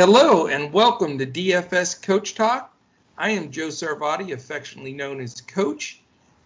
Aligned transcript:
Hello 0.00 0.46
and 0.46 0.72
welcome 0.72 1.18
to 1.18 1.26
DFS 1.26 2.00
Coach 2.00 2.34
Talk. 2.34 2.74
I 3.18 3.32
am 3.32 3.50
Joe 3.50 3.68
Sarvadi, 3.68 4.32
affectionately 4.32 4.94
known 4.94 5.20
as 5.20 5.42
Coach, 5.42 6.00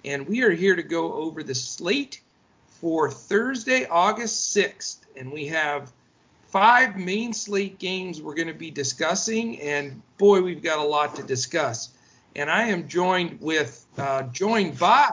and 0.04 0.26
we 0.26 0.42
are 0.42 0.50
here 0.50 0.74
to 0.74 0.82
go 0.82 1.12
over 1.12 1.44
the 1.44 1.54
slate 1.54 2.20
for 2.66 3.08
Thursday, 3.08 3.86
August 3.86 4.56
6th. 4.56 5.02
And 5.16 5.30
we 5.30 5.46
have 5.46 5.92
five 6.48 6.96
main 6.96 7.32
slate 7.32 7.78
games 7.78 8.20
we're 8.20 8.34
going 8.34 8.48
to 8.48 8.54
be 8.54 8.72
discussing, 8.72 9.60
and 9.60 10.02
boy, 10.18 10.42
we've 10.42 10.60
got 10.60 10.80
a 10.80 10.88
lot 10.88 11.14
to 11.14 11.22
discuss. 11.22 11.90
And 12.34 12.50
I 12.50 12.64
am 12.64 12.88
joined 12.88 13.40
with, 13.40 13.86
uh, 13.96 14.24
joined 14.24 14.80
by 14.80 15.10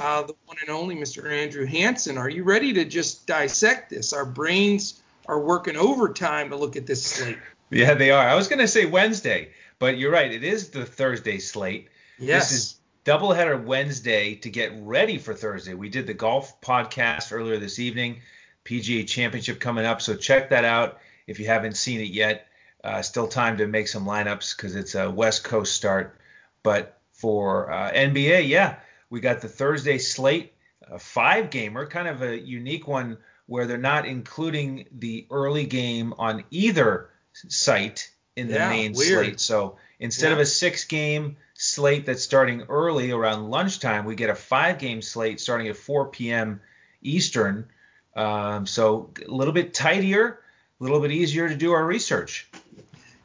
uh, 0.00 0.22
the 0.22 0.34
one 0.46 0.56
and 0.62 0.70
only 0.70 0.96
Mr. 0.96 1.30
Andrew 1.30 1.66
Hanson. 1.66 2.16
Are 2.16 2.30
you 2.30 2.42
ready 2.42 2.72
to 2.72 2.86
just 2.86 3.26
dissect 3.26 3.90
this? 3.90 4.14
Our 4.14 4.24
brains 4.24 5.02
are 5.26 5.38
working 5.38 5.76
overtime 5.76 6.48
to 6.48 6.56
look 6.56 6.76
at 6.76 6.86
this 6.86 7.04
slate. 7.04 7.36
Yeah, 7.70 7.94
they 7.94 8.10
are. 8.10 8.28
I 8.28 8.34
was 8.34 8.48
going 8.48 8.60
to 8.60 8.68
say 8.68 8.86
Wednesday, 8.86 9.50
but 9.78 9.98
you're 9.98 10.12
right. 10.12 10.30
It 10.30 10.44
is 10.44 10.70
the 10.70 10.84
Thursday 10.84 11.38
slate. 11.38 11.88
Yes. 12.18 12.50
This 12.50 12.58
is 12.58 12.76
doubleheader 13.04 13.64
Wednesday 13.64 14.36
to 14.36 14.50
get 14.50 14.72
ready 14.80 15.18
for 15.18 15.34
Thursday. 15.34 15.74
We 15.74 15.88
did 15.88 16.06
the 16.06 16.14
golf 16.14 16.60
podcast 16.60 17.32
earlier 17.32 17.58
this 17.58 17.78
evening, 17.78 18.20
PGA 18.64 19.06
Championship 19.06 19.60
coming 19.60 19.84
up, 19.84 20.00
so 20.00 20.16
check 20.16 20.50
that 20.50 20.64
out 20.64 20.98
if 21.26 21.40
you 21.40 21.46
haven't 21.46 21.76
seen 21.76 22.00
it 22.00 22.10
yet. 22.10 22.48
Uh, 22.84 23.02
still 23.02 23.26
time 23.26 23.56
to 23.58 23.66
make 23.66 23.88
some 23.88 24.06
lineups 24.06 24.56
because 24.56 24.76
it's 24.76 24.94
a 24.94 25.10
West 25.10 25.42
Coast 25.42 25.74
start. 25.74 26.20
But 26.62 27.00
for 27.12 27.70
uh, 27.72 27.90
NBA, 27.92 28.48
yeah, 28.48 28.76
we 29.10 29.20
got 29.20 29.40
the 29.40 29.48
Thursday 29.48 29.98
slate, 29.98 30.52
a 30.82 30.98
five 30.98 31.50
gamer, 31.50 31.86
kind 31.86 32.06
of 32.06 32.22
a 32.22 32.38
unique 32.38 32.86
one 32.86 33.18
where 33.46 33.66
they're 33.66 33.78
not 33.78 34.06
including 34.06 34.86
the 34.92 35.26
early 35.30 35.66
game 35.66 36.14
on 36.18 36.44
either 36.50 37.10
site 37.48 38.10
in 38.36 38.48
the 38.48 38.54
Yeah, 38.54 38.68
main 38.68 38.92
weird. 38.92 39.24
slate. 39.26 39.40
So 39.40 39.76
instead 39.98 40.28
Yeah. 40.28 40.34
of 40.34 40.38
a 40.40 40.46
six 40.46 40.84
game 40.84 41.36
slate 41.54 42.06
that's 42.06 42.22
starting 42.22 42.62
early 42.68 43.10
around 43.10 43.50
lunchtime, 43.50 44.04
we 44.04 44.14
get 44.14 44.30
a 44.30 44.34
five 44.34 44.78
game 44.78 45.02
slate 45.02 45.40
starting 45.40 45.68
at 45.68 45.76
4 45.76 46.06
p.m. 46.08 46.60
Eastern. 47.02 47.66
Um, 48.14 48.66
so 48.66 49.10
a 49.26 49.30
little 49.30 49.52
bit 49.52 49.74
tidier, 49.74 50.40
a 50.80 50.82
little 50.82 51.00
bit 51.00 51.12
easier 51.12 51.48
to 51.48 51.54
do 51.54 51.72
our 51.72 51.84
research. 51.84 52.48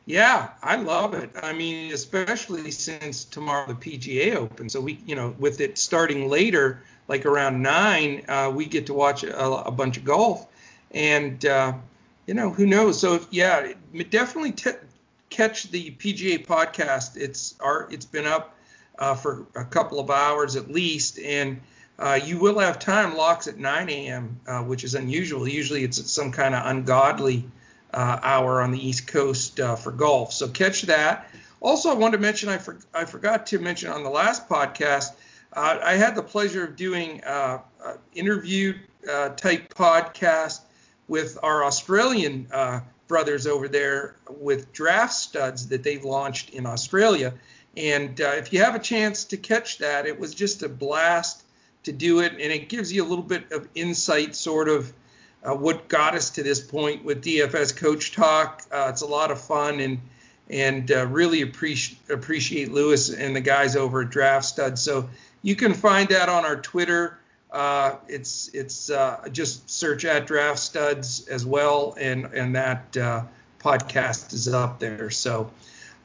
Yeah, 0.05 0.49
I 0.63 0.77
love 0.77 1.13
it. 1.13 1.29
I 1.41 1.53
mean, 1.53 1.93
especially 1.93 2.71
since 2.71 3.23
tomorrow 3.23 3.67
the 3.67 3.75
PGA 3.75 4.35
Open, 4.35 4.67
so 4.67 4.81
we, 4.81 4.99
you 5.05 5.15
know, 5.15 5.35
with 5.37 5.61
it 5.61 5.77
starting 5.77 6.27
later, 6.27 6.81
like 7.07 7.25
around 7.25 7.61
nine, 7.61 8.25
uh, 8.27 8.51
we 8.53 8.65
get 8.65 8.87
to 8.87 8.93
watch 8.93 9.23
a, 9.23 9.45
a 9.45 9.71
bunch 9.71 9.97
of 9.97 10.03
golf, 10.03 10.47
and 10.91 11.45
uh, 11.45 11.73
you 12.27 12.33
know, 12.33 12.49
who 12.49 12.65
knows? 12.65 12.99
So 12.99 13.19
yeah, 13.31 13.73
definitely 14.09 14.51
t- 14.53 14.71
catch 15.29 15.63
the 15.71 15.91
PGA 15.91 16.45
podcast. 16.45 17.17
It's 17.17 17.55
our, 17.59 17.87
it's 17.91 18.05
been 18.05 18.27
up 18.27 18.55
uh, 18.99 19.15
for 19.15 19.47
a 19.55 19.65
couple 19.65 19.99
of 19.99 20.09
hours 20.09 20.55
at 20.55 20.69
least, 20.69 21.19
and 21.19 21.61
uh, 21.97 22.19
you 22.23 22.39
will 22.39 22.59
have 22.59 22.79
time 22.79 23.15
locks 23.15 23.47
at 23.47 23.57
9 23.57 23.89
a.m., 23.89 24.39
uh, 24.47 24.61
which 24.61 24.83
is 24.83 24.95
unusual. 24.95 25.47
Usually 25.47 25.83
it's 25.83 25.99
at 25.99 26.05
some 26.05 26.31
kind 26.31 26.53
of 26.53 26.65
ungodly 26.65 27.45
uh, 27.93 28.19
hour 28.21 28.61
on 28.61 28.71
the 28.71 28.87
East 28.87 29.07
Coast 29.07 29.59
uh, 29.59 29.75
for 29.75 29.91
golf. 29.91 30.31
So 30.31 30.47
catch 30.47 30.83
that. 30.83 31.29
Also, 31.59 31.89
I 31.89 31.93
wanted 31.93 32.17
to 32.17 32.21
mention 32.21 32.49
I, 32.49 32.57
for, 32.57 32.77
I 32.93 33.05
forgot 33.05 33.47
to 33.47 33.59
mention 33.59 33.91
on 33.91 34.03
the 34.03 34.09
last 34.09 34.49
podcast, 34.49 35.13
uh, 35.53 35.79
I 35.83 35.93
had 35.93 36.15
the 36.15 36.23
pleasure 36.23 36.65
of 36.65 36.75
doing 36.75 37.23
uh, 37.23 37.59
interview 38.13 38.73
type 39.35 39.73
podcast 39.73 40.61
with 41.07 41.37
our 41.43 41.63
Australian 41.63 42.47
uh, 42.51 42.81
brothers 43.07 43.47
over 43.47 43.67
there 43.67 44.15
with 44.29 44.71
draft 44.71 45.13
studs 45.13 45.67
that 45.67 45.83
they've 45.83 46.03
launched 46.03 46.51
in 46.51 46.65
Australia. 46.65 47.33
And 47.75 48.19
uh, 48.19 48.33
if 48.35 48.53
you 48.53 48.61
have 48.63 48.75
a 48.75 48.79
chance 48.79 49.25
to 49.25 49.37
catch 49.37 49.79
that, 49.79 50.05
it 50.05 50.19
was 50.19 50.33
just 50.33 50.63
a 50.63 50.69
blast 50.69 51.43
to 51.83 51.91
do 51.91 52.19
it, 52.19 52.33
and 52.33 52.41
it 52.41 52.69
gives 52.69 52.93
you 52.93 53.03
a 53.03 53.07
little 53.07 53.23
bit 53.23 53.51
of 53.51 53.67
insight, 53.75 54.35
sort 54.35 54.69
of 54.69 54.93
uh, 55.43 55.55
what 55.55 55.87
got 55.87 56.13
us 56.13 56.31
to 56.31 56.43
this 56.43 56.59
point 56.59 57.03
with 57.03 57.23
DFS 57.23 57.75
Coach 57.75 58.11
Talk. 58.11 58.61
Uh, 58.71 58.87
it's 58.89 59.01
a 59.01 59.07
lot 59.07 59.31
of 59.31 59.41
fun, 59.41 59.79
and 59.79 59.99
and 60.49 60.91
uh, 60.91 61.07
really 61.07 61.41
appreciate 61.41 61.97
appreciate 62.09 62.71
Lewis 62.71 63.09
and 63.09 63.35
the 63.35 63.41
guys 63.41 63.75
over 63.75 64.01
at 64.01 64.09
Draft 64.09 64.45
Stud. 64.45 64.77
So 64.77 65.09
you 65.41 65.55
can 65.55 65.73
find 65.73 66.09
that 66.09 66.29
on 66.29 66.45
our 66.45 66.57
Twitter. 66.57 67.17
Uh, 67.51 67.97
it's 68.07 68.49
it's 68.53 68.89
uh, 68.89 69.27
just 69.31 69.69
search 69.69 70.05
at 70.05 70.25
Draft 70.25 70.59
Studs 70.59 71.27
as 71.27 71.45
well, 71.45 71.95
and 71.99 72.25
and 72.25 72.55
that 72.55 72.95
uh, 72.95 73.23
podcast 73.59 74.33
is 74.33 74.47
up 74.47 74.79
there. 74.79 75.09
So, 75.09 75.51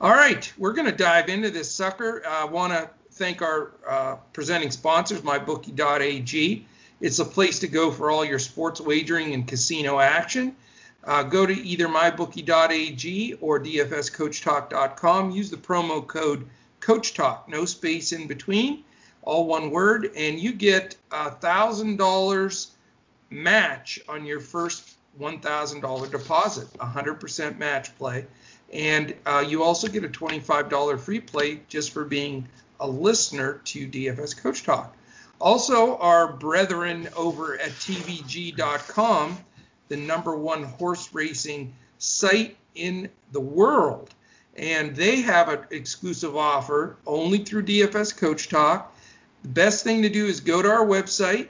all 0.00 0.10
right, 0.10 0.52
we're 0.58 0.72
going 0.72 0.90
to 0.90 0.96
dive 0.96 1.28
into 1.28 1.50
this 1.50 1.70
sucker. 1.70 2.22
I 2.26 2.44
want 2.44 2.72
to 2.72 2.90
thank 3.12 3.42
our 3.42 3.72
uh, 3.88 4.16
presenting 4.32 4.70
sponsors, 4.70 5.20
MyBookie.ag. 5.22 6.66
It's 7.00 7.18
a 7.18 7.24
place 7.24 7.60
to 7.60 7.68
go 7.68 7.90
for 7.90 8.10
all 8.10 8.24
your 8.24 8.38
sports 8.38 8.80
wagering 8.80 9.34
and 9.34 9.46
casino 9.46 10.00
action. 10.00 10.56
Uh, 11.04 11.22
go 11.22 11.46
to 11.46 11.52
either 11.52 11.86
mybookie.ag 11.86 13.34
or 13.40 13.60
dfscoachtalk.com. 13.60 15.30
Use 15.30 15.50
the 15.50 15.56
promo 15.56 16.04
code 16.04 16.48
CoachTalk, 16.80 17.48
no 17.48 17.64
space 17.64 18.12
in 18.12 18.26
between, 18.26 18.84
all 19.26 19.46
one 19.46 19.70
word, 19.70 20.10
and 20.16 20.40
you 20.40 20.52
get 20.52 20.96
a 21.10 21.30
thousand 21.30 21.98
dollars 21.98 22.70
match 23.28 24.00
on 24.08 24.24
your 24.24 24.40
first 24.40 24.96
$1,000 25.20 26.10
deposit, 26.10 26.68
a 26.80 26.86
100% 26.86 27.58
match 27.58 27.96
play, 27.98 28.24
and 28.72 29.14
uh, 29.26 29.44
you 29.46 29.62
also 29.62 29.88
get 29.88 30.04
a 30.04 30.08
$25 30.08 30.98
free 31.00 31.20
play 31.20 31.60
just 31.68 31.92
for 31.92 32.04
being 32.04 32.48
a 32.80 32.88
listener 32.88 33.60
to 33.64 33.88
DFS 33.88 34.36
Coach 34.36 34.62
Talk. 34.62 34.96
Also, 35.40 35.96
our 35.98 36.32
brethren 36.32 37.08
over 37.16 37.58
at 37.60 37.70
TVG.com, 37.70 39.38
the 39.88 39.96
number 39.96 40.36
one 40.36 40.62
horse 40.62 41.10
racing 41.12 41.74
site 41.98 42.56
in 42.74 43.08
the 43.32 43.40
world, 43.40 44.14
and 44.56 44.94
they 44.96 45.20
have 45.20 45.48
an 45.48 45.60
exclusive 45.70 46.36
offer 46.36 46.96
only 47.06 47.38
through 47.38 47.64
DFS 47.64 48.16
Coach 48.16 48.48
Talk. 48.48 48.95
The 49.46 49.52
best 49.52 49.84
thing 49.84 50.02
to 50.02 50.08
do 50.08 50.26
is 50.26 50.40
go 50.40 50.60
to 50.60 50.68
our 50.68 50.84
website, 50.84 51.46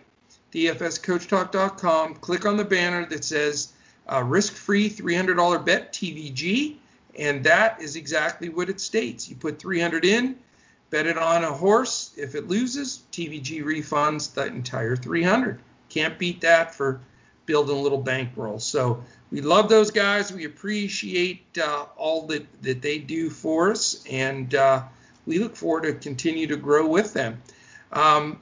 dfscoachtalk.com, 0.53 2.17
click 2.17 2.45
on 2.45 2.59
the 2.59 2.65
banner 2.65 3.07
that 3.07 3.25
says 3.25 3.73
uh, 4.07 4.23
risk-free 4.23 4.91
$300 4.91 5.65
bet 5.65 5.95
TVG, 5.95 6.77
and 7.19 7.43
that 7.45 7.81
is 7.81 7.97
exactly 7.97 8.51
what 8.51 8.69
it 8.69 8.83
states. 8.83 9.31
You 9.31 9.37
put 9.37 9.59
300 9.59 10.05
in, 10.05 10.37
bet 10.91 11.07
it 11.07 11.17
on 11.17 11.43
a 11.43 11.51
horse. 11.51 12.13
If 12.19 12.35
it 12.35 12.49
loses, 12.49 13.03
TVG 13.13 13.65
refunds 13.65 14.35
the 14.35 14.45
entire 14.45 14.95
300. 14.95 15.59
Can't 15.89 16.19
beat 16.19 16.43
that 16.43 16.75
for 16.75 17.01
building 17.47 17.79
a 17.79 17.81
little 17.81 18.03
bankroll. 18.03 18.59
So 18.59 19.03
we 19.31 19.41
love 19.41 19.71
those 19.71 19.91
guys. 19.91 20.31
We 20.31 20.45
appreciate 20.45 21.47
uh, 21.57 21.87
all 21.97 22.27
that, 22.27 22.47
that 22.63 22.83
they 22.83 22.99
do 22.99 23.31
for 23.31 23.71
us, 23.71 24.05
and 24.05 24.55
uh, 24.55 24.83
we 25.25 25.39
look 25.39 25.57
forward 25.57 25.85
to 25.85 25.95
continue 25.95 26.47
to 26.49 26.57
grow 26.57 26.87
with 26.87 27.15
them. 27.15 27.41
Um, 27.93 28.41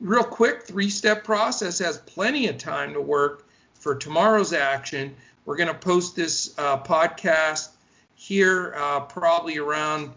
real 0.00 0.24
quick, 0.24 0.62
three-step 0.62 1.24
process 1.24 1.78
has 1.78 1.98
plenty 1.98 2.48
of 2.48 2.58
time 2.58 2.94
to 2.94 3.00
work 3.00 3.46
for 3.74 3.94
tomorrow's 3.94 4.52
action. 4.52 5.14
We're 5.44 5.56
going 5.56 5.68
to 5.68 5.74
post 5.74 6.16
this 6.16 6.54
uh, 6.58 6.82
podcast 6.82 7.70
here 8.14 8.74
uh, 8.76 9.00
probably 9.00 9.58
around 9.58 10.10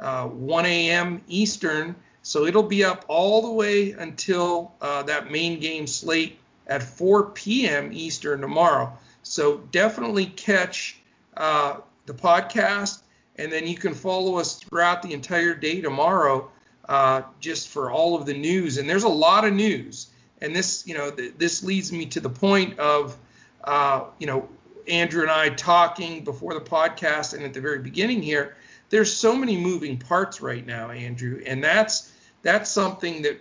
uh, 0.00 0.26
1 0.26 0.66
a.m. 0.66 1.22
Eastern. 1.28 1.94
So 2.22 2.46
it'll 2.46 2.62
be 2.62 2.84
up 2.84 3.04
all 3.08 3.42
the 3.42 3.52
way 3.52 3.92
until 3.92 4.72
uh, 4.80 5.02
that 5.04 5.30
main 5.30 5.60
game 5.60 5.86
slate 5.86 6.38
at 6.66 6.82
4 6.82 7.30
p.m. 7.30 7.90
Eastern 7.92 8.40
tomorrow. 8.40 8.96
So 9.22 9.58
definitely 9.70 10.26
catch 10.26 10.96
uh, 11.36 11.76
the 12.06 12.14
podcast, 12.14 13.00
and 13.36 13.52
then 13.52 13.66
you 13.66 13.76
can 13.76 13.94
follow 13.94 14.36
us 14.36 14.56
throughout 14.56 15.02
the 15.02 15.12
entire 15.12 15.54
day 15.54 15.80
tomorrow, 15.80 16.50
uh, 16.92 17.22
just 17.40 17.70
for 17.70 17.90
all 17.90 18.16
of 18.16 18.26
the 18.26 18.34
news. 18.34 18.76
And 18.76 18.86
there's 18.86 19.04
a 19.04 19.08
lot 19.08 19.46
of 19.46 19.54
news, 19.54 20.08
and 20.42 20.54
this, 20.54 20.86
you 20.86 20.92
know, 20.92 21.10
th- 21.10 21.32
this 21.38 21.62
leads 21.62 21.90
me 21.90 22.04
to 22.06 22.20
the 22.20 22.28
point 22.28 22.78
of, 22.78 23.16
uh, 23.64 24.04
you 24.18 24.26
know, 24.26 24.46
Andrew 24.86 25.22
and 25.22 25.30
I 25.30 25.48
talking 25.48 26.22
before 26.22 26.52
the 26.52 26.60
podcast 26.60 27.32
and 27.32 27.44
at 27.44 27.54
the 27.54 27.62
very 27.62 27.78
beginning 27.78 28.20
here. 28.20 28.56
There's 28.90 29.10
so 29.10 29.34
many 29.34 29.56
moving 29.56 29.96
parts 29.96 30.42
right 30.42 30.66
now, 30.66 30.90
Andrew, 30.90 31.42
and 31.46 31.64
that's 31.64 32.12
that's 32.42 32.70
something 32.70 33.22
that 33.22 33.40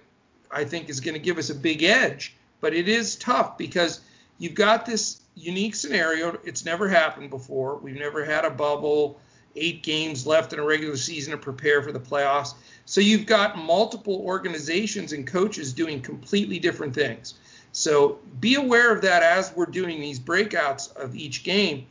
I 0.50 0.63
think 0.63 0.88
is 0.88 1.01
going 1.01 1.15
to 1.15 1.19
give 1.19 1.38
us 1.38 1.50
a 1.50 1.56
big 1.56 1.83
edge. 1.83 2.33
But 2.62 2.74
it 2.74 2.88
is 2.88 3.18
tough 3.18 3.57
because 3.57 4.00
you've 4.38 4.56
got 4.56 4.86
this 4.86 5.19
unique 5.36 5.75
scenario. 5.75 6.39
It's 6.45 6.63
never 6.63 6.88
happened 6.88 7.30
before. 7.30 7.75
We've 7.75 8.00
never 8.00 8.24
had 8.24 8.45
a 8.45 8.50
bubble, 8.50 9.19
eight 9.56 9.83
games 9.83 10.25
left 10.25 10.53
in 10.53 10.59
a 10.59 10.63
regular 10.63 10.98
season 10.98 11.31
to 11.31 11.38
prepare 11.38 11.81
for 11.81 11.92
the 11.92 12.00
playoffs. 12.00 12.53
So 12.86 13.01
you've 13.01 13.25
got 13.25 13.57
multiple 13.57 14.21
organizations 14.25 15.13
and 15.13 15.25
coaches 15.25 15.74
doing 15.74 16.01
completely 16.01 16.59
different 16.59 16.95
things. 16.95 17.36
So 17.71 18.19
be 18.39 18.56
aware 18.56 18.94
of 18.94 19.01
that 19.03 19.24
as 19.24 19.53
we're 19.56 19.65
doing 19.65 20.01
these 20.01 20.19
breakouts 20.19 20.95
of 20.95 21.15
each 21.15 21.44
game. 21.44 21.88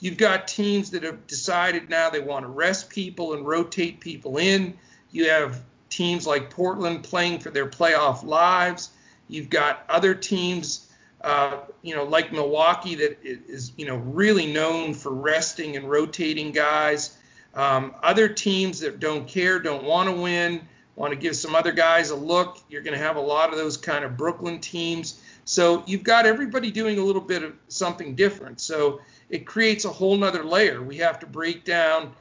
You've 0.00 0.16
got 0.16 0.48
teams 0.48 0.90
that 0.90 1.02
have 1.02 1.26
decided 1.26 1.88
now 1.88 2.10
they 2.10 2.20
want 2.20 2.44
to 2.44 2.48
rest 2.48 2.90
people 2.90 3.34
and 3.34 3.46
rotate 3.46 4.00
people 4.00 4.38
in. 4.38 4.76
You 5.10 5.30
have 5.30 5.62
teams 5.88 6.26
like 6.26 6.50
Portland 6.50 7.04
playing 7.04 7.38
for 7.38 7.50
their 7.50 7.66
playoff 7.66 8.24
lives. 8.24 8.90
You've 9.28 9.50
got 9.50 9.84
other 9.88 10.14
teams, 10.14 10.90
uh, 11.24 11.60
you 11.80 11.94
know, 11.94 12.04
like 12.04 12.32
Milwaukee 12.32 12.96
that 12.96 13.18
is, 13.22 13.72
you 13.78 13.86
know, 13.86 13.96
really 13.96 14.52
known 14.52 14.92
for 14.92 15.10
resting 15.10 15.74
and 15.76 15.90
rotating 15.90 16.52
guys. 16.52 17.16
Um, 17.54 17.94
other 18.02 18.28
teams 18.28 18.80
that 18.80 19.00
don't 19.00 19.26
care, 19.26 19.58
don't 19.58 19.84
want 19.84 20.10
to 20.10 20.14
win, 20.14 20.68
want 20.96 21.14
to 21.14 21.18
give 21.18 21.34
some 21.34 21.54
other 21.54 21.72
guys 21.72 22.10
a 22.10 22.14
look. 22.14 22.58
You're 22.68 22.82
going 22.82 22.96
to 22.96 23.02
have 23.02 23.16
a 23.16 23.20
lot 23.20 23.50
of 23.50 23.56
those 23.56 23.78
kind 23.78 24.04
of 24.04 24.18
Brooklyn 24.18 24.60
teams. 24.60 25.22
So 25.46 25.82
you've 25.86 26.02
got 26.02 26.26
everybody 26.26 26.70
doing 26.70 26.98
a 26.98 27.02
little 27.02 27.22
bit 27.22 27.42
of 27.42 27.54
something 27.68 28.14
different. 28.14 28.60
So 28.60 29.00
it 29.30 29.46
creates 29.46 29.86
a 29.86 29.90
whole 29.90 30.18
nother 30.18 30.44
layer. 30.44 30.82
We 30.82 30.98
have 30.98 31.20
to 31.20 31.26
break 31.26 31.64
down 31.64 32.12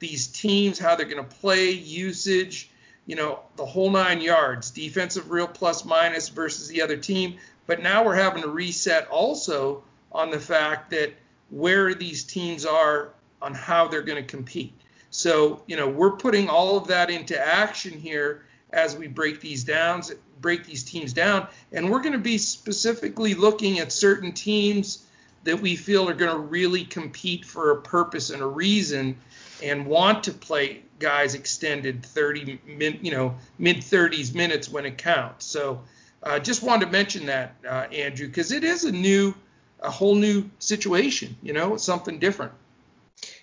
these 0.00 0.26
teams, 0.26 0.78
how 0.78 0.96
they're 0.96 1.06
going 1.06 1.24
to 1.24 1.36
play, 1.36 1.70
usage, 1.70 2.70
you 3.06 3.16
know, 3.16 3.40
the 3.56 3.66
whole 3.66 3.90
nine 3.90 4.20
yards, 4.20 4.70
defensive 4.70 5.30
real 5.30 5.48
plus 5.48 5.84
minus 5.84 6.28
versus 6.28 6.68
the 6.68 6.82
other 6.82 6.96
team. 6.96 7.38
But 7.66 7.82
now 7.82 8.04
we're 8.04 8.14
having 8.14 8.42
to 8.42 8.48
reset 8.48 9.08
also 9.08 9.82
on 10.12 10.30
the 10.30 10.40
fact 10.40 10.90
that 10.90 11.12
where 11.50 11.94
these 11.94 12.24
teams 12.24 12.64
are 12.64 13.10
on 13.42 13.54
how 13.54 13.88
they're 13.88 14.02
going 14.02 14.22
to 14.22 14.28
compete. 14.28 14.72
So, 15.10 15.62
you 15.66 15.76
know, 15.76 15.88
we're 15.88 16.12
putting 16.12 16.48
all 16.48 16.76
of 16.76 16.86
that 16.88 17.10
into 17.10 17.38
action 17.38 17.92
here 17.92 18.44
as 18.72 18.96
we 18.96 19.08
break 19.08 19.40
these 19.40 19.64
downs, 19.64 20.12
break 20.40 20.64
these 20.64 20.84
teams 20.84 21.12
down, 21.12 21.48
and 21.72 21.90
we're 21.90 22.00
going 22.00 22.12
to 22.12 22.18
be 22.18 22.38
specifically 22.38 23.34
looking 23.34 23.80
at 23.80 23.90
certain 23.92 24.32
teams 24.32 25.06
that 25.44 25.60
we 25.60 25.74
feel 25.74 26.08
are 26.08 26.14
going 26.14 26.30
to 26.32 26.38
really 26.38 26.84
compete 26.84 27.44
for 27.44 27.72
a 27.72 27.80
purpose 27.80 28.30
and 28.30 28.42
a 28.42 28.46
reason 28.46 29.16
and 29.62 29.86
want 29.86 30.24
to 30.24 30.32
play 30.32 30.82
guys 30.98 31.34
extended 31.34 32.04
30 32.04 32.60
min, 32.66 32.98
you 33.00 33.10
know 33.10 33.34
mid 33.58 33.78
30s 33.78 34.34
minutes 34.34 34.68
when 34.68 34.84
it 34.84 34.98
counts 34.98 35.46
so 35.46 35.80
uh, 36.22 36.38
just 36.38 36.62
wanted 36.62 36.86
to 36.86 36.92
mention 36.92 37.26
that 37.26 37.54
uh, 37.68 37.86
andrew 37.92 38.26
because 38.26 38.52
it 38.52 38.64
is 38.64 38.84
a 38.84 38.92
new 38.92 39.34
a 39.80 39.90
whole 39.90 40.14
new 40.14 40.48
situation 40.58 41.36
you 41.42 41.52
know 41.52 41.76
something 41.76 42.18
different 42.18 42.52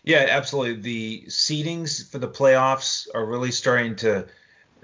yeah 0.04 0.26
absolutely 0.30 0.82
the 0.82 1.24
seedings 1.28 2.10
for 2.10 2.20
the 2.20 2.28
playoffs 2.28 3.08
are 3.14 3.26
really 3.26 3.52
starting 3.52 3.96
to 3.96 4.26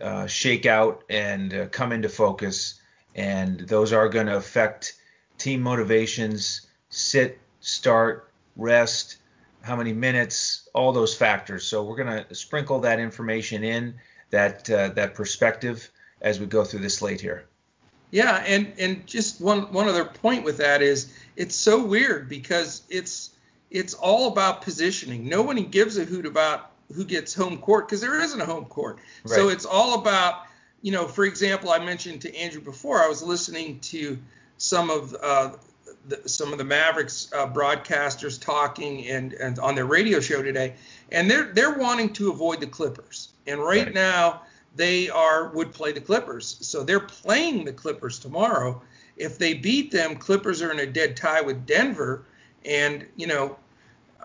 uh, 0.01 0.25
shake 0.28 0.66
out 0.66 1.04
and 1.10 1.54
uh, 1.54 1.68
come 1.68 1.92
into 1.92 2.10
focus 2.10 2.81
and 3.16 3.60
those 3.62 3.94
are 3.94 4.10
going 4.10 4.25
to 4.25 4.36
affect 4.36 4.96
team 5.38 5.62
motivations 5.62 6.68
sit, 6.94 7.39
start, 7.60 8.31
rest, 8.56 9.18
how 9.62 9.75
many 9.75 9.94
minutes, 9.94 10.69
all 10.74 10.92
those 10.94 11.16
factors. 11.16 11.66
So 11.66 11.84
we're 11.84 11.96
going 11.96 12.25
to 12.25 12.36
sprinkle 12.36 12.81
that 12.81 13.00
information 13.00 13.63
in, 13.63 13.96
that 14.30 14.69
uh, 14.69 14.89
that 14.89 15.16
perspective 15.16 15.89
as 16.22 16.39
we 16.39 16.46
go 16.46 16.63
through 16.63 16.81
this 16.81 16.96
slate 16.96 17.22
here. 17.22 17.46
Yeah, 18.13 18.44
and 18.45 18.74
and 18.77 19.07
just 19.07 19.42
one 19.42 19.74
one 19.74 19.88
other 19.88 20.06
point 20.06 20.44
with 20.44 20.57
that 20.57 20.83
is 20.83 21.12
it's 21.36 21.56
so 21.56 21.83
weird 21.83 22.30
because 22.30 22.83
it's 22.88 23.31
it's 23.71 23.95
all 23.95 24.27
about 24.27 24.62
positioning. 24.62 25.27
No 25.27 25.42
one 25.42 25.57
gives 25.63 25.98
a 25.98 26.06
hoot 26.06 26.27
about 26.27 26.69
who 26.94 27.06
gets 27.06 27.33
home 27.33 27.57
court 27.57 27.88
because 27.88 28.01
there 28.01 28.21
isn't 28.21 28.39
a 28.39 28.45
home 28.45 28.65
court. 28.65 29.00
Right. 29.24 29.33
So 29.33 29.50
it's 29.50 29.65
all 29.65 30.00
about 30.00 30.44
you 30.83 30.92
know, 30.92 31.07
for 31.07 31.25
example, 31.25 31.71
I 31.71 31.83
mentioned 31.83 32.21
to 32.21 32.36
Andrew 32.38 32.62
before 32.62 33.01
I 33.01 33.07
was 33.07 33.24
listening 33.24 33.80
to 33.80 34.19
some 34.57 34.92
of 34.92 35.15
uh, 35.19 35.54
the, 36.07 36.30
some 36.30 36.51
of 36.51 36.60
the 36.60 36.65
Mavericks 36.65 37.31
uh, 37.33 37.48
broadcasters 37.48 38.39
talking 38.39 39.07
and, 39.07 39.33
and 39.33 39.57
on 39.57 39.74
their 39.74 39.88
radio 39.88 40.19
show 40.19 40.44
today, 40.44 40.75
and 41.12 41.31
they're 41.31 41.45
they're 41.45 41.80
wanting 41.80 42.13
to 42.13 42.30
avoid 42.30 42.60
the 42.60 42.68
Clippers. 42.68 43.30
And 43.48 43.60
right, 43.60 43.86
right, 43.86 43.94
now 43.95 44.44
they 44.75 45.10
are 45.10 45.50
would 45.50 45.74
play 45.74 45.92
the 45.92 46.02
Clippers, 46.02 46.58
so 46.62 46.84
they're 46.84 47.00
playing 47.00 47.66
the 47.66 47.74
Clippers 47.74 48.20
tomorrow. 48.20 48.81
If 49.18 49.38
they 49.38 49.54
beat 49.54 49.92
them, 49.92 50.16
Clippers 50.16 50.62
are 50.62 50.72
in 50.72 50.80
a 50.80 50.86
dead 50.86 51.16
tie 51.16 51.42
with 51.42 51.66
Denver, 51.66 52.25
and 52.66 53.06
you 53.16 53.28
know. 53.28 53.58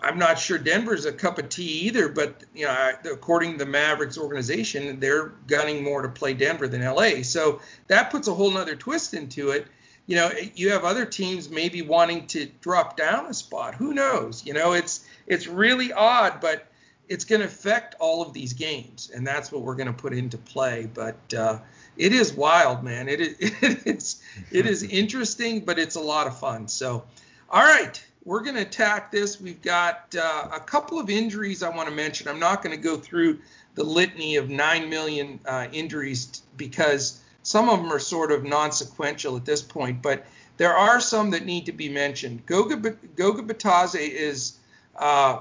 I'm 0.01 0.17
not 0.17 0.39
sure 0.39 0.57
Denver's 0.57 1.03
a 1.03 1.11
cup 1.11 1.39
of 1.39 1.49
tea 1.49 1.87
either, 1.87 2.07
but 2.07 2.45
you 2.55 2.65
know, 2.65 2.91
according 3.11 3.51
to 3.51 3.57
the 3.57 3.65
Mavericks 3.65 4.17
organization, 4.17 4.97
they're 5.01 5.33
gunning 5.45 5.83
more 5.83 6.01
to 6.03 6.07
play 6.07 6.33
Denver 6.33 6.69
than 6.69 6.81
LA. 6.81 7.21
So 7.23 7.59
that 7.87 8.09
puts 8.09 8.29
a 8.29 8.33
whole 8.33 8.49
nother 8.49 8.77
twist 8.77 9.13
into 9.13 9.49
it 9.49 9.67
you 10.09 10.15
know, 10.15 10.31
you 10.55 10.71
have 10.71 10.85
other 10.85 11.05
teams 11.05 11.51
maybe 11.51 11.83
wanting 11.83 12.25
to 12.27 12.47
drop 12.61 12.97
down 12.97 13.27
a 13.27 13.33
spot. 13.33 13.75
Who 13.75 13.93
knows? 13.93 14.43
You 14.43 14.53
know, 14.53 14.73
it's 14.73 15.05
it's 15.27 15.45
really 15.45 15.93
odd, 15.93 16.41
but 16.41 16.65
it's 17.09 17.25
going 17.25 17.41
to 17.41 17.47
affect 17.47 17.95
all 17.99 18.21
of 18.21 18.33
these 18.33 18.53
games, 18.53 19.11
and 19.13 19.25
that's 19.25 19.51
what 19.51 19.63
we're 19.63 19.75
going 19.75 19.87
to 19.87 19.93
put 19.93 20.13
into 20.13 20.37
play. 20.37 20.87
But 20.93 21.33
uh, 21.33 21.59
it 21.97 22.13
is 22.13 22.33
wild, 22.33 22.83
man. 22.83 23.09
It 23.09 23.19
is 23.19 23.35
it's 23.41 24.23
it 24.51 24.67
is 24.67 24.83
interesting, 25.01 25.65
but 25.65 25.79
it's 25.79 25.95
a 25.95 26.01
lot 26.01 26.27
of 26.27 26.39
fun. 26.39 26.67
So, 26.67 27.03
all 27.49 27.63
right, 27.63 28.01
we're 28.23 28.43
going 28.43 28.55
to 28.55 28.61
attack 28.61 29.11
this. 29.11 29.41
We've 29.41 29.61
got 29.61 30.15
uh, 30.17 30.49
a 30.53 30.59
couple 30.59 30.99
of 30.99 31.09
injuries 31.09 31.63
I 31.63 31.75
want 31.75 31.89
to 31.89 31.95
mention. 31.95 32.27
I'm 32.27 32.39
not 32.39 32.61
going 32.61 32.75
to 32.75 32.81
go 32.81 32.95
through 32.95 33.39
the 33.73 33.83
litany 33.83 34.35
of 34.35 34.49
nine 34.49 34.89
million 34.89 35.39
uh, 35.45 35.67
injuries 35.71 36.43
because 36.57 37.21
some 37.41 37.69
of 37.69 37.79
them 37.79 37.91
are 37.91 37.99
sort 37.99 38.31
of 38.31 38.43
non-sequential 38.43 39.35
at 39.35 39.45
this 39.45 39.61
point, 39.61 40.01
but 40.01 40.25
there 40.57 40.73
are 40.73 40.99
some 40.99 41.31
that 41.31 41.45
need 41.45 41.65
to 41.67 41.71
be 41.71 41.89
mentioned. 41.89 42.45
Goga, 42.45 42.91
Goga 43.15 43.41
Bitadze 43.41 44.09
is 44.09 44.59
uh, 44.97 45.39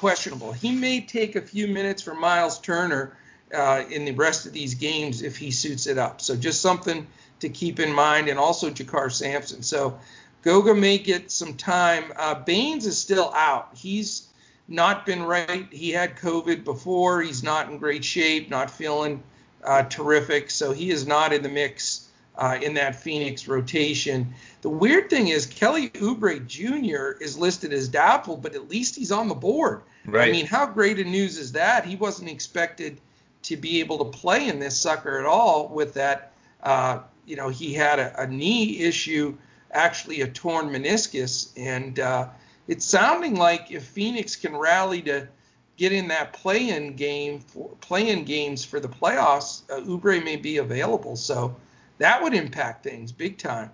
questionable. 0.00 0.52
He 0.52 0.72
may 0.72 1.02
take 1.02 1.36
a 1.36 1.42
few 1.42 1.68
minutes 1.68 2.00
for 2.00 2.14
Miles 2.14 2.58
Turner 2.58 3.14
uh, 3.54 3.82
in 3.90 4.06
the 4.06 4.12
rest 4.12 4.46
of 4.46 4.54
these 4.54 4.74
games 4.74 5.20
if 5.20 5.36
he 5.36 5.50
suits 5.50 5.86
it 5.86 5.98
up. 5.98 6.22
So 6.22 6.36
just 6.36 6.62
something 6.62 7.06
to 7.40 7.50
keep 7.50 7.78
in 7.78 7.92
mind, 7.92 8.28
and 8.28 8.38
also 8.38 8.70
JaKarr 8.70 9.12
Sampson. 9.12 9.62
So 9.62 9.98
Goga 10.42 10.74
may 10.74 10.96
get 10.96 11.30
some 11.30 11.54
time. 11.54 12.04
Uh, 12.16 12.34
Baynes 12.34 12.86
is 12.86 12.98
still 12.98 13.30
out. 13.34 13.70
He's 13.76 14.26
not 14.68 15.04
been 15.04 15.22
right. 15.22 15.66
He 15.70 15.90
had 15.90 16.16
COVID 16.16 16.64
before. 16.64 17.20
He's 17.20 17.42
not 17.42 17.70
in 17.70 17.76
great 17.76 18.04
shape, 18.04 18.48
not 18.48 18.70
feeling 18.70 19.22
uh, 19.62 19.82
terrific. 19.82 20.50
So 20.50 20.72
he 20.72 20.90
is 20.90 21.06
not 21.06 21.34
in 21.34 21.42
the 21.42 21.50
mix 21.50 22.08
uh, 22.38 22.58
in 22.62 22.74
that 22.74 22.96
Phoenix 22.96 23.46
rotation. 23.46 24.32
The 24.62 24.70
weird 24.70 25.10
thing 25.10 25.28
is 25.28 25.44
Kelly 25.44 25.90
Oubre 25.90 26.46
Jr. 26.46 27.22
is 27.22 27.36
listed 27.36 27.74
as 27.74 27.88
doubtful, 27.88 28.38
but 28.38 28.54
at 28.54 28.70
least 28.70 28.96
he's 28.96 29.12
on 29.12 29.28
the 29.28 29.34
board. 29.34 29.82
Right. 30.12 30.28
I 30.28 30.32
mean, 30.32 30.46
how 30.46 30.66
great 30.66 30.98
a 30.98 31.04
news 31.04 31.38
is 31.38 31.52
that? 31.52 31.84
He 31.84 31.96
wasn't 31.96 32.30
expected 32.30 33.00
to 33.42 33.56
be 33.56 33.80
able 33.80 33.98
to 33.98 34.18
play 34.18 34.48
in 34.48 34.58
this 34.58 34.78
sucker 34.78 35.18
at 35.18 35.26
all 35.26 35.68
with 35.68 35.94
that. 35.94 36.32
Uh, 36.62 37.00
you 37.26 37.36
know, 37.36 37.48
he 37.48 37.72
had 37.72 37.98
a, 37.98 38.22
a, 38.22 38.26
knee 38.26 38.80
issue, 38.80 39.36
actually 39.72 40.20
a 40.20 40.28
torn 40.28 40.68
meniscus, 40.68 41.52
and 41.56 41.98
uh, 42.00 42.28
it's 42.68 42.84
sounding 42.84 43.36
like 43.36 43.70
if 43.70 43.84
Phoenix 43.84 44.36
can 44.36 44.56
rally 44.56 45.00
to 45.02 45.28
get 45.76 45.92
in 45.92 46.08
that 46.08 46.34
play-in 46.34 46.94
game, 46.96 47.40
for, 47.40 47.70
play-in 47.80 48.24
games 48.24 48.64
for 48.64 48.80
the 48.80 48.88
playoffs, 48.88 49.62
uh, 49.70 49.80
Oubre 49.80 50.22
may 50.22 50.36
be 50.36 50.58
available. 50.58 51.16
So 51.16 51.56
that 51.98 52.22
would 52.22 52.34
impact 52.34 52.84
things 52.84 53.12
big 53.12 53.38
time. 53.38 53.70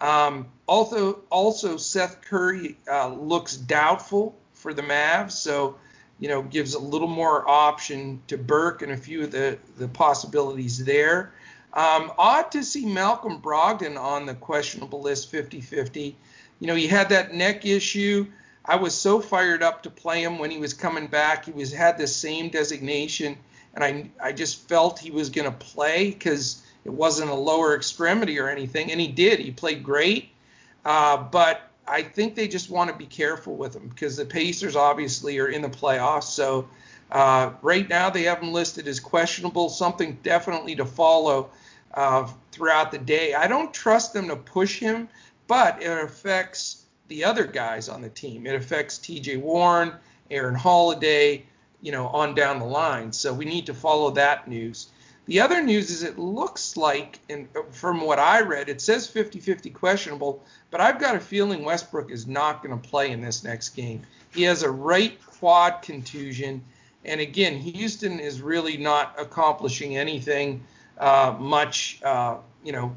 Um, 0.00 0.48
also, 0.66 1.22
also 1.30 1.76
Seth 1.76 2.20
Curry 2.20 2.76
uh, 2.90 3.08
looks 3.08 3.56
doubtful 3.56 4.36
for 4.58 4.74
the 4.74 4.82
Mavs, 4.82 5.32
so 5.32 5.76
you 6.18 6.28
know 6.28 6.42
gives 6.42 6.74
a 6.74 6.78
little 6.78 7.08
more 7.08 7.48
option 7.48 8.20
to 8.26 8.36
Burke 8.36 8.82
and 8.82 8.92
a 8.92 8.96
few 8.96 9.22
of 9.22 9.30
the 9.30 9.58
the 9.76 9.88
possibilities 9.88 10.84
there. 10.84 11.32
Um, 11.72 12.12
odd 12.18 12.50
to 12.52 12.64
see 12.64 12.86
Malcolm 12.86 13.40
Brogdon 13.40 13.98
on 13.98 14.26
the 14.26 14.34
questionable 14.34 15.02
list 15.02 15.30
50-50. 15.30 16.14
You 16.60 16.66
know, 16.66 16.74
he 16.74 16.86
had 16.86 17.10
that 17.10 17.34
neck 17.34 17.66
issue. 17.66 18.26
I 18.64 18.76
was 18.76 18.94
so 18.94 19.20
fired 19.20 19.62
up 19.62 19.82
to 19.82 19.90
play 19.90 20.22
him 20.22 20.38
when 20.38 20.50
he 20.50 20.58
was 20.58 20.74
coming 20.74 21.06
back. 21.06 21.44
He 21.44 21.52
was 21.52 21.72
had 21.72 21.98
the 21.98 22.06
same 22.06 22.48
designation, 22.48 23.38
and 23.74 23.84
I 23.84 24.10
I 24.22 24.32
just 24.32 24.68
felt 24.68 24.98
he 24.98 25.10
was 25.10 25.30
going 25.30 25.50
to 25.50 25.56
play 25.56 26.10
because 26.10 26.62
it 26.84 26.90
wasn't 26.90 27.30
a 27.30 27.34
lower 27.34 27.76
extremity 27.76 28.38
or 28.38 28.48
anything, 28.48 28.90
and 28.90 29.00
he 29.00 29.08
did. 29.08 29.38
He 29.38 29.50
played 29.50 29.84
great, 29.84 30.30
uh, 30.84 31.16
but 31.18 31.70
I 31.88 32.02
think 32.02 32.34
they 32.34 32.48
just 32.48 32.70
want 32.70 32.90
to 32.90 32.96
be 32.96 33.06
careful 33.06 33.56
with 33.56 33.74
him 33.74 33.88
because 33.88 34.16
the 34.16 34.24
Pacers 34.26 34.76
obviously 34.76 35.38
are 35.38 35.48
in 35.48 35.62
the 35.62 35.68
playoffs. 35.68 36.24
So 36.24 36.68
uh, 37.10 37.52
right 37.62 37.88
now 37.88 38.10
they 38.10 38.24
have 38.24 38.42
him 38.42 38.52
listed 38.52 38.86
as 38.86 39.00
questionable, 39.00 39.68
something 39.68 40.18
definitely 40.22 40.76
to 40.76 40.84
follow 40.84 41.50
uh, 41.94 42.28
throughout 42.52 42.92
the 42.92 42.98
day. 42.98 43.34
I 43.34 43.46
don't 43.46 43.72
trust 43.72 44.12
them 44.12 44.28
to 44.28 44.36
push 44.36 44.78
him, 44.78 45.08
but 45.46 45.82
it 45.82 46.04
affects 46.04 46.84
the 47.08 47.24
other 47.24 47.46
guys 47.46 47.88
on 47.88 48.02
the 48.02 48.10
team. 48.10 48.46
It 48.46 48.54
affects 48.54 48.98
T.J. 48.98 49.38
Warren, 49.38 49.92
Aaron 50.30 50.54
Holiday, 50.54 51.44
you 51.80 51.92
know, 51.92 52.08
on 52.08 52.34
down 52.34 52.58
the 52.58 52.66
line. 52.66 53.12
So 53.12 53.32
we 53.32 53.46
need 53.46 53.66
to 53.66 53.74
follow 53.74 54.10
that 54.12 54.46
news. 54.46 54.88
The 55.28 55.42
other 55.42 55.62
news 55.62 55.90
is 55.90 56.02
it 56.02 56.18
looks 56.18 56.78
like, 56.78 57.18
and 57.28 57.48
from 57.70 58.00
what 58.00 58.18
I 58.18 58.40
read, 58.40 58.70
it 58.70 58.80
says 58.80 59.06
50-50 59.06 59.74
questionable, 59.74 60.42
but 60.70 60.80
I've 60.80 60.98
got 60.98 61.16
a 61.16 61.20
feeling 61.20 61.64
Westbrook 61.64 62.10
is 62.10 62.26
not 62.26 62.62
going 62.62 62.80
to 62.80 62.88
play 62.88 63.10
in 63.10 63.20
this 63.20 63.44
next 63.44 63.70
game. 63.70 64.00
He 64.32 64.44
has 64.44 64.62
a 64.62 64.70
right 64.70 65.22
quad 65.26 65.82
contusion, 65.82 66.64
and 67.04 67.20
again, 67.20 67.58
Houston 67.58 68.20
is 68.20 68.40
really 68.40 68.78
not 68.78 69.16
accomplishing 69.18 69.98
anything 69.98 70.64
uh, 70.96 71.36
much, 71.38 72.00
uh, 72.02 72.38
you 72.64 72.72
know, 72.72 72.96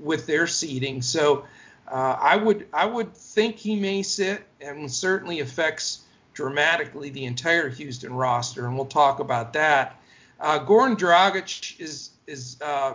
with 0.00 0.26
their 0.26 0.46
seeding. 0.46 1.00
So 1.00 1.46
uh, 1.88 2.16
I 2.20 2.36
would 2.36 2.66
I 2.74 2.84
would 2.84 3.14
think 3.14 3.56
he 3.56 3.74
may 3.76 4.02
sit, 4.02 4.42
and 4.60 4.92
certainly 4.92 5.40
affects 5.40 6.04
dramatically 6.34 7.08
the 7.08 7.24
entire 7.24 7.70
Houston 7.70 8.12
roster, 8.12 8.66
and 8.66 8.76
we'll 8.76 8.84
talk 8.84 9.18
about 9.18 9.54
that. 9.54 9.98
Uh, 10.40 10.64
Goran 10.64 10.96
Dragic 10.96 11.80
is 11.80 12.10
is 12.26 12.56
uh, 12.60 12.94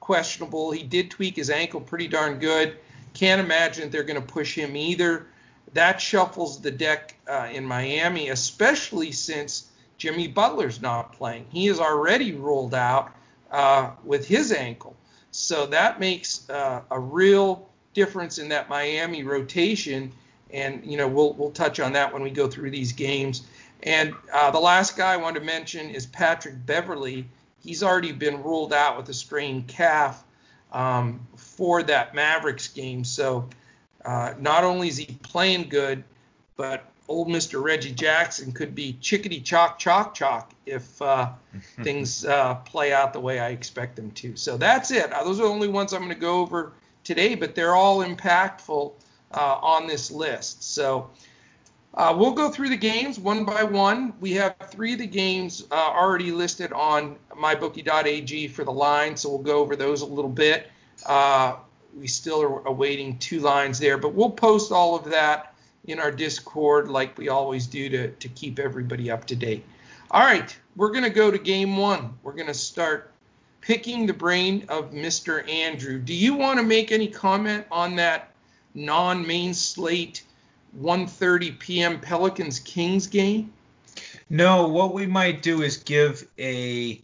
questionable. 0.00 0.72
He 0.72 0.82
did 0.82 1.10
tweak 1.10 1.36
his 1.36 1.50
ankle 1.50 1.80
pretty 1.80 2.08
darn 2.08 2.38
good. 2.38 2.76
Can't 3.14 3.40
imagine 3.40 3.90
they're 3.90 4.02
going 4.02 4.20
to 4.20 4.26
push 4.26 4.54
him 4.54 4.76
either. 4.76 5.26
That 5.74 6.00
shuffles 6.00 6.60
the 6.60 6.70
deck 6.70 7.16
uh, 7.28 7.48
in 7.52 7.64
Miami, 7.64 8.28
especially 8.28 9.12
since 9.12 9.70
Jimmy 9.96 10.28
Butler's 10.28 10.82
not 10.82 11.12
playing. 11.12 11.46
He 11.50 11.68
is 11.68 11.78
already 11.78 12.32
ruled 12.32 12.74
out 12.74 13.12
uh, 13.50 13.90
with 14.04 14.26
his 14.26 14.52
ankle, 14.52 14.96
so 15.30 15.66
that 15.66 16.00
makes 16.00 16.48
uh, 16.50 16.82
a 16.90 16.98
real 16.98 17.68
difference 17.94 18.38
in 18.38 18.48
that 18.48 18.68
Miami 18.68 19.22
rotation. 19.22 20.12
And 20.50 20.84
you 20.84 20.98
know 20.98 21.08
we'll 21.08 21.32
we'll 21.34 21.52
touch 21.52 21.80
on 21.80 21.92
that 21.92 22.12
when 22.12 22.22
we 22.22 22.30
go 22.30 22.48
through 22.48 22.70
these 22.70 22.92
games. 22.92 23.46
And 23.82 24.14
uh, 24.32 24.50
the 24.50 24.60
last 24.60 24.96
guy 24.96 25.12
I 25.12 25.16
want 25.16 25.36
to 25.36 25.42
mention 25.42 25.90
is 25.90 26.06
Patrick 26.06 26.54
Beverley. 26.64 27.26
He's 27.62 27.82
already 27.82 28.12
been 28.12 28.42
ruled 28.42 28.72
out 28.72 28.96
with 28.96 29.08
a 29.08 29.14
strained 29.14 29.68
calf 29.68 30.22
um, 30.72 31.26
for 31.36 31.82
that 31.82 32.14
Mavericks 32.14 32.68
game. 32.68 33.04
So 33.04 33.48
uh, 34.04 34.34
not 34.38 34.64
only 34.64 34.88
is 34.88 34.98
he 34.98 35.18
playing 35.22 35.68
good, 35.68 36.04
but 36.56 36.92
old 37.08 37.28
Mr. 37.28 37.62
Reggie 37.62 37.92
Jackson 37.92 38.52
could 38.52 38.74
be 38.74 38.96
chickadee 39.00 39.40
chalk 39.40 39.78
chalk 39.78 40.14
chalk 40.14 40.52
if 40.66 41.00
uh, 41.02 41.30
things 41.82 42.24
uh, 42.24 42.54
play 42.56 42.92
out 42.92 43.12
the 43.12 43.20
way 43.20 43.40
I 43.40 43.50
expect 43.50 43.96
them 43.96 44.10
to. 44.12 44.36
So 44.36 44.56
that's 44.56 44.90
it. 44.90 45.12
Uh, 45.12 45.24
those 45.24 45.40
are 45.40 45.44
the 45.44 45.48
only 45.48 45.68
ones 45.68 45.92
I'm 45.92 46.00
going 46.00 46.14
to 46.14 46.20
go 46.20 46.40
over 46.40 46.72
today, 47.04 47.34
but 47.34 47.54
they're 47.54 47.74
all 47.74 47.98
impactful 47.98 48.92
uh, 49.34 49.58
on 49.60 49.86
this 49.86 50.10
list. 50.10 50.62
So 50.62 51.10
uh, 51.94 52.14
we'll 52.16 52.32
go 52.32 52.48
through 52.48 52.70
the 52.70 52.76
games 52.76 53.18
one 53.18 53.44
by 53.44 53.62
one. 53.62 54.14
We 54.20 54.32
have 54.32 54.56
three 54.70 54.94
of 54.94 54.98
the 54.98 55.06
games 55.06 55.66
uh, 55.70 55.74
already 55.74 56.32
listed 56.32 56.72
on 56.72 57.16
mybookie.ag 57.30 58.48
for 58.48 58.64
the 58.64 58.72
line, 58.72 59.16
so 59.16 59.28
we'll 59.28 59.38
go 59.38 59.58
over 59.58 59.76
those 59.76 60.00
a 60.00 60.06
little 60.06 60.30
bit. 60.30 60.68
Uh, 61.04 61.56
we 61.98 62.06
still 62.06 62.42
are 62.42 62.66
awaiting 62.66 63.18
two 63.18 63.40
lines 63.40 63.78
there, 63.78 63.98
but 63.98 64.14
we'll 64.14 64.30
post 64.30 64.72
all 64.72 64.96
of 64.96 65.04
that 65.10 65.54
in 65.84 65.98
our 65.98 66.10
Discord 66.10 66.88
like 66.88 67.18
we 67.18 67.28
always 67.28 67.66
do 67.66 67.88
to, 67.90 68.10
to 68.12 68.28
keep 68.28 68.58
everybody 68.58 69.10
up 69.10 69.26
to 69.26 69.36
date. 69.36 69.64
All 70.10 70.22
right, 70.22 70.56
we're 70.76 70.90
going 70.90 71.04
to 71.04 71.10
go 71.10 71.30
to 71.30 71.38
game 71.38 71.76
one. 71.76 72.18
We're 72.22 72.32
going 72.32 72.46
to 72.46 72.54
start 72.54 73.12
picking 73.60 74.06
the 74.06 74.12
brain 74.12 74.64
of 74.68 74.92
Mr. 74.92 75.48
Andrew. 75.48 75.98
Do 75.98 76.14
you 76.14 76.34
want 76.34 76.58
to 76.58 76.64
make 76.64 76.92
any 76.92 77.08
comment 77.08 77.66
on 77.70 77.96
that 77.96 78.30
non 78.74 79.26
main 79.26 79.54
slate? 79.54 80.22
1:30 80.78 81.58
p.m. 81.58 82.00
Pelicans 82.00 82.58
Kings 82.60 83.06
game? 83.06 83.52
No, 84.30 84.68
what 84.68 84.94
we 84.94 85.06
might 85.06 85.42
do 85.42 85.62
is 85.62 85.78
give 85.78 86.26
a 86.38 87.02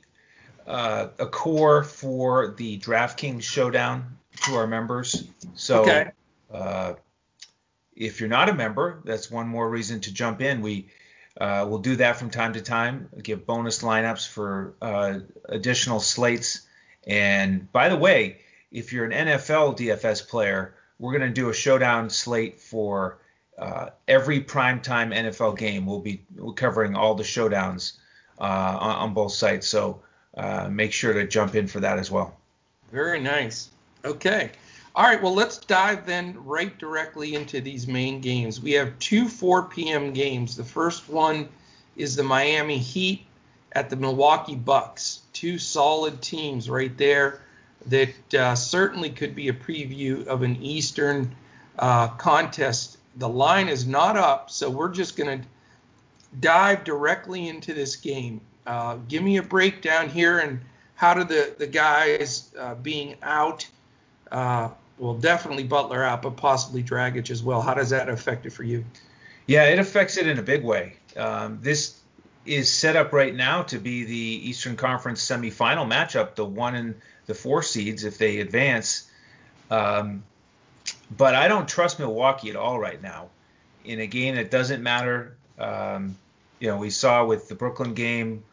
uh, 0.67 1.09
a 1.19 1.27
core 1.27 1.83
for 1.83 2.55
the 2.57 2.79
DraftKings 2.79 3.43
showdown 3.43 4.17
to 4.45 4.55
our 4.55 4.67
members. 4.67 5.29
So 5.55 5.83
okay. 5.83 6.11
uh, 6.53 6.95
if 7.97 8.21
you're 8.21 8.29
not 8.29 8.49
a 8.49 8.55
member, 8.55 9.01
that's 9.05 9.31
one 9.31 9.49
more 9.49 9.69
reason 9.69 10.01
to 10.01 10.13
jump 10.13 10.41
in. 10.41 10.61
We 10.61 10.89
uh, 11.41 11.67
will 11.69 11.79
do 11.79 11.97
that 11.97 12.17
from 12.17 12.31
time 12.31 12.53
to 12.55 12.61
time, 12.61 13.09
give 13.23 13.47
bonus 13.47 13.83
lineups 13.83 14.29
for 14.29 14.75
uh, 14.81 15.21
additional 15.47 16.01
slates. 16.01 16.67
And 17.07 17.71
by 17.73 17.89
the 17.89 17.97
way, 17.97 18.39
if 18.71 18.93
you're 18.93 19.05
an 19.05 19.29
NFL 19.29 19.79
DFS 19.79 20.29
player, 20.29 20.75
we're 20.99 21.17
going 21.17 21.29
to 21.29 21.35
do 21.35 21.49
a 21.49 21.55
showdown 21.55 22.11
slate 22.11 22.61
for 22.61 23.19
uh, 23.59 23.91
every 24.07 24.41
primetime 24.41 25.15
NFL 25.15 25.59
game. 25.59 25.85
We'll 25.85 26.01
be 26.01 26.23
covering 26.55 26.95
all 26.95 27.15
the 27.15 27.25
showdowns 27.25 27.95
uh, 28.41 28.45
on, 28.45 28.97
on, 28.97 29.15
both 29.15 29.33
sites. 29.33 29.67
So 29.67 30.03
uh, 30.37 30.69
make 30.71 30.93
sure 30.93 31.13
to 31.13 31.27
jump 31.27 31.55
in 31.55 31.67
for 31.67 31.81
that 31.81 31.99
as 31.99 32.11
well. 32.11 32.37
Very 32.93 33.21
nice. 33.21 33.71
Okay. 34.05 34.51
All 34.95 35.05
right. 35.05 35.21
Well, 35.21 35.35
let's 35.35 35.59
dive 35.59 36.07
then 36.07 36.37
right 36.45 36.77
directly 36.79 37.35
into 37.35 37.61
these 37.61 37.87
main 37.87 38.21
games. 38.21 38.61
We 38.61 38.73
have 38.73 38.99
two 38.99 39.29
4 39.29 39.65
p.m. 39.65 40.13
games. 40.13 40.57
The 40.57 40.65
first 40.65 41.09
one 41.09 41.49
is 41.97 42.15
the 42.15 42.23
Miami 42.23 42.79
Heat 42.79 43.27
at 43.73 43.91
the 43.91 43.97
Milwaukee 43.97 44.55
Bucks. 44.55 45.23
Two 45.33 45.59
solid 45.59 46.23
teams 46.23 46.71
right 46.71 46.97
there 46.97 47.41
that 47.87 48.35
uh, 48.35 48.55
certainly 48.55 49.11
could 49.11 49.35
be 49.35 49.49
a 49.49 49.53
preview 49.53 50.27
of 50.27 50.43
an 50.43 50.63
Eastern 50.63 51.35
uh, 51.79 52.09
contest 52.09 52.98
the 53.19 53.29
line 53.29 53.69
is 53.69 53.87
not 53.87 54.17
up, 54.17 54.51
so 54.51 54.71
we're 54.71 54.93
just 54.93 55.17
going 55.17 55.41
to 55.43 55.49
dive 56.41 56.85
directly 56.85 57.49
into 57.49 57.75
this 57.75 57.97
game. 57.97 58.41
Uh, 58.67 58.97
give 59.09 59.23
me 59.23 59.37
a 59.39 59.43
breakdown 59.43 60.09
here 60.09 60.39
and 60.39 60.61
how 60.95 61.15
do 61.15 61.25
the 61.25 61.55
the 61.59 61.67
guys 61.67 62.53
uh, 62.59 62.75
being 62.75 63.17
out, 63.23 63.67
uh, 64.33 64.69
well, 64.99 65.15
definitely 65.15 65.65
Butler 65.65 66.03
out, 66.03 66.23
but 66.23 66.37
possibly 66.37 66.83
Dragic 66.83 67.31
as 67.31 67.43
well. 67.43 67.63
How 67.63 67.75
does 67.75 67.91
that 67.91 68.09
affect 68.09 68.47
it 68.47 68.51
for 68.51 68.65
you? 68.65 68.85
Yeah, 69.47 69.65
it 69.65 69.79
affects 69.79 70.17
it 70.17 70.27
in 70.27 70.39
a 70.39 70.43
big 70.43 70.65
way. 70.65 70.95
Um, 71.17 71.61
this 71.63 71.99
is 72.45 72.73
set 72.73 72.97
up 72.97 73.13
right 73.13 73.35
now 73.35 73.63
to 73.63 73.79
be 73.79 74.05
the 74.05 74.49
Eastern 74.49 74.77
Conference 74.77 75.27
semifinal 75.27 75.89
matchup, 75.89 76.35
the 76.35 76.45
one 76.45 76.75
and 76.75 76.95
the 77.27 77.35
four 77.35 77.63
seeds 77.63 78.05
if 78.05 78.19
they 78.19 78.41
advance. 78.41 79.11
Um, 79.71 80.25
but 81.17 81.35
I 81.35 81.49
don't 81.49 81.69
trust 81.69 81.99
Milwaukee 81.99 82.51
at 82.51 82.57
all 82.57 82.79
right 82.79 83.01
now 83.01 83.31
in 83.85 84.01
a 84.01 84.07
game 84.07 84.35
that 84.37 84.51
doesn't 84.51 84.83
matter. 84.83 85.37
Um, 85.59 86.17
you 86.61 86.69
know, 86.69 86.77
we 86.77 86.91
saw 86.91 87.25
with 87.25 87.49
the 87.49 87.55
Brooklyn 87.55 87.95
game 87.95 88.45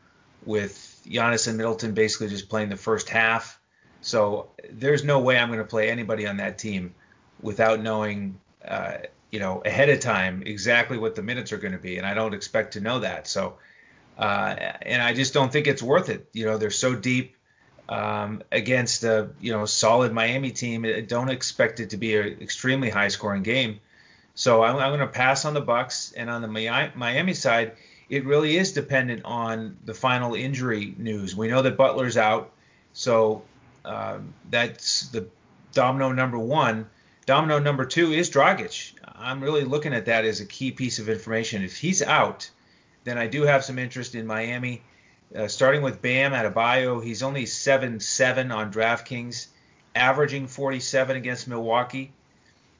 with 0.45 1.01
Giannis 1.07 1.47
and 1.47 1.57
Middleton 1.57 1.93
basically 1.93 2.29
just 2.29 2.49
playing 2.49 2.69
the 2.69 2.77
first 2.77 3.09
half. 3.09 3.59
So 4.01 4.49
there's 4.69 5.03
no 5.03 5.19
way 5.19 5.37
I'm 5.37 5.49
going 5.49 5.59
to 5.59 5.65
play 5.65 5.89
anybody 5.89 6.27
on 6.27 6.37
that 6.37 6.57
team 6.57 6.93
without 7.41 7.81
knowing, 7.81 8.39
uh, 8.63 8.97
you 9.31 9.39
know, 9.39 9.61
ahead 9.65 9.89
of 9.89 9.99
time 9.99 10.43
exactly 10.45 10.97
what 10.97 11.15
the 11.15 11.23
minutes 11.23 11.51
are 11.51 11.57
going 11.57 11.73
to 11.73 11.79
be, 11.79 11.97
and 11.97 12.05
I 12.05 12.13
don't 12.13 12.33
expect 12.33 12.73
to 12.73 12.79
know 12.79 12.99
that. 12.99 13.27
So, 13.27 13.57
uh, 14.17 14.55
and 14.81 15.01
I 15.01 15.13
just 15.13 15.33
don't 15.33 15.51
think 15.51 15.67
it's 15.67 15.83
worth 15.83 16.09
it. 16.09 16.29
You 16.33 16.45
know, 16.45 16.57
they're 16.57 16.69
so 16.69 16.95
deep 16.95 17.34
um, 17.89 18.41
against 18.51 19.03
a 19.03 19.29
you 19.39 19.51
know 19.51 19.65
solid 19.65 20.11
Miami 20.11 20.51
team. 20.51 20.85
Don't 21.07 21.29
expect 21.29 21.79
it 21.79 21.91
to 21.91 21.97
be 21.97 22.15
an 22.15 22.37
extremely 22.41 22.89
high 22.89 23.09
scoring 23.09 23.43
game. 23.43 23.79
So 24.35 24.63
I'm, 24.63 24.75
I'm 24.75 24.89
going 24.89 24.99
to 24.99 25.07
pass 25.07 25.45
on 25.45 25.53
the 25.53 25.61
Bucks 25.61 26.11
and 26.15 26.29
on 26.29 26.41
the 26.41 26.47
Miami 26.47 27.33
side. 27.33 27.73
It 28.09 28.25
really 28.25 28.57
is 28.57 28.73
dependent 28.73 29.23
on 29.25 29.77
the 29.85 29.93
final 29.93 30.35
injury 30.35 30.93
news. 30.97 31.35
We 31.35 31.47
know 31.47 31.61
that 31.61 31.77
Butler's 31.77 32.17
out, 32.17 32.51
so 32.93 33.43
um, 33.83 34.33
that's 34.49 35.07
the 35.09 35.27
domino 35.73 36.11
number 36.11 36.37
one. 36.37 36.87
Domino 37.25 37.57
number 37.57 37.85
two 37.85 38.11
is 38.11 38.29
Dragic. 38.29 38.93
I'm 39.15 39.41
really 39.41 39.63
looking 39.63 39.93
at 39.93 40.05
that 40.05 40.25
as 40.25 40.41
a 40.41 40.45
key 40.45 40.71
piece 40.71 40.99
of 40.99 41.09
information. 41.09 41.63
If 41.63 41.77
he's 41.77 42.03
out, 42.03 42.49
then 43.05 43.17
I 43.17 43.27
do 43.27 43.43
have 43.43 43.63
some 43.63 43.79
interest 43.79 44.13
in 44.13 44.27
Miami. 44.27 44.83
Uh, 45.33 45.47
starting 45.47 45.81
with 45.81 46.01
Bam 46.01 46.31
Adebayo, 46.31 47.03
he's 47.03 47.23
only 47.23 47.45
7 47.45 47.99
7 47.99 48.51
on 48.51 48.71
DraftKings, 48.71 49.47
averaging 49.95 50.47
47 50.47 51.17
against 51.17 51.47
Milwaukee. 51.47 52.11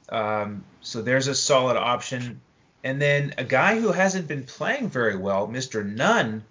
Um, 0.10 0.64
so 0.82 1.02
there's 1.02 1.28
a 1.28 1.36
solid 1.36 1.78
option. 1.78 2.42
And 2.84 3.02
then 3.02 3.34
a 3.38 3.44
guy 3.44 3.80
who 3.80 3.92
hasn't 3.92 4.28
been 4.28 4.44
playing 4.44 4.90
very 4.90 5.16
well, 5.16 5.48
Mr. 5.48 5.84
Nunn, 5.84 6.44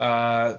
uh, 0.00 0.56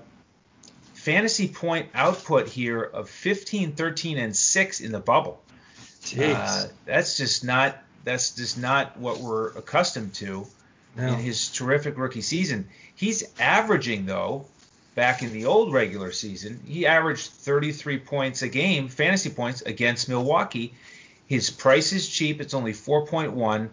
fantasy 0.93 1.47
point 1.49 1.89
output 1.93 2.47
here 2.47 2.81
of 2.81 3.09
15, 3.09 3.73
13, 3.73 4.17
and 4.17 4.35
6 4.35 4.81
in 4.81 4.91
the 4.91 4.99
bubble. 4.99 5.41
Uh, 6.37 6.67
that's 6.85 7.17
just 7.17 7.43
not 7.43 7.77
that's 8.03 8.35
just 8.35 8.57
not 8.57 8.97
what 8.97 9.19
we're 9.19 9.49
accustomed 9.49 10.13
to 10.15 10.47
no. 10.95 11.07
in 11.07 11.15
his 11.15 11.49
terrific 11.49 11.97
rookie 11.97 12.21
season. 12.21 12.67
He's 12.95 13.23
averaging 13.39 14.05
though 14.05 14.45
back 14.95 15.23
in 15.23 15.31
the 15.31 15.45
old 15.45 15.73
regular 15.73 16.11
season, 16.11 16.61
he 16.65 16.85
averaged 16.85 17.27
33 17.27 17.99
points 17.99 18.41
a 18.41 18.49
game, 18.49 18.87
fantasy 18.87 19.29
points 19.29 19.61
against 19.61 20.09
Milwaukee. 20.09 20.73
His 21.27 21.49
price 21.49 21.93
is 21.93 22.07
cheap; 22.07 22.41
it's 22.41 22.53
only 22.53 22.73
4.1. 22.73 23.69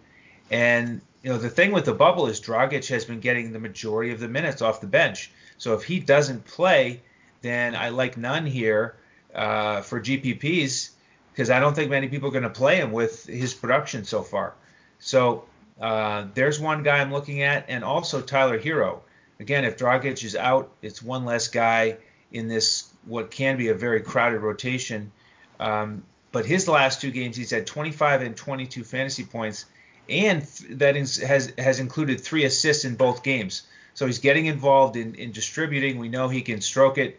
And 0.50 1.00
you 1.22 1.30
know 1.30 1.38
the 1.38 1.50
thing 1.50 1.72
with 1.72 1.84
the 1.84 1.94
bubble 1.94 2.26
is 2.26 2.40
Dragic 2.40 2.88
has 2.88 3.04
been 3.04 3.20
getting 3.20 3.52
the 3.52 3.58
majority 3.58 4.12
of 4.12 4.20
the 4.20 4.28
minutes 4.28 4.62
off 4.62 4.80
the 4.80 4.86
bench. 4.86 5.30
So 5.58 5.74
if 5.74 5.84
he 5.84 5.98
doesn't 6.00 6.44
play, 6.44 7.02
then 7.42 7.74
I 7.74 7.88
like 7.88 8.16
Nunn 8.16 8.46
here 8.46 8.96
uh, 9.34 9.82
for 9.82 10.00
GPPs 10.00 10.90
because 11.32 11.50
I 11.50 11.60
don't 11.60 11.74
think 11.74 11.90
many 11.90 12.08
people 12.08 12.28
are 12.28 12.32
going 12.32 12.42
to 12.44 12.50
play 12.50 12.76
him 12.76 12.92
with 12.92 13.26
his 13.26 13.54
production 13.54 14.04
so 14.04 14.22
far. 14.22 14.54
So 14.98 15.44
uh, 15.80 16.26
there's 16.34 16.58
one 16.58 16.82
guy 16.82 16.98
I'm 16.98 17.12
looking 17.12 17.42
at, 17.42 17.66
and 17.68 17.84
also 17.84 18.20
Tyler 18.20 18.58
Herro. 18.58 19.00
Again, 19.40 19.64
if 19.64 19.76
Dragic 19.76 20.24
is 20.24 20.34
out, 20.34 20.72
it's 20.82 21.02
one 21.02 21.24
less 21.24 21.48
guy 21.48 21.98
in 22.32 22.48
this 22.48 22.92
what 23.04 23.30
can 23.30 23.56
be 23.56 23.68
a 23.68 23.74
very 23.74 24.00
crowded 24.00 24.40
rotation. 24.40 25.12
Um, 25.60 26.04
but 26.30 26.44
his 26.44 26.68
last 26.68 27.00
two 27.00 27.10
games, 27.10 27.36
he's 27.36 27.50
had 27.50 27.66
25 27.66 28.22
and 28.22 28.36
22 28.36 28.84
fantasy 28.84 29.24
points, 29.24 29.64
and 30.08 30.42
that 30.70 30.96
is, 30.96 31.16
has 31.16 31.52
has 31.58 31.80
included 31.80 32.20
three 32.20 32.44
assists 32.44 32.84
in 32.84 32.96
both 32.96 33.22
games. 33.22 33.62
So 33.94 34.06
he's 34.06 34.18
getting 34.20 34.46
involved 34.46 34.96
in, 34.96 35.14
in 35.16 35.32
distributing. 35.32 35.98
We 35.98 36.08
know 36.08 36.28
he 36.28 36.42
can 36.42 36.60
stroke 36.60 36.98
it. 36.98 37.18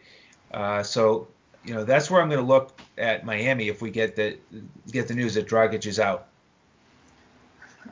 Uh, 0.51 0.83
so 0.83 1.27
you 1.65 1.73
know 1.73 1.83
that's 1.83 2.09
where 2.09 2.21
I'm 2.21 2.29
going 2.29 2.39
to 2.39 2.47
look 2.47 2.79
at 2.97 3.25
Miami 3.25 3.67
if 3.67 3.81
we 3.81 3.91
get 3.91 4.15
the 4.15 4.37
get 4.91 5.07
the 5.07 5.13
news 5.13 5.33
that 5.33 5.47
Dragic 5.47 5.85
is 5.85 5.99
out. 5.99 6.28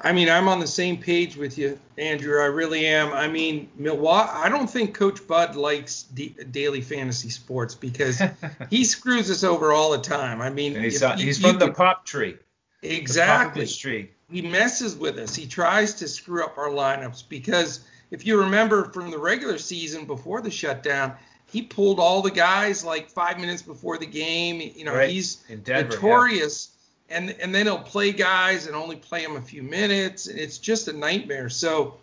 I 0.01 0.11
mean, 0.11 0.29
I'm 0.29 0.47
on 0.47 0.59
the 0.59 0.67
same 0.67 0.97
page 0.97 1.35
with 1.35 1.57
you, 1.57 1.79
Andrew. 1.97 2.39
I 2.39 2.45
really 2.45 2.85
am. 2.85 3.13
I 3.13 3.27
mean, 3.27 3.69
Milwaukee. 3.75 4.29
I 4.33 4.49
don't 4.49 4.69
think 4.69 4.93
Coach 4.93 5.25
Bud 5.27 5.55
likes 5.55 6.03
d- 6.03 6.35
daily 6.51 6.81
fantasy 6.81 7.29
sports 7.29 7.75
because 7.75 8.21
he 8.69 8.83
screws 8.83 9.31
us 9.31 9.43
over 9.43 9.71
all 9.71 9.91
the 9.91 9.99
time. 9.99 10.41
I 10.41 10.49
mean, 10.49 10.79
he's, 10.79 11.03
he's 11.15 11.39
from 11.39 11.59
the 11.59 11.71
pop 11.71 12.05
tree. 12.05 12.37
Exactly. 12.81 13.65
The 13.65 13.71
tree. 13.71 14.11
He 14.29 14.41
messes 14.41 14.95
with 14.95 15.17
us. 15.17 15.35
He 15.35 15.47
tries 15.47 15.95
to 15.95 16.07
screw 16.07 16.43
up 16.43 16.57
our 16.57 16.69
lineups 16.69 17.27
because 17.27 17.85
if 18.11 18.25
you 18.25 18.41
remember 18.41 18.91
from 18.91 19.11
the 19.11 19.17
regular 19.17 19.57
season 19.57 20.05
before 20.05 20.41
the 20.41 20.51
shutdown, 20.51 21.13
he 21.47 21.61
pulled 21.61 21.99
all 21.99 22.21
the 22.21 22.31
guys 22.31 22.83
like 22.83 23.09
five 23.09 23.39
minutes 23.39 23.61
before 23.61 23.97
the 23.97 24.05
game. 24.05 24.59
You 24.75 24.85
know, 24.85 24.95
right. 24.95 25.09
he's 25.09 25.35
Denver, 25.63 25.95
notorious. 25.95 26.69
Yeah. 26.71 26.76
And, 27.09 27.35
and 27.41 27.55
then 27.55 27.65
he'll 27.65 27.79
play 27.79 28.11
guys 28.11 28.67
and 28.67 28.75
only 28.75 28.97
play 28.97 29.23
them 29.23 29.37
a 29.37 29.41
few 29.41 29.63
minutes. 29.63 30.27
And 30.27 30.37
it's 30.37 30.57
just 30.57 30.87
a 30.87 30.93
nightmare. 30.93 31.49
So, 31.49 31.97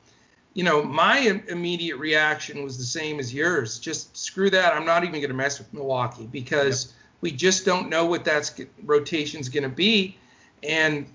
you 0.54 0.64
know, 0.64 0.82
my 0.82 1.42
immediate 1.48 1.96
reaction 1.96 2.62
was 2.62 2.78
the 2.78 2.84
same 2.84 3.18
as 3.18 3.34
yours. 3.34 3.78
Just 3.78 4.16
screw 4.16 4.48
that. 4.50 4.72
I'm 4.72 4.86
not 4.86 5.02
even 5.02 5.20
going 5.20 5.28
to 5.28 5.36
mess 5.36 5.58
with 5.58 5.72
Milwaukee 5.74 6.28
because 6.30 6.86
yep. 6.86 6.94
we 7.20 7.30
just 7.32 7.66
don't 7.66 7.90
know 7.90 8.06
what 8.06 8.24
that 8.24 8.50
rotation's 8.84 9.48
going 9.48 9.64
to 9.64 9.68
be. 9.68 10.16
And, 10.62 11.06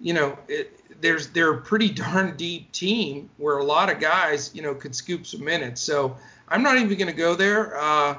you 0.00 0.12
know, 0.12 0.38
it, 0.46 0.78
there's 1.00 1.28
they're 1.28 1.52
a 1.52 1.60
pretty 1.60 1.90
darn 1.90 2.36
deep 2.36 2.70
team 2.72 3.30
where 3.38 3.58
a 3.58 3.64
lot 3.64 3.90
of 3.90 4.00
guys, 4.00 4.50
you 4.54 4.62
know, 4.62 4.74
could 4.74 4.94
scoop 4.94 5.26
some 5.26 5.44
minutes. 5.44 5.80
So 5.80 6.16
I'm 6.48 6.62
not 6.62 6.76
even 6.76 6.96
going 6.96 7.10
to 7.10 7.16
go 7.16 7.34
there 7.34 7.76
uh, 7.76 8.16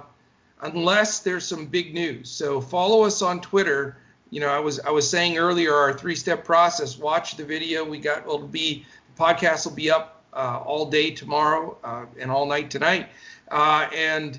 unless 0.62 1.20
there's 1.20 1.46
some 1.46 1.68
big 1.68 1.94
news. 1.94 2.30
So 2.30 2.60
follow 2.60 3.04
us 3.04 3.22
on 3.22 3.40
Twitter. 3.42 3.98
You 4.36 4.42
know, 4.42 4.50
I 4.50 4.60
was 4.60 4.82
I 4.82 4.89
was 4.89 5.10
saying 5.10 5.38
earlier 5.38 5.74
our 5.74 5.94
three-step 5.94 6.44
process. 6.44 6.98
Watch 6.98 7.38
the 7.38 7.46
video. 7.46 7.86
We 7.86 8.00
got 8.00 8.25
will 8.25 8.39
be 8.39 8.86
the 9.15 9.24
podcast 9.24 9.65
will 9.65 9.75
be 9.75 9.89
up 9.89 10.25
uh, 10.34 10.62
all 10.62 10.88
day 10.88 11.12
tomorrow 11.12 11.77
uh, 11.86 12.06
and 12.20 12.30
all 12.30 12.46
night 12.46 12.70
tonight, 12.70 13.08
uh, 13.50 13.88
and 13.96 14.38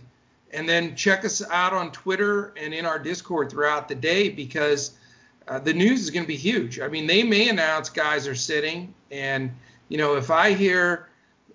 and 0.51 0.69
then 0.69 0.97
check 0.97 1.25
us 1.25 1.43
out 1.51 1.73
on 1.73 1.93
Twitter 1.93 2.53
and 2.59 2.75
in 2.75 2.85
our 2.85 2.99
Discord 2.99 3.49
throughout 3.49 3.89
the 3.89 3.95
day 3.95 4.29
because 4.29 4.99
uh, 5.49 5.61
the 5.61 5.73
news 5.73 6.03
is 6.03 6.11
going 6.11 6.25
to 6.25 6.29
be 6.29 6.37
huge. 6.37 6.79
I 6.79 6.89
mean, 6.89 7.07
they 7.07 7.23
may 7.23 7.49
announce 7.49 7.89
guys 7.89 8.29
are 8.29 8.35
sitting, 8.35 8.93
and 9.11 9.51
you 9.89 9.97
know, 9.97 10.17
if 10.17 10.31
I 10.31 10.53
hear 10.53 11.09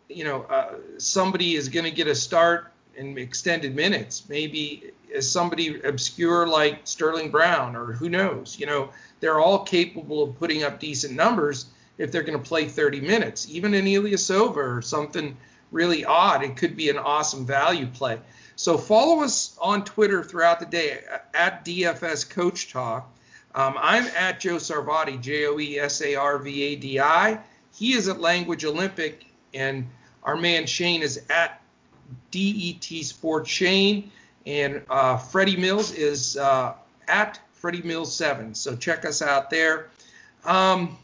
you 0.09 0.23
know, 0.23 0.47
uh, 0.49 0.77
somebody 0.97 1.53
is 1.53 1.69
going 1.69 1.85
to 1.85 1.91
get 1.91 2.07
a 2.07 2.15
start 2.15 2.70
in 2.95 3.17
extended 3.17 3.75
minutes. 3.75 4.23
Maybe 4.29 4.91
as 5.13 5.29
somebody 5.29 5.81
obscure 5.81 6.47
like 6.47 6.79
Sterling 6.85 7.31
Brown 7.31 7.75
or 7.75 7.93
who 7.93 8.09
knows. 8.09 8.59
You 8.59 8.65
know, 8.65 8.89
they're 9.19 9.39
all 9.39 9.63
capable 9.63 10.23
of 10.23 10.37
putting 10.39 10.63
up 10.63 10.79
decent 10.79 11.13
numbers 11.13 11.65
if 11.97 12.11
they're 12.11 12.23
going 12.23 12.37
to 12.37 12.43
play 12.43 12.67
30 12.67 13.01
minutes. 13.01 13.49
Even 13.49 13.73
in 13.73 13.85
Ilyasova 13.85 14.57
or 14.57 14.81
something 14.81 15.37
really 15.71 16.05
odd, 16.05 16.43
it 16.43 16.57
could 16.57 16.75
be 16.75 16.89
an 16.89 16.97
awesome 16.97 17.45
value 17.45 17.87
play. 17.87 18.19
So 18.55 18.77
follow 18.77 19.23
us 19.23 19.57
on 19.61 19.83
Twitter 19.83 20.23
throughout 20.23 20.59
the 20.59 20.65
day 20.65 20.99
at 21.33 21.65
DFS 21.65 22.29
Coach 22.29 22.71
Talk. 22.71 23.11
Um, 23.53 23.75
I'm 23.77 24.05
at 24.17 24.39
Joe 24.39 24.55
Sarvadi, 24.55 25.19
J 25.19 25.47
O 25.47 25.59
E 25.59 25.79
S 25.79 26.01
A 26.01 26.15
R 26.15 26.37
V 26.37 26.61
A 26.63 26.75
D 26.75 26.99
I. 26.99 27.39
He 27.73 27.93
is 27.93 28.07
at 28.07 28.19
Language 28.19 28.63
Olympic, 28.63 29.25
and 29.53 29.87
our 30.23 30.37
man 30.37 30.65
Shane 30.65 31.01
is 31.01 31.21
at 31.29 31.60
DET 32.31 32.83
Sports 32.83 33.49
Shane, 33.49 34.11
and 34.45 34.81
uh, 34.89 35.17
Freddie 35.17 35.57
Mills 35.57 35.93
is 35.93 36.37
uh, 36.37 36.73
at 37.07 37.39
Freddie 37.53 37.83
Mills 37.83 38.13
Seven. 38.15 38.53
So 38.55 38.75
check 38.75 39.05
us 39.05 39.21
out 39.21 39.49
there. 39.49 39.89
Um, 40.45 40.97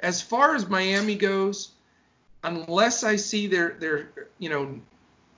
as 0.00 0.20
far 0.20 0.54
as 0.54 0.68
Miami 0.68 1.16
goes, 1.16 1.70
unless 2.44 3.02
I 3.02 3.16
see 3.16 3.46
they're 3.46 3.76
they're 3.80 4.08
you 4.38 4.48
know 4.48 4.80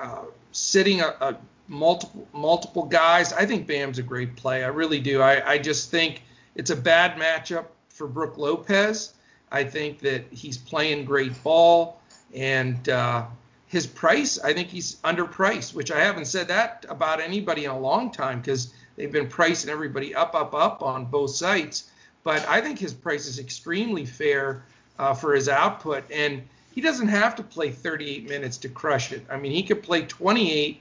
uh, 0.01 0.25
sitting 0.53 1.01
a, 1.01 1.15
a, 1.21 1.37
multiple 1.69 2.27
multiple 2.33 2.85
guys, 2.85 3.33
I 3.33 3.47
think 3.47 3.67
Bam's 3.67 3.99
a 3.99 4.03
great 4.03 4.37
play. 4.37 4.65
I 4.65 4.69
really 4.69 5.01
do. 5.01 5.23
I, 5.23 5.53
I 5.53 5.59
just 5.59 5.91
think 5.91 6.23
it's 6.55 6.71
a 6.71 6.77
bad 6.77 7.17
matchup 7.17 7.67
for 7.89 8.07
Brook 8.07 8.37
Lopez. 8.39 9.15
I 9.51 9.65
think 9.65 10.01
that 10.01 10.25
he's 10.31 10.59
playing 10.59 11.05
great 11.05 11.43
ball. 11.43 12.01
And 12.35 12.89
uh, 12.89 13.27
his 13.69 13.87
price, 13.87 14.39
I 14.41 14.55
think 14.55 14.69
he's 14.69 14.97
underpriced, 14.97 15.75
which 15.75 15.93
I 15.93 16.01
haven't 16.01 16.25
said 16.25 16.49
that 16.49 16.87
about 16.89 17.21
anybody 17.21 17.67
in 17.67 17.71
a 17.71 17.79
long 17.79 18.11
time 18.11 18.41
because 18.41 18.73
they've 18.97 19.13
been 19.13 19.29
pricing 19.29 19.71
everybody 19.71 20.15
up, 20.15 20.35
up, 20.35 20.55
up 20.55 20.83
on 20.83 21.05
both 21.05 21.31
sites. 21.31 21.91
But 22.25 22.49
I 22.49 22.63
think 22.63 22.79
his 22.79 22.95
price 22.95 23.27
is 23.27 23.39
extremely 23.39 24.07
fair 24.07 24.65
uh, 24.99 25.15
for 25.15 25.35
his 25.35 25.49
output. 25.51 26.11
And 26.11 26.43
he 26.75 26.81
doesn't 26.81 27.09
have 27.09 27.37
to 27.37 27.43
play 27.43 27.71
38 27.71 28.29
minutes 28.29 28.57
to 28.59 28.69
crush 28.71 29.13
it. 29.13 29.27
I 29.31 29.37
mean, 29.37 29.53
he 29.53 29.63
could 29.63 29.83
play 29.83 30.03
28 30.03 30.81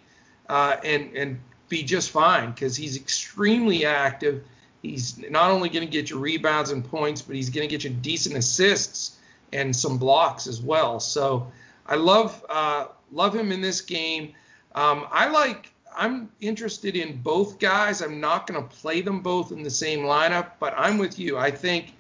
uh, 0.50 0.78
and, 0.84 1.16
and 1.16 1.40
be 1.68 1.84
just 1.84 2.12
fine 2.12 2.52
because 2.52 2.78
he's 2.78 2.96
extremely 2.96 3.86
active. 3.86 4.46
He's 4.82 5.18
not 5.30 5.52
only 5.52 5.68
going 5.68 5.86
to 5.86 5.92
get 5.92 6.10
you 6.10 6.20
rebounds 6.20 6.72
and 6.72 6.86
points, 6.86 7.22
but 7.22 7.36
he's 7.36 7.50
going 7.50 7.68
to 7.68 7.72
get 7.72 7.84
you 7.84 7.90
decent 7.90 8.38
assists 8.38 9.18
and 9.52 9.76
some 9.76 9.98
blocks 9.98 10.48
as 10.48 10.62
well. 10.62 11.02
So 11.02 11.52
I 11.88 11.96
love 11.96 12.46
uh, 12.50 12.88
love 13.12 13.36
him 13.36 13.52
in 13.52 13.62
this 13.62 13.82
game. 13.82 14.34
Um, 14.76 15.08
I 15.12 15.30
like. 15.30 15.72
I'm 15.96 16.30
interested 16.42 16.96
in 16.96 17.18
both 17.18 17.58
guys. 17.58 18.04
I'm 18.04 18.20
not 18.20 18.46
going 18.46 18.62
to 18.62 18.76
play 18.76 19.02
them 19.02 19.22
both 19.22 19.52
in 19.52 19.64
the 19.64 19.70
same 19.70 20.02
lineup, 20.02 20.52
but 20.60 20.76
I'm 20.78 21.00
with 21.00 21.18
you. 21.18 21.40
I 21.40 21.50
think 21.50 21.94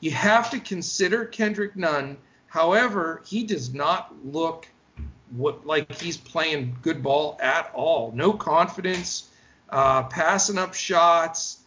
you 0.00 0.12
have 0.12 0.50
to 0.50 0.60
consider 0.60 1.26
Kendrick 1.26 1.76
Nunn. 1.76 2.16
However, 2.46 3.22
he 3.26 3.44
does 3.44 3.74
not 3.74 4.14
look 4.24 4.66
what 5.30 5.66
like 5.66 5.92
he's 6.00 6.16
playing 6.16 6.76
good 6.82 7.02
ball 7.02 7.38
at 7.42 7.70
all. 7.74 8.12
No 8.14 8.32
confidence, 8.32 9.28
uh, 9.70 10.04
passing 10.04 10.56
up 10.56 10.72
shots, 10.72 11.60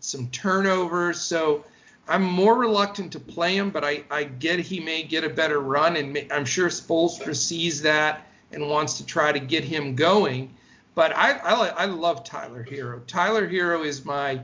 some 0.00 0.28
turnovers. 0.28 1.20
So 1.20 1.64
I'm 2.06 2.22
more 2.22 2.54
reluctant 2.58 3.12
to 3.12 3.20
play 3.20 3.56
him, 3.56 3.70
but 3.70 3.84
I, 3.84 4.04
I 4.10 4.24
get 4.24 4.60
he 4.60 4.80
may 4.80 5.02
get 5.02 5.24
a 5.24 5.30
better 5.30 5.60
run, 5.60 5.96
and 5.96 6.12
may, 6.12 6.28
I'm 6.30 6.44
sure 6.44 6.68
Spoelstra 6.68 7.34
sees 7.34 7.82
that 7.82 8.26
and 8.52 8.68
wants 8.68 8.98
to 8.98 9.06
try 9.06 9.32
to 9.32 9.40
get 9.40 9.64
him 9.64 9.94
going. 9.94 10.54
But 10.94 11.16
I, 11.16 11.32
I, 11.32 11.68
I 11.68 11.84
love 11.86 12.24
Tyler 12.24 12.64
Herro. 12.64 13.04
Tyler 13.06 13.48
Herro 13.48 13.84
is 13.84 14.04
my 14.04 14.40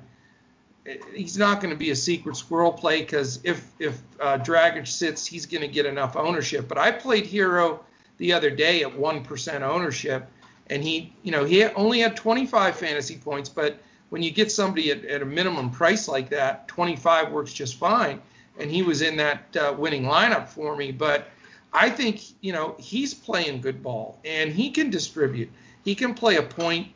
he's 1.15 1.39
not 1.39 1.61
going 1.61 1.71
to 1.71 1.79
be 1.79 1.91
a 1.91 1.97
secret 1.97 2.37
squirrel 2.37 2.73
play 2.73 3.01
because 3.01 3.41
if 3.45 3.71
if 3.79 4.01
uh, 4.21 4.39
Dragic 4.39 4.87
sits, 4.87 5.27
he's 5.27 5.47
going 5.47 5.63
to 5.63 5.69
get 5.69 5.87
enough 5.87 6.17
ownership. 6.17 6.69
But 6.69 6.79
I 6.79 6.91
played 6.91 7.27
Herro 7.27 7.81
the 8.17 8.33
other 8.33 8.51
day 8.51 8.83
at 8.83 8.99
one 8.99 9.23
percent 9.23 9.63
ownership, 9.63 10.27
and 10.69 10.83
he 10.83 11.13
you 11.23 11.33
know 11.33 11.45
he 11.45 11.65
only 11.65 12.01
had 12.01 12.17
25 12.17 12.77
fantasy 12.77 13.17
points, 13.17 13.49
but 13.49 13.79
when 14.11 14.23
you 14.23 14.31
get 14.31 14.53
somebody 14.53 14.91
at, 14.91 15.05
at, 15.05 15.23
a 15.23 15.25
minimum 15.25 15.71
price 15.71 16.07
like 16.07 16.31
that, 16.31 16.69
25 16.69 17.33
works 17.33 17.53
just 17.53 17.77
fine. 17.77 18.21
And 18.59 18.71
he 18.71 18.83
was 18.83 19.01
in 19.03 19.17
that 19.17 19.57
uh, 19.57 19.75
winning 19.77 20.03
lineup 20.03 20.49
for 20.49 20.77
me. 20.77 20.93
But 20.93 21.29
I 21.73 21.89
think, 21.89 22.21
you 22.41 22.53
know, 22.53 22.75
he's 22.79 23.15
playing 23.15 23.61
good 23.61 23.83
ball 23.83 24.21
and 24.25 24.53
he 24.53 24.71
can 24.71 24.91
distribute. 24.91 25.51
He 25.85 25.95
can 25.95 26.15
play 26.15 26.37
a 26.37 26.43
point, 26.43 26.89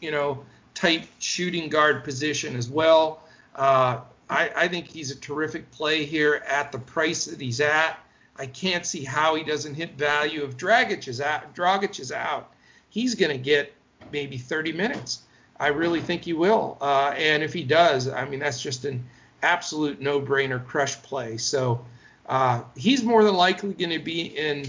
you 0.00 0.10
know, 0.10 0.44
type 0.74 1.04
shooting 1.18 1.68
guard 1.68 2.02
position 2.04 2.56
as 2.56 2.68
well. 2.68 3.22
Uh, 3.54 4.00
I, 4.28 4.50
I 4.56 4.68
think 4.68 4.88
he's 4.88 5.10
a 5.10 5.16
terrific 5.16 5.70
play 5.70 6.04
here 6.04 6.42
at 6.46 6.72
the 6.72 6.78
price 6.78 7.26
that 7.26 7.40
he's 7.40 7.60
at. 7.60 7.98
I 8.38 8.46
can't 8.46 8.84
see 8.84 9.04
how 9.04 9.34
he 9.34 9.44
doesn't 9.44 9.74
hit 9.74 9.96
value. 9.96 10.44
If 10.44 10.56
Dragic 10.56 11.08
is 11.08 11.20
out, 11.20 11.54
Dragic 11.54 12.00
is 12.00 12.12
out, 12.12 12.52
he's 12.90 13.14
going 13.14 13.32
to 13.32 13.38
get 13.38 13.72
maybe 14.12 14.36
30 14.36 14.72
minutes. 14.72 15.22
I 15.58 15.68
really 15.68 16.00
think 16.00 16.24
he 16.24 16.32
will. 16.32 16.76
Uh, 16.80 17.14
and 17.16 17.42
if 17.42 17.52
he 17.52 17.62
does, 17.62 18.08
I 18.08 18.26
mean, 18.26 18.40
that's 18.40 18.62
just 18.62 18.84
an 18.84 19.04
absolute 19.42 20.00
no-brainer 20.00 20.64
crush 20.64 21.00
play. 21.02 21.36
So 21.38 21.84
uh, 22.26 22.62
he's 22.76 23.02
more 23.02 23.24
than 23.24 23.34
likely 23.34 23.72
going 23.72 23.90
to 23.90 23.98
be 23.98 24.36
in 24.36 24.66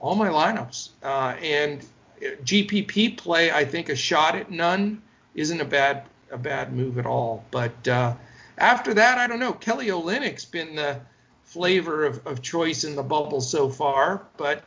all 0.00 0.14
my 0.14 0.28
lineups. 0.28 0.90
Uh, 1.02 1.36
and 1.42 1.84
GPP 2.20 3.16
play, 3.16 3.50
I 3.50 3.64
think 3.64 3.88
a 3.88 3.96
shot 3.96 4.36
at 4.36 4.50
Nunn 4.50 5.02
isn't 5.34 5.60
a 5.60 5.64
bad 5.64 6.04
a 6.30 6.38
bad 6.38 6.72
move 6.72 6.98
at 6.98 7.06
all. 7.06 7.44
But 7.50 7.86
uh, 7.86 8.14
after 8.58 8.94
that, 8.94 9.18
I 9.18 9.26
don't 9.26 9.38
know. 9.38 9.52
Kelly 9.52 9.88
Olynyk's 9.88 10.44
been 10.44 10.74
the 10.74 11.00
flavor 11.44 12.04
of, 12.04 12.26
of 12.26 12.42
choice 12.42 12.84
in 12.84 12.96
the 12.96 13.02
bubble 13.02 13.40
so 13.40 13.68
far, 13.68 14.26
but 14.36 14.64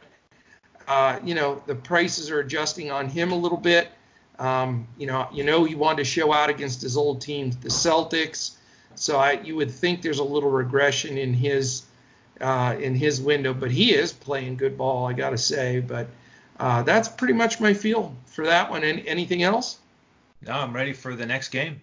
uh, 0.87 1.19
you 1.23 1.33
know 1.33 1.61
the 1.65 1.75
prices 1.75 2.29
are 2.29 2.39
adjusting 2.39 2.91
on 2.91 3.09
him 3.09 3.31
a 3.31 3.35
little 3.35 3.57
bit. 3.57 3.89
Um, 4.37 4.87
you 4.97 5.07
know, 5.07 5.27
you 5.33 5.43
know 5.43 5.63
he 5.63 5.75
wanted 5.75 5.97
to 5.97 6.03
show 6.05 6.33
out 6.33 6.49
against 6.49 6.81
his 6.81 6.97
old 6.97 7.21
team, 7.21 7.51
the 7.61 7.69
Celtics. 7.69 8.55
So 8.95 9.17
I, 9.17 9.33
you 9.33 9.55
would 9.55 9.71
think 9.71 10.01
there's 10.01 10.19
a 10.19 10.23
little 10.23 10.49
regression 10.49 11.17
in 11.17 11.33
his 11.33 11.83
uh, 12.41 12.75
in 12.79 12.95
his 12.95 13.21
window, 13.21 13.53
but 13.53 13.71
he 13.71 13.93
is 13.93 14.11
playing 14.11 14.57
good 14.57 14.77
ball, 14.77 15.07
I 15.07 15.13
got 15.13 15.29
to 15.31 15.37
say. 15.37 15.79
But 15.79 16.07
uh, 16.59 16.83
that's 16.83 17.07
pretty 17.07 17.33
much 17.33 17.59
my 17.59 17.73
feel 17.73 18.15
for 18.25 18.45
that 18.45 18.69
one. 18.69 18.83
Any, 18.83 19.07
anything 19.07 19.43
else? 19.43 19.77
No, 20.41 20.53
I'm 20.53 20.73
ready 20.73 20.93
for 20.93 21.15
the 21.15 21.25
next 21.25 21.49
game. 21.49 21.81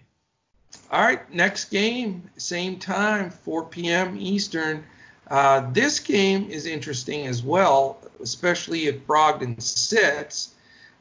All 0.91 1.01
right, 1.01 1.31
next 1.33 1.65
game, 1.65 2.29
same 2.37 2.79
time, 2.79 3.29
4 3.29 3.65
p.m. 3.65 4.17
Eastern. 4.19 4.83
Uh, 5.27 5.71
this 5.71 5.99
game 5.99 6.49
is 6.49 6.65
interesting 6.65 7.27
as 7.27 7.43
well, 7.43 7.99
especially 8.21 8.87
if 8.87 9.05
Brogdon 9.05 9.61
sits. 9.61 10.53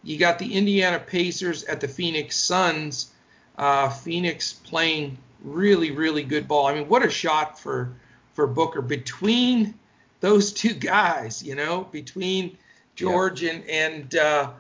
You 0.03 0.19
got 0.19 0.39
the 0.39 0.55
Indiana 0.55 0.99
Pacers 0.99 1.65
at 1.65 1.81
the 1.81 1.89
Phoenix 1.89 2.37
Suns. 2.37 3.13
Uh, 3.57 3.89
Phoenix 3.89 4.53
playing 4.53 5.19
really, 5.43 5.91
really 5.91 6.23
good 6.23 6.49
ball. 6.49 6.67
I 6.67 6.75
mean, 6.75 6.89
what 6.89 7.05
a 7.05 7.11
shot 7.11 7.59
for 7.59 7.95
for 8.35 8.47
Booker 8.47 8.83
between 8.83 9.75
those 10.21 10.53
two 10.53 10.75
guys. 10.75 11.43
You 11.43 11.55
know, 11.55 11.87
between 11.93 12.57
George 12.95 13.43
and 13.43 13.65
and 13.69 14.15
uh, 14.17 14.51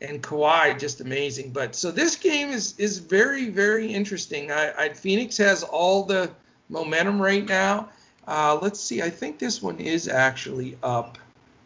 and 0.00 0.22
Kawhi, 0.22 0.78
just 0.78 1.00
amazing. 1.00 1.50
But 1.50 1.74
so 1.74 1.90
this 1.90 2.16
game 2.16 2.50
is 2.50 2.74
is 2.78 2.98
very, 2.98 3.48
very 3.50 3.92
interesting. 3.92 4.50
I, 4.50 4.72
I 4.76 4.88
Phoenix 4.90 5.36
has 5.38 5.62
all 5.62 6.04
the 6.04 6.30
momentum 6.68 7.20
right 7.20 7.46
now. 7.46 7.88
Uh, 8.26 8.58
let's 8.60 8.80
see. 8.80 9.02
I 9.02 9.10
think 9.10 9.38
this 9.38 9.62
one 9.62 9.78
is 9.78 10.08
actually 10.08 10.76
up. 10.82 11.18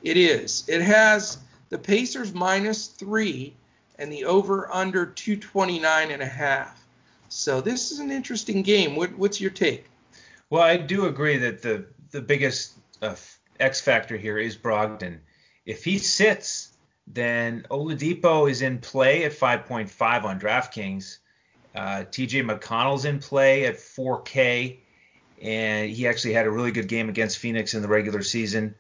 It 0.03 0.17
is. 0.17 0.65
It 0.69 0.83
has 0.83 1.39
the 1.69 1.79
Pacers 1.79 2.33
minus 2.33 2.87
three 2.87 3.55
and 3.99 4.13
the 4.13 4.25
over 4.25 4.73
under 4.73 5.07
229 5.07 6.11
and 6.11 6.23
a 6.23 6.27
half. 6.27 6.87
So 7.29 7.61
this 7.61 7.91
is 7.91 7.99
an 7.99 8.11
interesting 8.11 8.63
game. 8.63 8.95
What, 8.95 9.17
what's 9.17 9.41
your 9.41 9.51
take? 9.51 9.87
Well, 10.49 10.63
I 10.63 10.77
do 10.77 11.07
agree 11.07 11.39
that 11.39 11.63
the 11.63 11.87
the 12.13 12.23
biggest 12.23 12.75
uh, 13.03 13.17
X 13.59 13.81
factor 13.81 14.17
here 14.17 14.39
is 14.39 14.57
Brogdon. 14.57 15.19
If 15.65 15.85
he 15.85 15.99
sits, 15.99 16.73
then 17.07 17.67
Oladipo 17.71 18.51
is 18.51 18.63
in 18.63 18.79
play 18.79 19.25
at 19.25 19.33
5.5 19.33 20.25
on 20.25 20.41
DraftKings. 20.41 21.19
Uh, 21.75 22.05
TJ 22.09 22.49
McConnell's 22.49 23.05
in 23.05 23.19
play 23.19 23.67
at 23.67 23.75
4K, 23.75 24.79
and 25.43 25.91
he 25.91 26.07
actually 26.07 26.33
had 26.33 26.47
a 26.47 26.51
really 26.51 26.71
good 26.71 26.89
game 26.89 27.09
against 27.09 27.39
Phoenix 27.39 27.75
in 27.75 27.83
the 27.83 27.89
regular 27.89 28.23
season. 28.23 28.75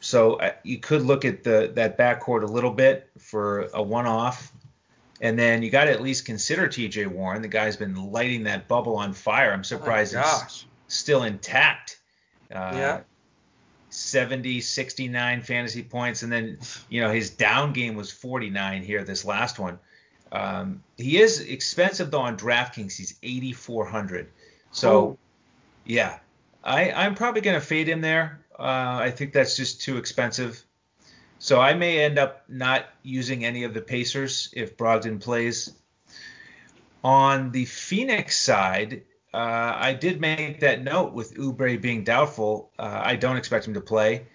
So 0.00 0.34
uh, 0.34 0.52
you 0.62 0.78
could 0.78 1.02
look 1.02 1.24
at 1.24 1.42
the 1.42 1.72
that 1.74 1.98
backcourt 1.98 2.42
a 2.42 2.46
little 2.46 2.70
bit 2.70 3.10
for 3.18 3.68
a 3.74 3.82
one-off 3.82 4.52
and 5.20 5.38
then 5.38 5.62
you 5.62 5.70
got 5.70 5.84
to 5.84 5.90
at 5.90 6.00
least 6.00 6.24
consider 6.24 6.68
T.J. 6.68 7.06
Warren. 7.06 7.42
The 7.42 7.48
guy's 7.48 7.76
been 7.76 8.12
lighting 8.12 8.44
that 8.44 8.68
bubble 8.68 8.96
on 8.96 9.12
fire. 9.12 9.52
I'm 9.52 9.64
surprised 9.64 10.14
oh 10.16 10.40
it's 10.44 10.66
still 10.86 11.24
intact. 11.24 11.98
Uh, 12.50 12.72
yeah. 12.74 13.00
70, 13.90 14.60
69 14.60 15.40
fantasy 15.40 15.82
points, 15.82 16.22
and 16.22 16.30
then 16.30 16.58
you 16.88 17.00
know 17.00 17.10
his 17.10 17.30
down 17.30 17.72
game 17.72 17.94
was 17.94 18.12
49 18.12 18.82
here. 18.82 19.02
This 19.02 19.24
last 19.24 19.58
one. 19.58 19.78
Um, 20.30 20.82
he 20.98 21.18
is 21.18 21.40
expensive 21.40 22.10
though 22.10 22.20
on 22.20 22.36
DraftKings. 22.36 22.96
He's 22.96 23.18
8,400. 23.22 24.28
So, 24.70 24.90
oh. 24.90 25.18
yeah, 25.86 26.18
I, 26.62 26.92
I'm 26.92 27.14
probably 27.14 27.40
going 27.40 27.58
to 27.58 27.66
fade 27.66 27.88
him 27.88 28.02
there. 28.02 28.40
Uh, 28.58 28.98
I 29.02 29.10
think 29.10 29.32
that's 29.32 29.56
just 29.56 29.80
too 29.80 29.96
expensive. 29.98 30.62
So 31.38 31.60
I 31.60 31.74
may 31.74 32.00
end 32.00 32.18
up 32.18 32.44
not 32.48 32.86
using 33.02 33.44
any 33.44 33.64
of 33.64 33.72
the 33.72 33.80
Pacers 33.80 34.52
if 34.56 34.76
Brogdon 34.76 35.20
plays. 35.20 35.72
On 37.04 37.52
the 37.52 37.64
Phoenix 37.64 38.36
side, 38.36 39.02
uh, 39.32 39.76
I 39.76 39.94
did 39.94 40.20
make 40.20 40.60
that 40.60 40.82
note 40.82 41.12
with 41.12 41.34
Oubre 41.34 41.80
being 41.80 42.02
doubtful. 42.02 42.72
Uh, 42.78 43.00
I 43.04 43.16
don't 43.16 43.36
expect 43.36 43.68
him 43.68 43.74
to 43.74 43.80
play. 43.80 44.26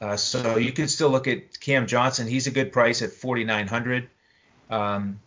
Uh, 0.00 0.16
so 0.16 0.56
you 0.56 0.72
can 0.72 0.88
still 0.88 1.10
look 1.10 1.28
at 1.28 1.60
Cam 1.60 1.86
Johnson. 1.86 2.26
He's 2.26 2.46
a 2.46 2.50
good 2.50 2.72
price 2.72 3.02
at 3.02 3.12
4,900. 3.12 4.08
Um, 4.70 5.20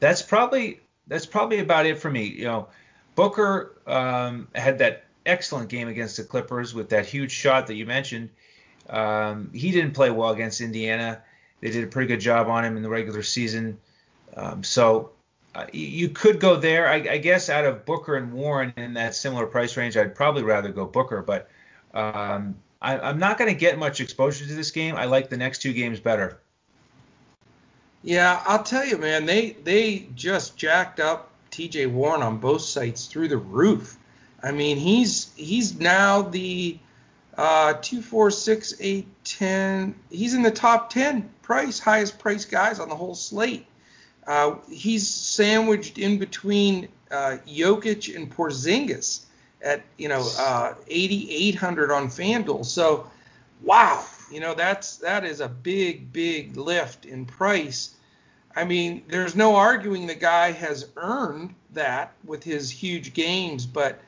that's 0.00 0.22
probably 0.22 0.80
that's 1.06 1.26
probably 1.26 1.58
about 1.58 1.86
it 1.86 1.98
for 1.98 2.10
me. 2.10 2.24
You 2.24 2.44
know, 2.44 2.68
Booker 3.14 3.80
um, 3.86 4.48
had 4.54 4.78
that 4.78 5.04
excellent 5.26 5.68
game 5.68 5.88
against 5.88 6.16
the 6.16 6.24
Clippers 6.24 6.74
with 6.74 6.90
that 6.90 7.06
huge 7.06 7.30
shot 7.30 7.66
that 7.68 7.74
you 7.74 7.86
mentioned. 7.86 8.30
Um, 8.88 9.50
he 9.52 9.70
didn't 9.70 9.92
play 9.92 10.10
well 10.10 10.30
against 10.30 10.60
Indiana. 10.60 11.22
They 11.60 11.70
did 11.70 11.84
a 11.84 11.86
pretty 11.86 12.08
good 12.08 12.20
job 12.20 12.48
on 12.48 12.64
him 12.64 12.76
in 12.76 12.82
the 12.82 12.88
regular 12.88 13.22
season. 13.22 13.78
Um, 14.36 14.64
so 14.64 15.10
uh, 15.54 15.66
you 15.72 16.08
could 16.08 16.40
go 16.40 16.56
there. 16.56 16.88
I, 16.88 16.94
I, 16.94 17.18
guess 17.18 17.50
out 17.50 17.64
of 17.64 17.84
Booker 17.84 18.16
and 18.16 18.32
Warren 18.32 18.72
in 18.76 18.94
that 18.94 19.14
similar 19.14 19.46
price 19.46 19.76
range, 19.76 19.96
I'd 19.96 20.14
probably 20.14 20.42
rather 20.42 20.70
go 20.70 20.86
Booker. 20.86 21.22
But 21.22 21.48
um, 21.92 22.56
I, 22.80 23.10
am 23.10 23.18
not 23.18 23.38
going 23.38 23.52
to 23.52 23.58
get 23.58 23.78
much 23.78 24.00
exposure 24.00 24.46
to 24.46 24.54
this 24.54 24.70
game. 24.70 24.96
I 24.96 25.04
like 25.04 25.28
the 25.28 25.36
next 25.36 25.60
two 25.60 25.72
games 25.72 26.00
better. 26.00 26.38
Yeah, 28.02 28.42
I'll 28.46 28.62
tell 28.62 28.84
you, 28.84 28.98
man. 28.98 29.26
They 29.26 29.52
they 29.62 30.08
just 30.16 30.56
jacked 30.56 30.98
up 30.98 31.30
T.J. 31.50 31.86
Warren 31.86 32.22
on 32.22 32.38
both 32.38 32.62
sites 32.62 33.06
through 33.06 33.28
the 33.28 33.36
roof. 33.36 33.96
I 34.42 34.50
mean, 34.52 34.76
he's 34.76 35.32
he's 35.36 35.78
now 35.78 36.22
the 36.22 36.78
uh, 37.36 37.74
two, 37.80 38.02
four, 38.02 38.30
six, 38.30 38.74
eight, 38.80 39.06
ten. 39.24 39.94
He's 40.10 40.34
in 40.34 40.42
the 40.42 40.50
top 40.50 40.90
ten 40.90 41.30
price, 41.42 41.78
highest 41.78 42.18
price 42.18 42.44
guys 42.44 42.80
on 42.80 42.88
the 42.88 42.96
whole 42.96 43.14
slate. 43.14 43.66
Uh, 44.26 44.56
he's 44.70 45.08
sandwiched 45.08 45.98
in 45.98 46.18
between 46.18 46.88
uh, 47.10 47.38
Jokic 47.46 48.14
and 48.14 48.34
Porzingis 48.34 49.24
at 49.62 49.82
you 49.96 50.08
know 50.08 50.28
uh, 50.38 50.74
8,800 50.88 51.90
on 51.90 52.08
FanDuel. 52.08 52.64
So, 52.64 53.06
wow, 53.62 54.04
you 54.30 54.40
know 54.40 54.54
that's 54.54 54.96
that 54.98 55.24
is 55.24 55.40
a 55.40 55.48
big, 55.48 56.12
big 56.12 56.56
lift 56.56 57.04
in 57.04 57.26
price. 57.26 57.94
I 58.54 58.64
mean, 58.64 59.02
there's 59.08 59.34
no 59.34 59.56
arguing 59.56 60.06
the 60.06 60.14
guy 60.14 60.52
has 60.52 60.88
earned 60.96 61.54
that 61.72 62.12
with 62.24 62.44
his 62.44 62.70
huge 62.70 63.14
games, 63.14 63.64
but 63.64 63.98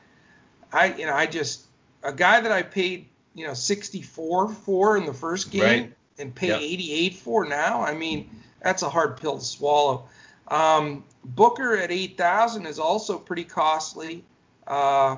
I, 0.75 0.93
you 0.93 1.05
know, 1.05 1.13
I 1.13 1.25
just 1.25 1.65
a 2.03 2.13
guy 2.13 2.41
that 2.41 2.51
I 2.51 2.61
paid 2.61 3.07
you 3.33 3.45
know 3.45 3.53
64 3.53 4.49
for 4.49 4.97
in 4.97 5.05
the 5.05 5.13
first 5.13 5.51
game 5.51 5.61
right. 5.61 5.93
and 6.17 6.33
pay 6.33 6.47
yep. 6.47 6.61
88 6.61 7.15
for 7.15 7.45
now. 7.45 7.81
I 7.81 7.93
mean, 7.93 8.29
that's 8.61 8.81
a 8.81 8.89
hard 8.89 9.17
pill 9.17 9.37
to 9.37 9.45
swallow. 9.45 10.07
Um, 10.47 11.03
Booker 11.23 11.75
at 11.75 11.91
8,000 11.91 12.65
is 12.65 12.79
also 12.79 13.17
pretty 13.17 13.43
costly. 13.43 14.23
Uh, 14.67 15.17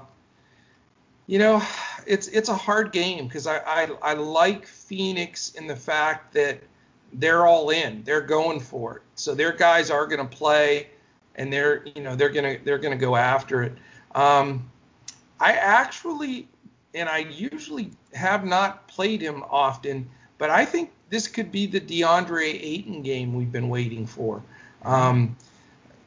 you 1.28 1.40
know, 1.40 1.62
it's 2.06 2.28
it's 2.30 2.50
a 2.50 2.56
hard 2.56 2.92
game 2.92 3.28
because 3.28 3.48
I, 3.48 3.58
I 3.58 3.90
I 4.02 4.14
like 4.14 4.66
Phoenix 4.66 5.52
in 5.56 5.68
the 5.68 5.76
fact 5.76 6.34
that 6.34 6.62
they're 7.14 7.46
all 7.46 7.70
in, 7.70 8.04
they're 8.04 8.22
going 8.22 8.60
for 8.60 8.98
it. 8.98 9.02
So 9.16 9.36
their 9.36 9.52
guys 9.52 9.92
are 9.92 10.08
going 10.08 10.26
to 10.28 10.38
play, 10.38 10.88
and 11.36 11.52
they're 11.52 11.86
you 11.96 12.02
know 12.02 12.16
they're 12.16 12.30
gonna 12.30 12.58
they're 12.64 12.78
gonna 12.78 12.96
go 12.96 13.18
after 13.18 13.64
it. 13.64 13.74
Um, 14.16 14.72
I 15.40 15.54
actually 15.54 16.48
and 16.94 17.08
I 17.08 17.20
usually 17.20 17.92
have 18.14 18.46
not 18.46 18.88
played 18.88 19.22
him 19.22 19.44
often, 19.50 20.10
but 20.38 20.50
I 20.50 20.66
think 20.66 20.92
this 21.10 21.28
could 21.28 21.52
be 21.52 21.68
the 21.68 21.80
DeAndre 21.80 22.60
Ayton 22.62 23.02
game 23.02 23.34
we've 23.34 23.52
been 23.52 23.70
waiting 23.70 24.06
for. 24.06 24.42
Um, 24.84 25.36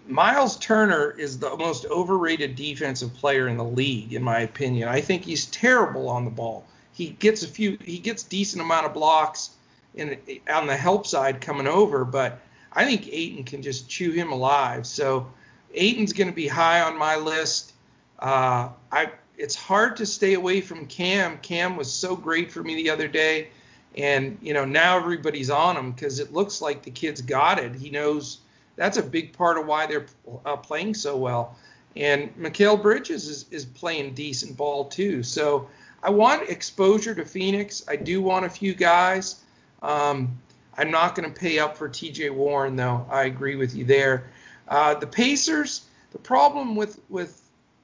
Miles 0.06 0.56
Turner 0.58 1.12
is 1.12 1.38
the 1.38 1.56
most 1.56 1.86
overrated 1.86 2.56
defensive 2.56 3.14
player 3.14 3.48
in 3.48 3.56
the 3.56 3.64
league, 3.64 4.12
in 4.12 4.22
my 4.22 4.40
opinion. 4.40 4.88
I 4.88 5.00
think 5.00 5.24
he's 5.24 5.46
terrible 5.46 6.08
on 6.08 6.24
the 6.24 6.30
ball. 6.30 6.66
He 6.92 7.10
gets 7.10 7.42
a 7.42 7.48
few, 7.48 7.78
he 7.84 7.98
gets 7.98 8.22
decent 8.24 8.62
amount 8.62 8.86
of 8.86 8.94
blocks 8.94 9.50
in 9.94 10.18
on 10.52 10.66
the 10.66 10.76
help 10.76 11.06
side 11.06 11.40
coming 11.40 11.66
over, 11.66 12.04
but 12.04 12.40
I 12.72 12.84
think 12.84 13.08
Ayton 13.08 13.44
can 13.44 13.62
just 13.62 13.88
chew 13.88 14.12
him 14.12 14.32
alive. 14.32 14.86
So 14.86 15.30
Ayton's 15.74 16.12
going 16.12 16.28
to 16.28 16.34
be 16.34 16.48
high 16.48 16.82
on 16.82 16.98
my 16.98 17.16
list. 17.16 17.72
Uh, 18.18 18.70
I 18.92 19.10
it's 19.40 19.56
hard 19.56 19.96
to 19.96 20.06
stay 20.06 20.34
away 20.34 20.60
from 20.60 20.86
Cam. 20.86 21.38
Cam 21.38 21.76
was 21.76 21.90
so 21.92 22.14
great 22.14 22.52
for 22.52 22.62
me 22.62 22.74
the 22.74 22.90
other 22.90 23.08
day, 23.08 23.48
and 23.96 24.38
you 24.42 24.52
know 24.52 24.64
now 24.64 24.98
everybody's 24.98 25.50
on 25.50 25.76
him 25.76 25.92
because 25.92 26.20
it 26.20 26.32
looks 26.32 26.60
like 26.60 26.82
the 26.82 26.90
kid's 26.90 27.22
got 27.22 27.58
it. 27.58 27.74
He 27.74 27.90
knows 27.90 28.40
that's 28.76 28.98
a 28.98 29.02
big 29.02 29.32
part 29.32 29.58
of 29.58 29.66
why 29.66 29.86
they're 29.86 30.06
uh, 30.44 30.56
playing 30.56 30.94
so 30.94 31.16
well. 31.16 31.56
And 31.96 32.34
Mikal 32.36 32.80
Bridges 32.80 33.26
is, 33.28 33.46
is 33.50 33.64
playing 33.64 34.14
decent 34.14 34.56
ball 34.56 34.84
too. 34.84 35.22
So 35.22 35.68
I 36.02 36.10
want 36.10 36.48
exposure 36.48 37.14
to 37.14 37.24
Phoenix. 37.24 37.84
I 37.88 37.96
do 37.96 38.22
want 38.22 38.44
a 38.44 38.50
few 38.50 38.74
guys. 38.74 39.42
Um, 39.82 40.38
I'm 40.78 40.90
not 40.90 41.14
going 41.14 41.30
to 41.30 41.38
pay 41.38 41.58
up 41.58 41.76
for 41.76 41.88
TJ 41.88 42.32
Warren, 42.32 42.76
though. 42.76 43.04
I 43.10 43.24
agree 43.24 43.56
with 43.56 43.74
you 43.74 43.84
there. 43.84 44.30
Uh, 44.68 44.94
the 44.94 45.06
Pacers, 45.06 45.86
the 46.12 46.18
problem 46.18 46.76
with 46.76 47.00
with 47.08 47.42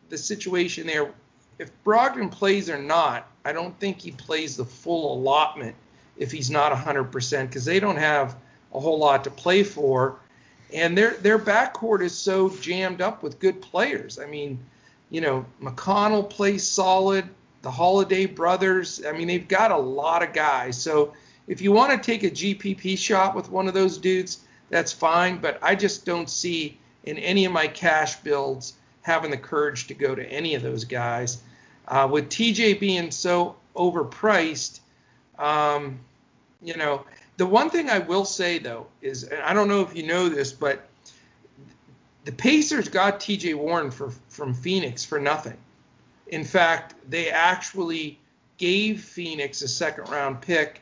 the 0.08 0.16
situation 0.16 0.86
there, 0.86 1.12
if 1.58 1.70
Brogdon 1.84 2.30
plays 2.30 2.68
or 2.68 2.78
not, 2.78 3.28
I 3.44 3.52
don't 3.52 3.78
think 3.78 4.00
he 4.00 4.10
plays 4.10 4.56
the 4.56 4.64
full 4.64 5.14
allotment 5.14 5.74
if 6.16 6.30
he's 6.30 6.50
not 6.50 6.72
100% 6.72 7.46
because 7.46 7.64
they 7.64 7.80
don't 7.80 7.96
have 7.96 8.36
a 8.72 8.80
whole 8.80 8.98
lot 8.98 9.24
to 9.24 9.30
play 9.30 9.62
for, 9.62 10.18
and 10.72 10.96
their 10.98 11.14
their 11.14 11.38
backcourt 11.38 12.02
is 12.02 12.16
so 12.16 12.48
jammed 12.48 13.00
up 13.00 13.22
with 13.22 13.38
good 13.38 13.62
players. 13.62 14.18
I 14.18 14.26
mean, 14.26 14.58
you 15.10 15.20
know, 15.20 15.46
McConnell 15.62 16.28
plays 16.28 16.66
solid. 16.66 17.28
The 17.62 17.70
Holiday 17.70 18.26
brothers. 18.26 19.04
I 19.04 19.12
mean, 19.12 19.26
they've 19.26 19.48
got 19.48 19.72
a 19.72 19.76
lot 19.76 20.22
of 20.22 20.32
guys. 20.32 20.80
So 20.80 21.14
if 21.48 21.60
you 21.60 21.72
want 21.72 21.90
to 21.90 21.98
take 21.98 22.22
a 22.22 22.30
GPP 22.30 22.96
shot 22.96 23.34
with 23.34 23.50
one 23.50 23.66
of 23.66 23.74
those 23.74 23.98
dudes, 23.98 24.40
that's 24.70 24.92
fine. 24.92 25.38
But 25.38 25.58
I 25.62 25.74
just 25.74 26.04
don't 26.04 26.30
see 26.30 26.78
in 27.04 27.18
any 27.18 27.44
of 27.44 27.52
my 27.52 27.66
cash 27.66 28.16
builds 28.16 28.74
having 29.02 29.30
the 29.30 29.36
courage 29.36 29.86
to 29.88 29.94
go 29.94 30.14
to 30.14 30.24
any 30.30 30.54
of 30.54 30.62
those 30.62 30.84
guys. 30.84 31.38
Uh, 31.88 32.08
with 32.10 32.28
TJ 32.28 32.80
being 32.80 33.10
so 33.10 33.56
overpriced, 33.74 34.80
um, 35.38 36.00
you 36.62 36.76
know, 36.76 37.04
the 37.36 37.46
one 37.46 37.70
thing 37.70 37.90
I 37.90 37.98
will 37.98 38.24
say 38.24 38.58
though 38.58 38.86
is, 39.02 39.24
and 39.24 39.40
I 39.42 39.52
don't 39.52 39.68
know 39.68 39.82
if 39.82 39.94
you 39.94 40.06
know 40.06 40.28
this, 40.28 40.52
but 40.52 40.88
the 42.24 42.32
Pacers 42.32 42.88
got 42.88 43.20
TJ 43.20 43.54
Warren 43.54 43.90
for, 43.90 44.10
from 44.28 44.52
Phoenix 44.52 45.04
for 45.04 45.20
nothing. 45.20 45.56
In 46.26 46.44
fact, 46.44 46.94
they 47.08 47.30
actually 47.30 48.18
gave 48.58 49.02
Phoenix 49.02 49.62
a 49.62 49.68
second 49.68 50.08
round 50.08 50.40
pick 50.40 50.80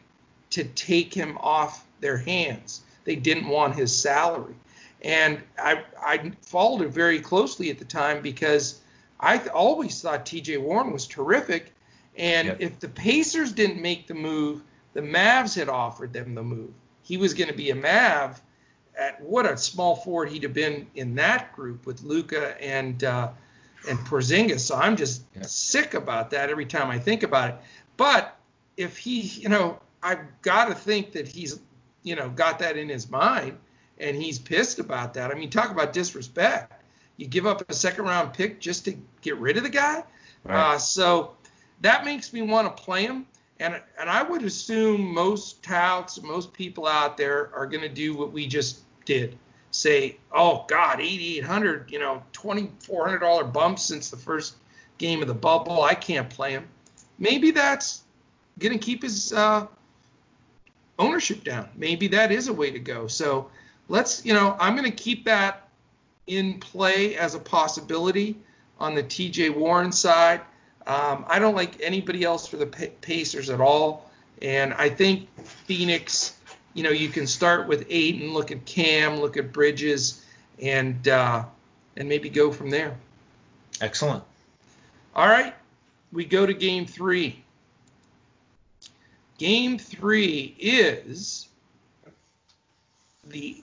to 0.50 0.64
take 0.64 1.12
him 1.12 1.36
off 1.38 1.84
their 2.00 2.16
hands. 2.16 2.82
They 3.04 3.16
didn't 3.16 3.48
want 3.48 3.74
his 3.74 3.94
salary. 3.94 4.54
And 5.02 5.42
I, 5.58 5.84
I 6.00 6.32
followed 6.40 6.80
it 6.82 6.88
very 6.88 7.20
closely 7.20 7.70
at 7.70 7.78
the 7.78 7.84
time 7.84 8.22
because 8.22 8.80
I 9.24 9.38
always 9.48 10.00
thought 10.02 10.26
TJ 10.26 10.60
Warren 10.60 10.92
was 10.92 11.06
terrific. 11.06 11.72
And 12.16 12.48
yep. 12.48 12.56
if 12.60 12.78
the 12.78 12.88
Pacers 12.88 13.52
didn't 13.52 13.80
make 13.80 14.06
the 14.06 14.14
move, 14.14 14.62
the 14.92 15.00
Mavs 15.00 15.56
had 15.56 15.68
offered 15.68 16.12
them 16.12 16.34
the 16.34 16.42
move. 16.42 16.72
He 17.02 17.16
was 17.16 17.34
going 17.34 17.48
to 17.48 17.56
be 17.56 17.70
a 17.70 17.74
Mav. 17.74 18.40
At 18.96 19.20
what 19.22 19.44
a 19.44 19.56
small 19.56 19.96
forward 19.96 20.28
he'd 20.28 20.44
have 20.44 20.52
been 20.52 20.86
in 20.94 21.16
that 21.16 21.52
group 21.52 21.84
with 21.84 22.02
Luka 22.02 22.60
and 22.62 23.02
uh, 23.02 23.30
and 23.88 23.98
Porzingis. 23.98 24.60
So 24.60 24.76
I'm 24.76 24.96
just 24.96 25.24
yep. 25.34 25.46
sick 25.46 25.94
about 25.94 26.30
that 26.30 26.50
every 26.50 26.66
time 26.66 26.90
I 26.90 26.98
think 26.98 27.22
about 27.24 27.50
it. 27.50 27.56
But 27.96 28.36
if 28.76 28.96
he, 28.96 29.20
you 29.20 29.48
know, 29.48 29.80
I've 30.02 30.20
got 30.42 30.66
to 30.66 30.74
think 30.74 31.12
that 31.12 31.26
he's, 31.26 31.58
you 32.02 32.14
know, 32.14 32.28
got 32.28 32.60
that 32.60 32.76
in 32.76 32.88
his 32.88 33.10
mind 33.10 33.58
and 33.98 34.16
he's 34.16 34.38
pissed 34.38 34.78
about 34.78 35.14
that. 35.14 35.30
I 35.30 35.34
mean, 35.34 35.50
talk 35.50 35.70
about 35.70 35.92
disrespect. 35.92 36.73
You 37.16 37.26
give 37.26 37.46
up 37.46 37.68
a 37.68 37.74
second 37.74 38.04
round 38.04 38.32
pick 38.32 38.60
just 38.60 38.84
to 38.86 38.96
get 39.22 39.36
rid 39.38 39.56
of 39.56 39.62
the 39.62 39.68
guy. 39.68 40.04
Right. 40.44 40.74
Uh, 40.74 40.78
so 40.78 41.32
that 41.80 42.04
makes 42.04 42.32
me 42.32 42.42
want 42.42 42.76
to 42.76 42.82
play 42.82 43.04
him. 43.04 43.26
And, 43.60 43.80
and 43.98 44.10
I 44.10 44.22
would 44.22 44.42
assume 44.42 45.14
most 45.14 45.62
touts, 45.62 46.20
most 46.22 46.52
people 46.52 46.86
out 46.86 47.16
there 47.16 47.54
are 47.54 47.66
going 47.66 47.82
to 47.82 47.88
do 47.88 48.16
what 48.16 48.32
we 48.32 48.46
just 48.46 48.80
did. 49.04 49.38
Say, 49.70 50.18
oh 50.32 50.64
God, 50.68 51.00
8,800, 51.00 51.90
you 51.90 51.98
know, 51.98 52.22
$2,400 52.32 53.52
bump 53.52 53.78
since 53.78 54.10
the 54.10 54.16
first 54.16 54.56
game 54.98 55.22
of 55.22 55.28
the 55.28 55.34
bubble. 55.34 55.82
I 55.82 55.94
can't 55.94 56.28
play 56.28 56.52
him. 56.52 56.68
Maybe 57.18 57.50
that's 57.50 58.02
going 58.58 58.72
to 58.72 58.78
keep 58.78 59.02
his 59.02 59.32
uh, 59.32 59.66
ownership 60.98 61.44
down. 61.44 61.68
Maybe 61.76 62.08
that 62.08 62.32
is 62.32 62.48
a 62.48 62.52
way 62.52 62.70
to 62.70 62.78
go. 62.78 63.06
So 63.06 63.50
let's, 63.88 64.24
you 64.24 64.34
know, 64.34 64.56
I'm 64.58 64.76
going 64.76 64.90
to 64.90 64.96
keep 64.96 65.24
that 65.24 65.63
in 66.26 66.58
play 66.60 67.16
as 67.16 67.34
a 67.34 67.38
possibility 67.38 68.36
on 68.78 68.94
the 68.94 69.02
TJ 69.02 69.54
Warren 69.54 69.92
side. 69.92 70.40
Um, 70.86 71.24
I 71.28 71.38
don't 71.38 71.54
like 71.54 71.80
anybody 71.80 72.24
else 72.24 72.46
for 72.46 72.56
the 72.56 72.66
Pacers 72.66 73.50
at 73.50 73.60
all. 73.60 74.10
And 74.42 74.74
I 74.74 74.88
think 74.88 75.28
Phoenix, 75.44 76.36
you 76.74 76.82
know, 76.82 76.90
you 76.90 77.08
can 77.08 77.26
start 77.26 77.68
with 77.68 77.86
Ayton, 77.88 78.34
look 78.34 78.50
at 78.50 78.64
Cam, 78.66 79.20
look 79.20 79.36
at 79.36 79.52
Bridges, 79.52 80.24
and 80.60 81.06
uh, 81.08 81.44
and 81.96 82.08
maybe 82.08 82.28
go 82.28 82.52
from 82.52 82.70
there. 82.70 82.96
Excellent. 83.80 84.22
All 85.14 85.28
right, 85.28 85.54
we 86.12 86.24
go 86.24 86.44
to 86.44 86.52
game 86.52 86.86
three. 86.86 87.42
Game 89.38 89.78
three 89.78 90.54
is 90.58 91.48
the 93.26 93.62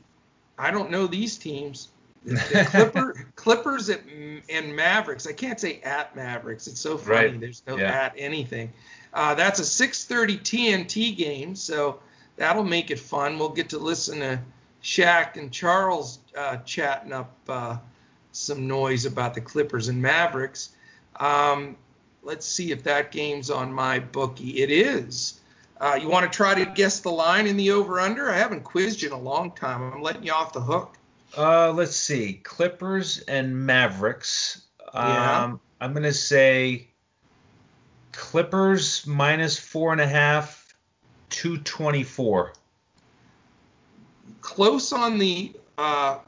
I 0.57 0.71
don't 0.71 0.91
know 0.91 1.07
these 1.07 1.37
teams. 1.37 1.89
The 2.23 2.67
Clipper, 2.69 3.25
Clippers 3.35 3.89
at, 3.89 4.01
and 4.49 4.75
Mavericks. 4.75 5.25
I 5.25 5.33
can't 5.33 5.59
say 5.59 5.81
at 5.83 6.15
Mavericks. 6.15 6.67
It's 6.67 6.79
so 6.79 6.97
funny. 6.97 7.29
Right. 7.29 7.39
There's 7.39 7.63
no 7.67 7.77
yeah. 7.77 7.91
at 7.91 8.13
anything. 8.17 8.71
Uh, 9.13 9.33
that's 9.35 9.59
a 9.59 9.63
6:30 9.63 10.39
TNT 10.39 11.15
game, 11.15 11.55
so 11.55 11.99
that'll 12.37 12.63
make 12.63 12.91
it 12.91 12.99
fun. 12.99 13.39
We'll 13.39 13.49
get 13.49 13.69
to 13.69 13.79
listen 13.79 14.19
to 14.19 14.39
Shaq 14.83 15.37
and 15.37 15.51
Charles 15.51 16.19
uh, 16.37 16.57
chatting 16.57 17.11
up 17.11 17.31
uh, 17.49 17.77
some 18.31 18.67
noise 18.67 19.05
about 19.05 19.33
the 19.33 19.41
Clippers 19.41 19.87
and 19.87 20.01
Mavericks. 20.01 20.69
Um, 21.19 21.75
let's 22.23 22.45
see 22.45 22.71
if 22.71 22.83
that 22.83 23.11
game's 23.11 23.49
on 23.49 23.73
my 23.73 23.99
bookie. 23.99 24.61
It 24.61 24.71
is. 24.71 25.39
Uh, 25.79 25.97
you 25.99 26.07
want 26.07 26.31
to 26.31 26.35
try 26.35 26.53
to 26.53 26.65
guess 26.65 26.99
the 26.99 27.09
line 27.09 27.47
in 27.47 27.57
the 27.57 27.71
over/under? 27.71 28.29
I 28.29 28.37
haven't 28.37 28.63
quizzed 28.63 29.01
you 29.01 29.09
in 29.09 29.13
a 29.13 29.19
long 29.19 29.51
time. 29.51 29.81
I'm 29.91 30.01
letting 30.01 30.23
you 30.23 30.31
off 30.31 30.53
the 30.53 30.61
hook. 30.61 30.95
Uh, 31.37 31.71
let's 31.71 31.95
see. 31.95 32.33
Clippers 32.43 33.19
and 33.19 33.65
Mavericks. 33.65 34.65
Yeah. 34.93 35.43
Um, 35.43 35.61
I'm 35.79 35.93
gonna 35.93 36.11
say 36.11 36.87
Clippers 38.11 39.07
minus 39.07 39.57
four 39.57 39.93
and 39.93 40.01
a 40.01 40.07
half, 40.07 40.75
two 41.29 41.57
twenty 41.59 42.03
four. 42.03 42.53
Close 44.41 44.91
on 44.91 45.17
the 45.17 45.53
uh, 45.77 46.19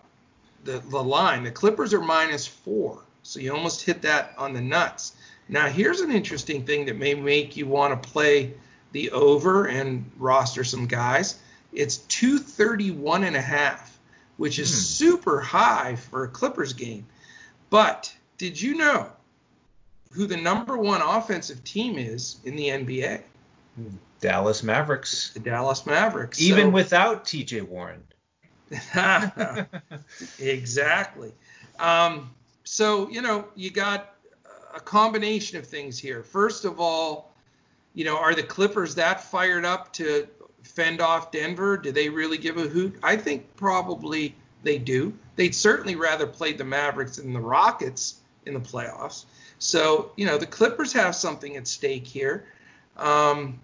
the 0.63 0.79
the 0.79 1.03
line. 1.03 1.43
The 1.43 1.51
Clippers 1.51 1.93
are 1.93 2.01
minus 2.01 2.47
four, 2.47 3.03
so 3.23 3.39
you 3.39 3.53
almost 3.53 3.83
hit 3.83 4.01
that 4.03 4.33
on 4.37 4.53
the 4.53 4.61
nuts. 4.61 5.13
Now 5.49 5.67
here's 5.67 5.99
an 5.99 6.11
interesting 6.11 6.65
thing 6.65 6.85
that 6.85 6.97
may 6.97 7.13
make 7.13 7.57
you 7.57 7.67
want 7.67 8.01
to 8.01 8.09
play 8.09 8.53
the 8.93 9.11
over 9.11 9.65
and 9.67 10.09
roster 10.17 10.63
some 10.63 10.87
guys. 10.87 11.39
It's 11.73 11.97
231 11.97 13.25
and 13.25 13.35
a 13.35 13.41
half 13.41 13.92
which 14.37 14.59
is 14.59 14.69
hmm. 14.69 14.77
super 14.77 15.39
high 15.39 15.95
for 15.95 16.23
a 16.23 16.27
Clippers 16.27 16.73
game. 16.73 17.05
But 17.69 18.15
did 18.37 18.61
you 18.61 18.75
know 18.75 19.09
who 20.11 20.27
the 20.27 20.37
number 20.37 20.77
one 20.77 21.01
offensive 21.01 21.63
team 21.63 21.97
is 21.97 22.37
in 22.43 22.55
the 22.55 22.69
NBA? 22.69 23.23
Dallas 24.19 24.63
Mavericks. 24.63 25.31
The 25.33 25.39
Dallas 25.39 25.85
Mavericks. 25.85 26.41
Even 26.41 26.67
so, 26.67 26.69
without 26.69 27.25
TJ 27.25 27.67
Warren. 27.67 28.03
exactly. 30.39 31.31
Um, 31.79 32.31
so, 32.63 33.09
you 33.09 33.21
know, 33.21 33.47
you 33.55 33.71
got 33.71 34.15
a 34.75 34.79
combination 34.79 35.57
of 35.57 35.65
things 35.65 35.99
here. 35.99 36.23
First 36.23 36.65
of 36.65 36.79
all, 36.79 37.33
you 37.93 38.05
know, 38.05 38.17
are 38.17 38.33
the 38.33 38.43
Clippers 38.43 38.95
that 38.95 39.23
fired 39.23 39.65
up 39.65 39.93
to 39.93 40.27
fend 40.63 41.01
off 41.01 41.31
Denver? 41.31 41.77
Do 41.77 41.91
they 41.91 42.09
really 42.09 42.37
give 42.37 42.57
a 42.57 42.67
hoot? 42.67 42.97
I 43.03 43.15
think 43.15 43.55
probably 43.55 44.35
they 44.63 44.77
do. 44.77 45.13
They'd 45.35 45.55
certainly 45.55 45.95
rather 45.95 46.25
play 46.25 46.53
the 46.53 46.63
Mavericks 46.63 47.17
than 47.17 47.33
the 47.33 47.39
Rockets 47.39 48.15
in 48.45 48.53
the 48.53 48.59
playoffs. 48.59 49.25
So, 49.59 50.11
you 50.15 50.25
know, 50.25 50.37
the 50.37 50.45
Clippers 50.45 50.93
have 50.93 51.15
something 51.15 51.55
at 51.55 51.67
stake 51.67 52.05
here. 52.05 52.45
Um, 52.97 53.59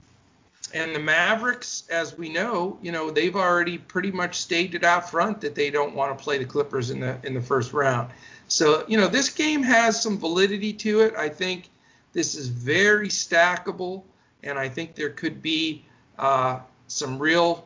and 0.73 0.95
the 0.95 0.99
Mavericks, 0.99 1.83
as 1.89 2.17
we 2.17 2.29
know, 2.29 2.77
you 2.81 2.91
know, 2.91 3.09
they've 3.09 3.35
already 3.35 3.77
pretty 3.77 4.12
much 4.12 4.39
stated 4.39 4.83
out 4.83 5.09
front 5.09 5.41
that 5.41 5.55
they 5.55 5.71
don't 5.71 5.95
want 5.95 6.17
to 6.17 6.23
play 6.23 6.38
the 6.38 6.45
Clippers 6.45 6.91
in 6.91 6.99
the 6.99 7.17
in 7.23 7.33
the 7.33 7.41
first 7.41 7.73
round. 7.73 8.12
So, 8.47 8.83
you 8.88 8.97
know, 8.97 9.07
this 9.07 9.29
game 9.29 9.63
has 9.63 10.01
some 10.01 10.17
validity 10.17 10.73
to 10.73 11.01
it. 11.01 11.15
I 11.15 11.29
think 11.29 11.69
this 12.13 12.35
is 12.35 12.47
very 12.47 13.07
stackable, 13.07 14.03
and 14.43 14.57
I 14.57 14.69
think 14.69 14.95
there 14.95 15.09
could 15.09 15.41
be 15.41 15.85
uh, 16.17 16.59
some 16.89 17.17
real 17.19 17.65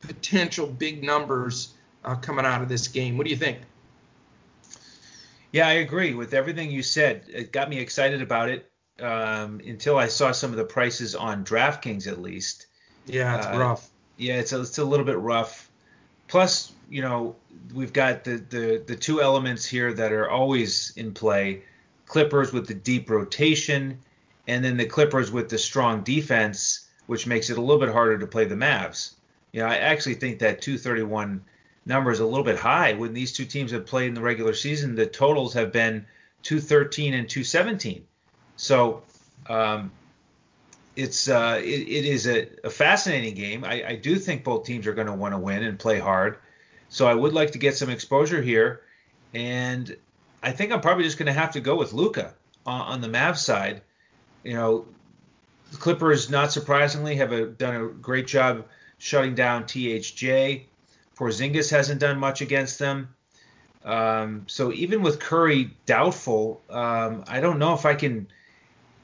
potential 0.00 0.66
big 0.66 1.04
numbers 1.04 1.74
uh, 2.04 2.14
coming 2.16 2.46
out 2.46 2.62
of 2.62 2.68
this 2.68 2.88
game. 2.88 3.18
What 3.18 3.24
do 3.24 3.30
you 3.30 3.36
think? 3.36 3.58
Yeah, 5.52 5.66
I 5.66 5.72
agree 5.72 6.14
with 6.14 6.32
everything 6.32 6.70
you 6.70 6.82
said. 6.82 7.24
It 7.28 7.52
got 7.52 7.68
me 7.68 7.78
excited 7.78 8.22
about 8.22 8.48
it 8.48 8.70
um, 9.00 9.60
until 9.66 9.98
I 9.98 10.06
saw 10.06 10.32
some 10.32 10.50
of 10.50 10.56
the 10.56 10.64
prices 10.64 11.14
on 11.14 11.44
DraftKings, 11.44 12.06
at 12.06 12.22
least. 12.22 12.66
Yeah, 13.06 13.36
it's 13.36 13.46
uh, 13.46 13.58
rough. 13.58 13.88
Yeah, 14.16 14.34
it's 14.34 14.52
a, 14.52 14.60
it's 14.60 14.78
a 14.78 14.84
little 14.84 15.06
bit 15.06 15.18
rough. 15.18 15.68
Plus, 16.28 16.72
you 16.88 17.02
know, 17.02 17.34
we've 17.74 17.92
got 17.92 18.22
the, 18.22 18.36
the 18.36 18.82
the 18.86 18.94
two 18.94 19.20
elements 19.20 19.66
here 19.66 19.92
that 19.92 20.12
are 20.12 20.30
always 20.30 20.92
in 20.96 21.12
play: 21.12 21.62
Clippers 22.06 22.52
with 22.52 22.68
the 22.68 22.74
deep 22.74 23.10
rotation, 23.10 23.98
and 24.46 24.64
then 24.64 24.76
the 24.76 24.86
Clippers 24.86 25.32
with 25.32 25.48
the 25.48 25.58
strong 25.58 26.02
defense 26.02 26.89
which 27.10 27.26
makes 27.26 27.50
it 27.50 27.58
a 27.58 27.60
little 27.60 27.80
bit 27.80 27.88
harder 27.88 28.16
to 28.16 28.26
play 28.28 28.44
the 28.44 28.54
Mavs. 28.54 29.14
You 29.50 29.62
know, 29.62 29.66
I 29.66 29.78
actually 29.78 30.14
think 30.14 30.38
that 30.38 30.62
231 30.62 31.42
number 31.84 32.12
is 32.12 32.20
a 32.20 32.24
little 32.24 32.44
bit 32.44 32.56
high. 32.56 32.92
When 32.92 33.14
these 33.14 33.32
two 33.32 33.44
teams 33.44 33.72
have 33.72 33.84
played 33.84 34.06
in 34.06 34.14
the 34.14 34.20
regular 34.20 34.54
season, 34.54 34.94
the 34.94 35.06
totals 35.06 35.54
have 35.54 35.72
been 35.72 36.06
213 36.44 37.14
and 37.14 37.28
217. 37.28 38.04
So 38.54 39.02
um, 39.48 39.90
it's 40.94 41.28
uh, 41.28 41.60
it, 41.60 41.80
it 41.80 42.04
is 42.04 42.28
a, 42.28 42.46
a, 42.62 42.70
fascinating 42.70 43.34
game. 43.34 43.64
I, 43.64 43.84
I, 43.88 43.96
do 43.96 44.14
think 44.14 44.44
both 44.44 44.64
teams 44.64 44.86
are 44.86 44.94
going 44.94 45.08
to 45.08 45.12
want 45.12 45.34
to 45.34 45.38
win 45.38 45.64
and 45.64 45.80
play 45.80 45.98
hard. 45.98 46.38
So 46.90 47.08
I 47.08 47.14
would 47.14 47.32
like 47.32 47.50
to 47.52 47.58
get 47.58 47.76
some 47.76 47.90
exposure 47.90 48.40
here, 48.40 48.82
and 49.34 49.96
I 50.44 50.52
think 50.52 50.70
I'm 50.70 50.80
probably 50.80 51.02
just 51.02 51.18
going 51.18 51.26
to 51.26 51.32
have 51.32 51.50
to 51.54 51.60
go 51.60 51.74
with 51.74 51.92
Luka 51.92 52.34
on, 52.64 52.80
on 52.82 53.00
the 53.00 53.08
Mavs 53.08 53.38
side. 53.38 53.82
You 54.44 54.52
know, 54.52 54.86
the 55.70 55.76
Clippers, 55.76 56.30
not 56.30 56.52
surprisingly, 56.52 57.16
have 57.16 57.32
a, 57.32 57.46
done 57.46 57.76
a 57.76 57.88
great 57.88 58.26
job 58.26 58.66
shutting 58.98 59.34
down 59.34 59.64
THJ. 59.64 60.64
Porzingis 61.16 61.70
hasn't 61.70 62.00
done 62.00 62.18
much 62.18 62.40
against 62.40 62.78
them. 62.78 63.14
Um, 63.84 64.44
so 64.46 64.72
even 64.72 65.02
with 65.02 65.20
Curry 65.20 65.70
doubtful, 65.86 66.62
um, 66.68 67.24
I 67.26 67.40
don't 67.40 67.58
know 67.58 67.74
if 67.74 67.86
I 67.86 67.94
can, 67.94 68.28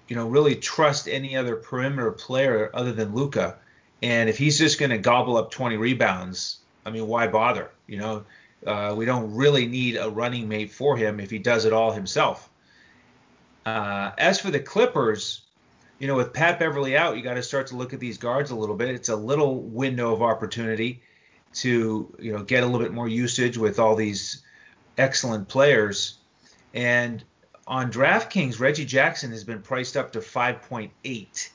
you 0.08 0.16
know, 0.16 0.28
really 0.28 0.54
trust 0.54 1.08
any 1.08 1.36
other 1.36 1.56
perimeter 1.56 2.12
player 2.12 2.70
other 2.74 2.92
than 2.92 3.14
Luka. 3.14 3.58
And 4.02 4.28
if 4.28 4.36
he's 4.36 4.58
just 4.58 4.78
going 4.78 4.90
to 4.90 4.98
gobble 4.98 5.36
up 5.36 5.50
20 5.50 5.76
rebounds, 5.76 6.58
I 6.84 6.90
mean, 6.90 7.06
why 7.06 7.26
bother? 7.26 7.70
You 7.86 7.98
know, 7.98 8.24
uh, 8.66 8.94
we 8.96 9.06
don't 9.06 9.34
really 9.34 9.66
need 9.66 9.96
a 9.96 10.10
running 10.10 10.48
mate 10.48 10.72
for 10.72 10.96
him 10.96 11.20
if 11.20 11.30
he 11.30 11.38
does 11.38 11.64
it 11.64 11.72
all 11.72 11.92
himself. 11.92 12.50
Uh, 13.64 14.12
as 14.18 14.40
for 14.40 14.50
the 14.50 14.60
Clippers, 14.60 15.45
you 15.98 16.06
know, 16.06 16.14
with 16.14 16.32
Pat 16.32 16.58
Beverley 16.58 16.96
out, 16.96 17.16
you 17.16 17.22
got 17.22 17.34
to 17.34 17.42
start 17.42 17.68
to 17.68 17.76
look 17.76 17.94
at 17.94 18.00
these 18.00 18.18
guards 18.18 18.50
a 18.50 18.56
little 18.56 18.76
bit. 18.76 18.90
It's 18.90 19.08
a 19.08 19.16
little 19.16 19.60
window 19.60 20.12
of 20.12 20.22
opportunity 20.22 21.00
to, 21.54 22.14
you 22.18 22.32
know, 22.32 22.42
get 22.42 22.62
a 22.62 22.66
little 22.66 22.80
bit 22.80 22.92
more 22.92 23.08
usage 23.08 23.56
with 23.56 23.78
all 23.78 23.96
these 23.96 24.42
excellent 24.98 25.48
players. 25.48 26.18
And 26.74 27.24
on 27.66 27.90
DraftKings, 27.90 28.60
Reggie 28.60 28.84
Jackson 28.84 29.30
has 29.30 29.44
been 29.44 29.62
priced 29.62 29.96
up 29.96 30.12
to 30.12 30.18
5.8. 30.18 31.50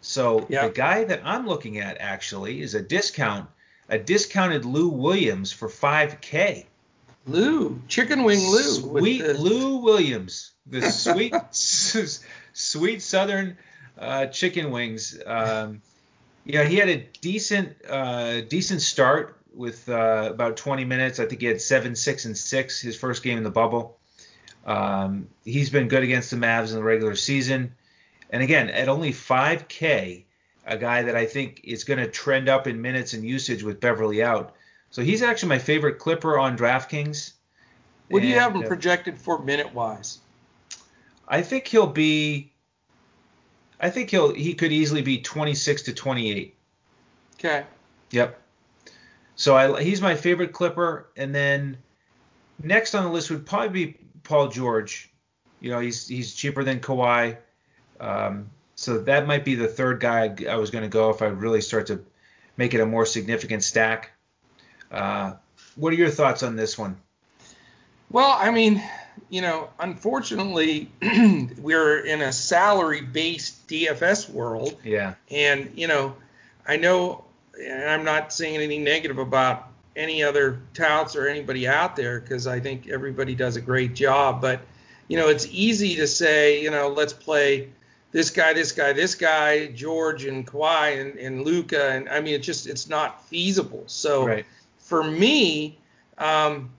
So 0.00 0.46
yep. 0.48 0.62
the 0.62 0.70
guy 0.70 1.04
that 1.04 1.22
I'm 1.24 1.46
looking 1.46 1.78
at 1.78 1.98
actually 2.00 2.60
is 2.60 2.74
a 2.74 2.82
discount, 2.82 3.48
a 3.88 3.98
discounted 3.98 4.64
Lou 4.64 4.88
Williams 4.88 5.52
for 5.52 5.68
5K. 5.68 6.66
Lou, 7.26 7.82
chicken 7.88 8.22
wing 8.22 8.38
Lou, 8.38 8.62
sweet 8.62 9.22
the... 9.22 9.34
Lou 9.34 9.78
Williams, 9.78 10.52
the 10.66 10.82
sweet, 10.82 11.34
sweet 11.50 13.02
Southern 13.02 13.56
uh, 13.98 14.26
chicken 14.26 14.70
wings. 14.70 15.18
Um, 15.26 15.82
yeah, 16.44 16.64
he 16.64 16.76
had 16.76 16.88
a 16.88 17.06
decent, 17.20 17.76
uh, 17.88 18.42
decent 18.42 18.82
start 18.82 19.40
with 19.54 19.88
uh, 19.88 20.28
about 20.30 20.56
20 20.56 20.84
minutes. 20.84 21.18
I 21.18 21.26
think 21.26 21.40
he 21.40 21.46
had 21.46 21.60
seven, 21.60 21.96
six, 21.96 22.24
and 22.24 22.36
six 22.36 22.80
his 22.80 22.96
first 22.96 23.22
game 23.22 23.38
in 23.38 23.44
the 23.44 23.50
bubble. 23.50 23.98
Um, 24.64 25.28
he's 25.44 25.70
been 25.70 25.88
good 25.88 26.02
against 26.02 26.30
the 26.30 26.36
Mavs 26.36 26.70
in 26.70 26.76
the 26.76 26.82
regular 26.82 27.14
season. 27.14 27.74
And 28.30 28.42
again, 28.42 28.68
at 28.70 28.88
only 28.88 29.12
5K, 29.12 30.24
a 30.66 30.76
guy 30.76 31.02
that 31.02 31.14
I 31.16 31.26
think 31.26 31.60
is 31.64 31.84
going 31.84 32.00
to 32.00 32.08
trend 32.08 32.48
up 32.48 32.66
in 32.66 32.82
minutes 32.82 33.12
and 33.12 33.24
usage 33.24 33.62
with 33.62 33.80
Beverley 33.80 34.22
out. 34.22 34.54
So 34.90 35.02
he's 35.02 35.22
actually 35.22 35.50
my 35.50 35.58
favorite 35.58 35.98
Clipper 35.98 36.38
on 36.38 36.58
DraftKings. 36.58 37.32
What 38.08 38.22
do 38.22 38.28
you 38.28 38.34
have 38.34 38.54
him 38.54 38.62
uh, 38.62 38.66
projected 38.66 39.18
for 39.18 39.38
minute 39.38 39.74
wise? 39.74 40.18
I 41.28 41.42
think 41.42 41.66
he'll 41.66 41.86
be. 41.86 42.52
I 43.80 43.90
think 43.90 44.10
he'll 44.10 44.32
he 44.32 44.54
could 44.54 44.72
easily 44.72 45.02
be 45.02 45.20
26 45.20 45.82
to 45.82 45.92
28. 45.92 46.54
Okay. 47.34 47.64
Yep. 48.10 48.40
So 49.36 49.56
I, 49.56 49.82
he's 49.82 50.00
my 50.00 50.14
favorite 50.14 50.52
Clipper, 50.52 51.08
and 51.16 51.34
then 51.34 51.76
next 52.62 52.94
on 52.94 53.04
the 53.04 53.10
list 53.10 53.30
would 53.30 53.44
probably 53.44 53.68
be 53.68 53.98
Paul 54.22 54.48
George. 54.48 55.10
You 55.60 55.70
know, 55.70 55.80
he's 55.80 56.08
he's 56.08 56.34
cheaper 56.34 56.64
than 56.64 56.80
Kawhi, 56.80 57.36
um, 58.00 58.50
so 58.74 58.98
that 59.02 59.26
might 59.26 59.44
be 59.44 59.54
the 59.54 59.68
third 59.68 60.00
guy 60.00 60.34
I 60.48 60.56
was 60.56 60.70
going 60.70 60.84
to 60.84 60.88
go 60.88 61.10
if 61.10 61.20
I 61.20 61.26
really 61.26 61.60
start 61.60 61.86
to 61.88 62.02
make 62.56 62.72
it 62.72 62.80
a 62.80 62.86
more 62.86 63.04
significant 63.04 63.62
stack. 63.62 64.12
Uh, 64.90 65.34
what 65.74 65.92
are 65.92 65.96
your 65.96 66.10
thoughts 66.10 66.42
on 66.42 66.56
this 66.56 66.78
one? 66.78 66.96
Well, 68.10 68.36
I 68.38 68.50
mean, 68.50 68.82
you 69.28 69.40
know, 69.40 69.68
unfortunately, 69.78 70.90
we're 71.58 71.98
in 72.00 72.22
a 72.22 72.32
salary-based 72.32 73.68
DFS 73.68 74.30
world. 74.30 74.76
Yeah. 74.84 75.14
And 75.30 75.70
you 75.74 75.88
know, 75.88 76.16
I 76.66 76.76
know 76.76 77.24
and 77.62 77.88
I'm 77.88 78.04
not 78.04 78.32
saying 78.32 78.56
anything 78.56 78.84
negative 78.84 79.18
about 79.18 79.68
any 79.94 80.22
other 80.22 80.60
touts 80.74 81.16
or 81.16 81.26
anybody 81.26 81.66
out 81.66 81.96
there 81.96 82.20
because 82.20 82.46
I 82.46 82.60
think 82.60 82.88
everybody 82.88 83.34
does 83.34 83.56
a 83.56 83.60
great 83.60 83.94
job. 83.94 84.40
But 84.40 84.60
you 85.08 85.16
know, 85.16 85.28
it's 85.28 85.46
easy 85.50 85.96
to 85.96 86.06
say, 86.06 86.62
you 86.62 86.70
know, 86.70 86.88
let's 86.88 87.12
play 87.12 87.70
this 88.12 88.30
guy, 88.30 88.52
this 88.52 88.72
guy, 88.72 88.92
this 88.92 89.14
guy, 89.14 89.68
George 89.68 90.24
and 90.24 90.46
Kawhi 90.46 91.00
and, 91.00 91.18
and 91.18 91.44
Luka, 91.44 91.90
and 91.90 92.08
I 92.08 92.20
mean, 92.20 92.34
it's 92.34 92.46
just 92.46 92.66
it's 92.66 92.88
not 92.88 93.24
feasible. 93.26 93.84
So 93.86 94.26
right. 94.26 94.46
for 94.78 95.02
me, 95.02 95.78
um, 96.18 96.70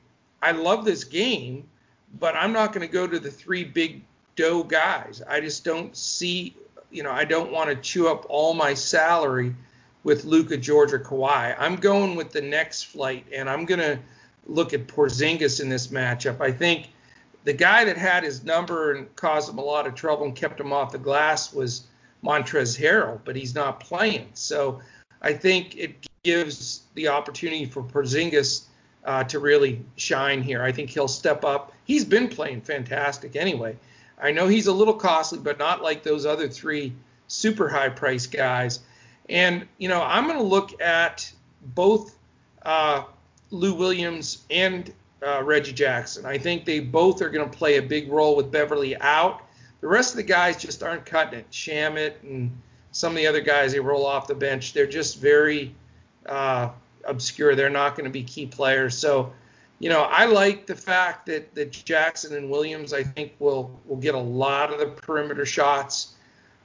I 0.42 0.52
love 0.52 0.86
this 0.86 1.04
game, 1.04 1.68
but 2.20 2.36
I'm 2.36 2.54
not 2.54 2.74
going 2.74 2.86
to 2.86 2.92
go 2.92 3.08
to 3.08 3.20
the 3.20 3.32
three 3.32 3.64
big 3.64 4.02
dough 4.36 4.64
guys. 4.64 5.22
I 5.28 5.40
just 5.42 5.64
don't 5.64 5.96
see, 5.96 6.56
you 6.92 7.04
know, 7.04 7.12
I 7.12 7.26
don't 7.26 7.52
want 7.52 7.70
to 7.70 7.76
chew 7.76 8.08
up 8.08 8.26
all 8.30 8.54
my 8.54 8.74
salary 8.74 9.56
with 10.04 10.26
Luka, 10.26 10.58
George, 10.58 10.94
or 10.94 11.00
Kawhi. 11.00 11.56
I'm 11.60 11.76
going 11.76 12.16
with 12.16 12.32
the 12.32 12.42
next 12.42 12.84
flight, 12.84 13.26
and 13.34 13.50
I'm 13.50 13.66
going 13.66 13.82
to 13.82 14.00
look 14.46 14.74
at 14.74 14.88
Porzingis 14.88 15.60
in 15.60 15.70
this 15.70 15.88
matchup. 15.88 16.40
I 16.40 16.52
think 16.52 16.90
the 17.44 17.54
guy 17.54 17.84
that 17.86 17.98
had 17.98 18.24
his 18.24 18.44
number 18.44 18.94
and 18.94 19.14
caused 19.16 19.50
him 19.50 19.58
a 19.58 19.64
lot 19.64 19.88
of 19.88 19.96
trouble 19.96 20.26
and 20.26 20.36
kept 20.36 20.60
him 20.60 20.72
off 20.72 20.92
the 20.92 20.98
glass 20.98 21.54
was 21.54 21.84
Montrezl 22.24 22.80
Harrell, 22.80 23.20
but 23.24 23.36
he's 23.36 23.56
not 23.56 23.80
playing. 23.80 24.30
So 24.34 24.82
I 25.22 25.34
think 25.34 25.76
it 25.78 26.08
gives 26.24 26.84
the 26.96 27.08
opportunity 27.10 27.66
for 27.66 27.84
Porzingis 27.84 28.66
uh, 29.08 29.24
to 29.24 29.40
really 29.40 29.82
shine 29.96 30.44
here. 30.44 30.62
I 30.62 30.72
think 30.74 30.90
he'll 30.90 31.08
step 31.08 31.46
up. 31.46 31.72
He's 31.86 32.04
been 32.04 32.28
playing 32.28 32.62
fantastic 32.62 33.38
anyway. 33.38 33.78
I 34.22 34.32
know 34.32 34.48
he's 34.48 34.68
a 34.68 34.74
little 34.74 34.94
costly, 34.94 35.40
but 35.40 35.58
not 35.58 35.82
like 35.82 36.04
those 36.04 36.26
other 36.26 36.50
three 36.50 36.94
super 37.28 37.70
high 37.70 37.90
price 37.90 38.28
guys. 38.28 38.82
And, 39.30 39.66
you 39.78 39.88
know, 39.88 40.04
I'm 40.04 40.26
going 40.26 40.38
to 40.38 40.44
look 40.44 40.82
at 40.82 41.32
both 41.74 42.18
uh, 42.64 43.04
Lou 43.50 43.74
Williams 43.76 44.44
and 44.52 44.92
uh, 45.26 45.42
Reggie 45.42 45.74
Jackson. 45.74 46.26
I 46.26 46.38
think 46.38 46.66
they 46.66 46.82
both 46.82 47.22
are 47.22 47.30
going 47.30 47.50
to 47.50 47.58
play 47.58 47.78
a 47.78 47.82
big 47.82 48.12
role 48.12 48.36
with 48.36 48.52
Beverley 48.52 48.98
out. 48.98 49.42
The 49.80 49.88
rest 49.88 50.12
of 50.12 50.18
the 50.18 50.24
guys 50.24 50.58
just 50.58 50.84
aren't 50.84 51.06
cutting 51.06 51.40
it. 51.40 51.52
Shamet 51.52 52.14
and 52.24 52.52
some 52.92 53.14
of 53.14 53.18
the 53.18 53.28
other 53.28 53.42
guys, 53.42 53.72
they 53.72 53.80
roll 53.80 54.06
off 54.06 54.28
the 54.28 54.36
bench. 54.36 54.74
They're 54.74 54.86
just 54.86 55.20
very 55.20 55.74
uh, 56.26 56.70
obscure. 57.08 57.56
They're 57.56 57.70
not 57.70 57.96
going 57.96 58.06
to 58.06 58.12
be 58.12 58.24
key 58.24 58.46
players. 58.46 58.98
So, 58.98 59.34
you 59.80 59.90
know, 59.90 60.02
I 60.02 60.26
like 60.26 60.68
the 60.68 60.76
fact 60.76 61.26
that, 61.28 61.56
that 61.56 61.72
Jackson 61.72 62.36
and 62.36 62.50
Williams, 62.50 62.94
I 62.94 63.04
think, 63.04 63.34
will 63.40 63.80
will 63.86 63.98
get 63.98 64.16
a 64.16 64.20
lot 64.20 64.72
of 64.72 64.80
the 64.80 64.88
perimeter 64.88 65.46
shots. 65.46 66.14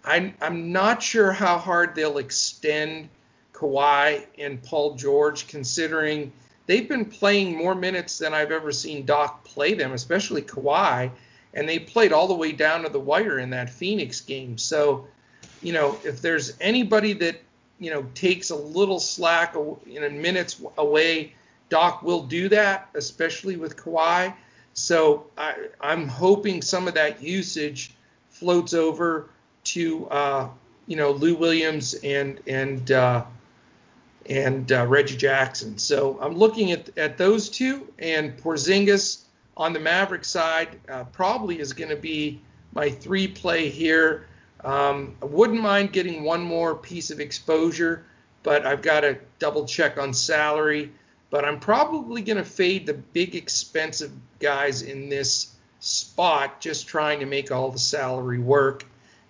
I'm, 0.05 0.35
I'm 0.41 0.73
not 0.73 1.03
sure 1.03 1.31
how 1.31 1.59
hard 1.59 1.95
they'll 1.95 2.19
extend 2.19 3.09
Kawhi 3.53 4.27
and 4.39 4.61
Paul 4.63 4.97
George, 4.97 5.47
considering 5.47 6.33
they've 6.67 6.89
been 6.89 7.05
playing 7.05 7.57
more 7.57 7.75
minutes 7.75 8.19
than 8.19 8.35
I've 8.35 8.51
ever 8.51 8.73
seen 8.73 9.05
Doc 9.05 9.45
play 9.45 9.75
them, 9.75 9.93
especially 9.93 10.43
Kawhi, 10.43 11.11
and 11.55 11.69
they 11.69 11.79
played 11.79 12.13
all 12.13 12.27
the 12.27 12.35
way 12.35 12.53
down 12.53 12.83
to 12.83 12.89
the 12.89 12.99
wire 12.99 13.39
in 13.39 13.51
that 13.51 13.71
Phoenix 13.71 14.21
game. 14.21 14.59
So, 14.59 15.07
you 15.63 15.73
know, 15.73 15.99
if 16.03 16.21
there's 16.21 16.57
anybody 16.61 17.13
that 17.15 17.41
you 17.83 17.91
know 17.91 18.07
takes 18.15 18.51
a 18.51 18.57
little 18.57 19.01
slack 19.01 19.57
in 19.87 20.23
minutes 20.23 20.63
away, 20.79 21.35
Doc 21.69 22.03
will 22.03 22.23
do 22.23 22.49
that, 22.51 22.89
especially 22.95 23.57
with 23.57 23.77
Kawhi. 23.77 24.35
So 24.75 25.27
I, 25.37 25.69
I'm 25.81 26.09
hoping 26.09 26.63
some 26.63 26.89
of 26.89 26.95
that 26.95 27.23
usage 27.23 27.93
floats 28.31 28.73
over 28.73 29.29
to 29.65 30.07
uh, 30.09 30.49
you 30.87 30.97
know 30.97 31.11
Lou 31.11 31.35
Williams 31.35 31.95
and 31.95 32.41
and 32.47 32.91
uh, 32.91 33.25
and 34.29 34.71
uh, 34.71 34.87
Reggie 34.87 35.17
Jackson. 35.17 35.79
So 35.79 36.19
I'm 36.21 36.37
looking 36.37 36.73
at 36.73 36.97
at 36.97 37.19
those 37.19 37.49
two 37.49 37.93
and 37.99 38.37
Porzingis 38.37 39.23
on 39.57 39.73
the 39.73 39.81
Maverick 39.81 40.25
side 40.25 40.79
uh, 40.89 41.05
probably 41.05 41.59
is 41.59 41.73
going 41.73 41.91
to 41.91 41.97
be 41.97 42.41
my 42.75 42.91
three 42.91 43.29
play 43.29 43.69
here. 43.69 44.27
Um, 44.65 45.17
I 45.21 45.27
wouldn't 45.27 45.61
mind 45.61 45.93
getting 45.93 46.23
one 46.23 46.43
more 46.43 46.75
piece 46.75 47.11
of 47.11 47.21
exposure, 47.21 48.05
but 48.43 48.65
I've 48.65 48.83
got 48.83 49.01
to 49.01 49.19
double 49.39 49.67
check 49.67 49.99
on 49.99 50.15
salary. 50.15 50.93
But 51.31 51.45
I'm 51.45 51.61
probably 51.61 52.23
going 52.23 52.37
to 52.37 52.45
fade 52.45 52.87
the 52.87 52.95
big 52.95 53.35
expensive 53.35 54.13
guys 54.39 54.83
in 54.83 55.09
this 55.09 55.55
spot, 55.81 56.61
just 56.61 56.87
trying 56.87 57.21
to 57.21 57.27
make 57.27 57.51
all 57.51 57.71
the 57.71 57.79
salary 57.79 58.39
work. 58.39 58.85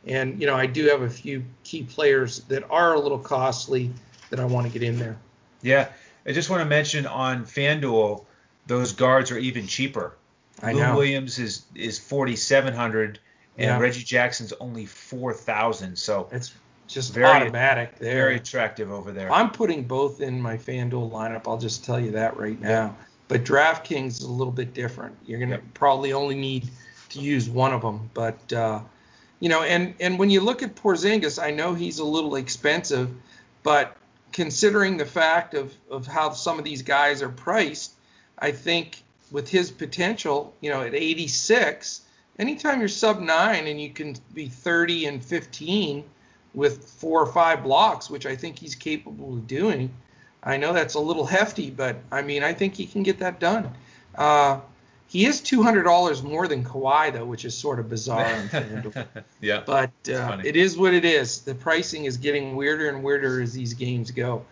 And 0.06 0.40
you 0.40 0.46
know, 0.46 0.56
I 0.56 0.66
do 0.66 0.86
have 0.88 1.02
a 1.02 1.10
few 1.10 1.44
key 1.64 1.84
players 1.84 2.40
that 2.44 2.64
are 2.70 2.94
a 2.94 3.00
little 3.00 3.18
costly 3.18 3.90
that 4.30 4.40
I 4.40 4.44
want 4.44 4.66
to 4.66 4.72
get 4.72 4.82
in 4.82 4.98
there. 4.98 5.16
Yeah, 5.62 5.88
I 6.26 6.32
just 6.32 6.50
want 6.50 6.60
to 6.60 6.68
mention 6.68 7.06
on 7.06 7.44
FanDuel, 7.44 8.24
those 8.66 8.92
guards 8.92 9.30
are 9.30 9.38
even 9.38 9.66
cheaper. 9.66 10.16
I 10.60 10.72
Lou 10.72 10.80
know. 10.80 10.96
Williams 10.96 11.38
is 11.38 11.64
is 11.74 11.98
4,700, 11.98 13.18
and 13.58 13.66
Yeah. 13.66 13.78
Reggie 13.78 14.02
Jackson's 14.04 14.52
only 14.60 14.86
4,000. 14.86 15.96
So 15.96 16.28
It's 16.32 16.52
just 16.88 17.12
Very- 17.14 17.26
automatic 17.26 17.98
there. 17.98 18.14
very 18.14 18.36
attractive 18.36 18.90
over 18.90 19.12
there. 19.12 19.32
I'm 19.32 19.50
putting 19.50 19.84
both 19.84 20.20
in 20.20 20.40
my 20.40 20.56
FanDuel 20.56 21.10
lineup. 21.10 21.42
I'll 21.46 21.58
just 21.58 21.84
tell 21.84 21.98
you 22.00 22.10
that 22.12 22.36
right 22.36 22.60
now. 22.60 22.96
But 23.28 23.44
DraftKings 23.44 24.08
is 24.18 24.22
a 24.22 24.30
little 24.30 24.52
bit 24.52 24.74
different. 24.74 25.16
You're 25.24 25.38
going 25.38 25.50
to 25.50 25.56
Yep. 25.56 25.64
probably 25.74 26.12
only 26.12 26.34
need 26.34 26.68
to 27.10 27.18
use 27.20 27.48
one 27.48 27.72
of 27.72 27.80
them. 27.80 28.10
But 28.12 28.52
uh, 28.52 28.80
you 29.40 29.48
know, 29.48 29.62
and 29.62 29.94
and 30.00 30.18
when 30.18 30.28
you 30.30 30.40
look 30.40 30.62
at 30.62 30.74
Porzingis, 30.74 31.42
I 31.42 31.50
know 31.50 31.72
he's 31.74 31.98
a 31.98 32.04
little 32.04 32.36
expensive, 32.36 33.10
but 33.62 33.96
considering 34.32 34.96
the 34.98 35.06
fact 35.06 35.54
of 35.54 35.72
of 35.90 36.06
how 36.06 36.32
some 36.32 36.58
of 36.58 36.64
these 36.64 36.82
guys 36.82 37.22
are 37.22 37.28
priced, 37.28 37.92
I 38.38 38.52
think 38.52 39.02
with 39.30 39.48
his 39.48 39.70
potential, 39.70 40.54
you 40.60 40.70
know, 40.70 40.82
at 40.82 40.94
86, 40.94 42.02
anytime 42.38 42.80
you're 42.80 42.88
sub 42.88 43.20
nine 43.20 43.66
and 43.66 43.80
you 43.80 43.90
can 43.90 44.16
be 44.34 44.48
30 44.48 45.06
and 45.06 45.24
15 45.24 46.04
with 46.54 46.84
four 46.84 47.20
or 47.20 47.26
five 47.26 47.62
blocks, 47.62 48.10
which 48.10 48.26
I 48.26 48.36
think 48.36 48.58
he's 48.58 48.74
capable 48.74 49.34
of 49.34 49.46
doing. 49.46 49.90
I 50.42 50.56
know 50.56 50.72
that's 50.72 50.94
a 50.94 51.00
little 51.00 51.24
hefty, 51.24 51.70
but 51.70 51.96
I 52.10 52.22
mean, 52.22 52.42
I 52.42 52.52
think 52.52 52.74
he 52.74 52.86
can 52.86 53.02
get 53.02 53.18
that 53.20 53.38
done. 53.38 53.72
Uh, 54.14 54.60
he 55.06 55.26
is 55.26 55.40
$200 55.42 56.22
more 56.22 56.48
than 56.48 56.64
Kawhi, 56.64 57.12
though, 57.12 57.24
which 57.24 57.44
is 57.44 57.54
sort 57.54 57.78
of 57.78 57.88
bizarre. 57.88 58.48
yeah. 59.40 59.62
but 59.64 59.90
uh, 60.08 60.38
it 60.42 60.56
is 60.56 60.76
what 60.76 60.94
it 60.94 61.04
is. 61.04 61.42
The 61.42 61.54
pricing 61.54 62.06
is 62.06 62.16
getting 62.16 62.56
weirder 62.56 62.88
and 62.88 63.02
weirder 63.04 63.42
as 63.42 63.52
these 63.52 63.74
games 63.74 64.10
go. 64.10 64.44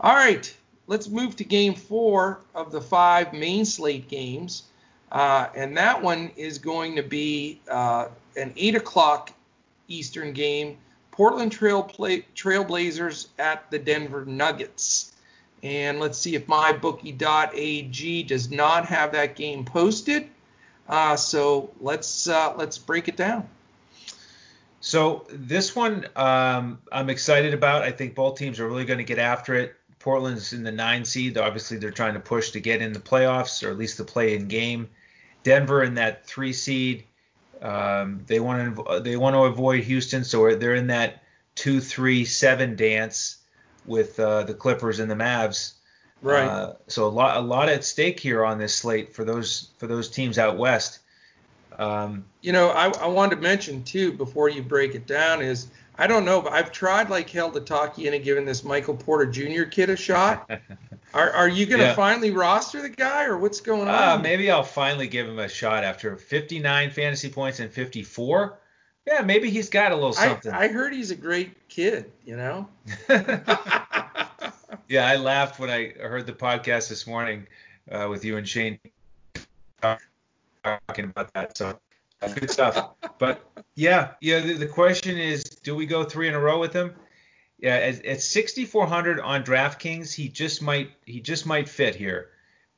All 0.00 0.14
right, 0.14 0.54
let's 0.86 1.08
move 1.08 1.36
to 1.36 1.44
game 1.44 1.74
four 1.74 2.40
of 2.54 2.72
the 2.72 2.80
five 2.80 3.32
main 3.32 3.64
slate 3.64 4.08
games. 4.08 4.64
Uh, 5.12 5.46
and 5.54 5.76
that 5.76 6.02
one 6.02 6.30
is 6.36 6.58
going 6.58 6.96
to 6.96 7.02
be 7.02 7.60
uh, 7.70 8.08
an 8.34 8.52
8 8.56 8.76
o'clock 8.76 9.30
Eastern 9.86 10.32
game. 10.32 10.78
Portland 11.10 11.52
Trail 11.52 11.82
play, 11.82 12.24
Trailblazers 12.34 13.28
at 13.38 13.70
the 13.70 13.78
Denver 13.78 14.24
Nuggets. 14.24 15.12
And 15.62 16.00
let's 16.00 16.18
see 16.18 16.34
if 16.34 16.46
mybookie.ag 16.46 18.22
does 18.22 18.50
not 18.50 18.86
have 18.86 19.12
that 19.12 19.36
game 19.36 19.66
posted. 19.66 20.28
Uh, 20.88 21.14
so 21.14 21.70
let's 21.80 22.26
uh, 22.26 22.54
let's 22.56 22.78
break 22.78 23.06
it 23.06 23.16
down. 23.16 23.46
So 24.80 25.26
this 25.30 25.76
one 25.76 26.06
um, 26.16 26.80
I'm 26.90 27.10
excited 27.10 27.54
about. 27.54 27.82
I 27.82 27.92
think 27.92 28.14
both 28.14 28.38
teams 28.38 28.58
are 28.58 28.66
really 28.66 28.86
going 28.86 28.98
to 28.98 29.04
get 29.04 29.18
after 29.18 29.54
it. 29.54 29.76
Portland's 30.00 30.52
in 30.52 30.64
the 30.64 30.72
nine 30.72 31.04
seed. 31.04 31.38
Obviously, 31.38 31.76
they're 31.76 31.92
trying 31.92 32.14
to 32.14 32.20
push 32.20 32.50
to 32.52 32.60
get 32.60 32.82
in 32.82 32.92
the 32.92 32.98
playoffs 32.98 33.64
or 33.64 33.70
at 33.70 33.78
least 33.78 33.98
the 33.98 34.04
play-in 34.04 34.48
game. 34.48 34.88
Denver 35.42 35.82
in 35.82 35.94
that 35.94 36.26
three 36.26 36.52
seed. 36.52 37.04
Um, 37.60 38.24
they 38.26 38.40
want 38.40 38.76
to 38.76 39.00
they 39.00 39.16
want 39.16 39.34
to 39.34 39.44
avoid 39.44 39.84
Houston, 39.84 40.24
so 40.24 40.54
they're 40.56 40.74
in 40.74 40.88
that 40.88 41.22
two, 41.54 41.80
three, 41.80 42.24
seven 42.24 42.76
dance 42.76 43.38
with 43.86 44.18
uh, 44.18 44.42
the 44.44 44.54
Clippers 44.54 44.98
and 44.98 45.10
the 45.10 45.14
Mavs. 45.14 45.74
Right. 46.22 46.44
Uh, 46.46 46.74
so 46.86 47.06
a 47.06 47.10
lot 47.10 47.36
a 47.36 47.40
lot 47.40 47.68
at 47.68 47.84
stake 47.84 48.20
here 48.20 48.44
on 48.44 48.58
this 48.58 48.74
slate 48.74 49.14
for 49.14 49.24
those 49.24 49.70
for 49.78 49.86
those 49.86 50.08
teams 50.08 50.38
out 50.38 50.56
west. 50.56 51.00
Um, 51.78 52.24
You 52.42 52.52
know, 52.52 52.68
I, 52.70 52.92
I 53.00 53.06
wanted 53.06 53.36
to 53.36 53.42
mention 53.42 53.82
too 53.82 54.12
before 54.12 54.48
you 54.48 54.62
break 54.62 54.94
it 54.94 55.06
down 55.06 55.42
is 55.42 55.68
I 56.02 56.08
don't 56.08 56.24
know, 56.24 56.42
but 56.42 56.52
I've 56.52 56.72
tried 56.72 57.10
like 57.10 57.30
hell 57.30 57.52
to 57.52 57.60
talk 57.60 57.96
you 57.96 58.06
into 58.08 58.18
giving 58.18 58.44
this 58.44 58.64
Michael 58.64 58.96
Porter 58.96 59.30
Jr. 59.30 59.62
kid 59.62 59.88
a 59.88 59.94
shot. 59.96 60.50
Are, 61.14 61.30
are 61.30 61.48
you 61.48 61.64
going 61.66 61.78
to 61.80 61.86
Yeah. 61.88 61.94
finally 61.94 62.32
roster 62.32 62.82
the 62.82 62.88
guy 62.88 63.26
or 63.26 63.38
what's 63.38 63.60
going 63.60 63.86
Uh, 63.86 64.14
on? 64.14 64.22
maybe 64.22 64.50
I'll 64.50 64.64
finally 64.64 65.06
give 65.06 65.28
him 65.28 65.38
a 65.38 65.48
shot 65.48 65.84
after 65.84 66.16
59 66.16 66.90
fantasy 66.90 67.28
points 67.28 67.60
and 67.60 67.70
54. 67.70 68.58
Yeah, 69.06 69.20
maybe 69.20 69.48
he's 69.50 69.68
got 69.68 69.92
a 69.92 69.94
little 69.94 70.12
something. 70.14 70.50
I 70.50 70.68
heard 70.68 70.92
he's 70.92 71.10
a 71.12 71.14
great 71.14 71.68
kid, 71.68 72.10
you 72.24 72.36
know? 72.36 72.66
yeah, 74.88 75.06
I 75.06 75.16
laughed 75.16 75.60
when 75.60 75.70
I 75.70 75.90
heard 75.90 76.26
the 76.26 76.32
podcast 76.32 76.88
this 76.88 77.06
morning 77.06 77.46
uh, 77.90 78.08
with 78.10 78.24
you 78.24 78.36
and 78.38 78.48
Shane 78.48 78.78
talking 79.82 81.04
about 81.04 81.32
that. 81.34 81.56
So 81.58 81.68
uh, 81.68 81.74
good 82.28 82.50
stuff. 82.50 82.90
But 83.18 83.44
yeah, 83.74 84.12
yeah. 84.20 84.40
The, 84.40 84.54
the 84.54 84.66
question 84.66 85.18
is, 85.18 85.44
do 85.44 85.74
we 85.74 85.86
go 85.86 86.04
three 86.04 86.28
in 86.28 86.34
a 86.34 86.40
row 86.40 86.58
with 86.58 86.72
him? 86.72 86.94
Yeah, 87.58 87.76
at, 87.76 88.04
at 88.04 88.20
6,400 88.20 89.20
on 89.20 89.44
DraftKings, 89.44 90.12
he 90.12 90.28
just 90.28 90.62
might 90.62 90.90
he 91.04 91.20
just 91.20 91.46
might 91.46 91.68
fit 91.68 91.94
here. 91.94 92.30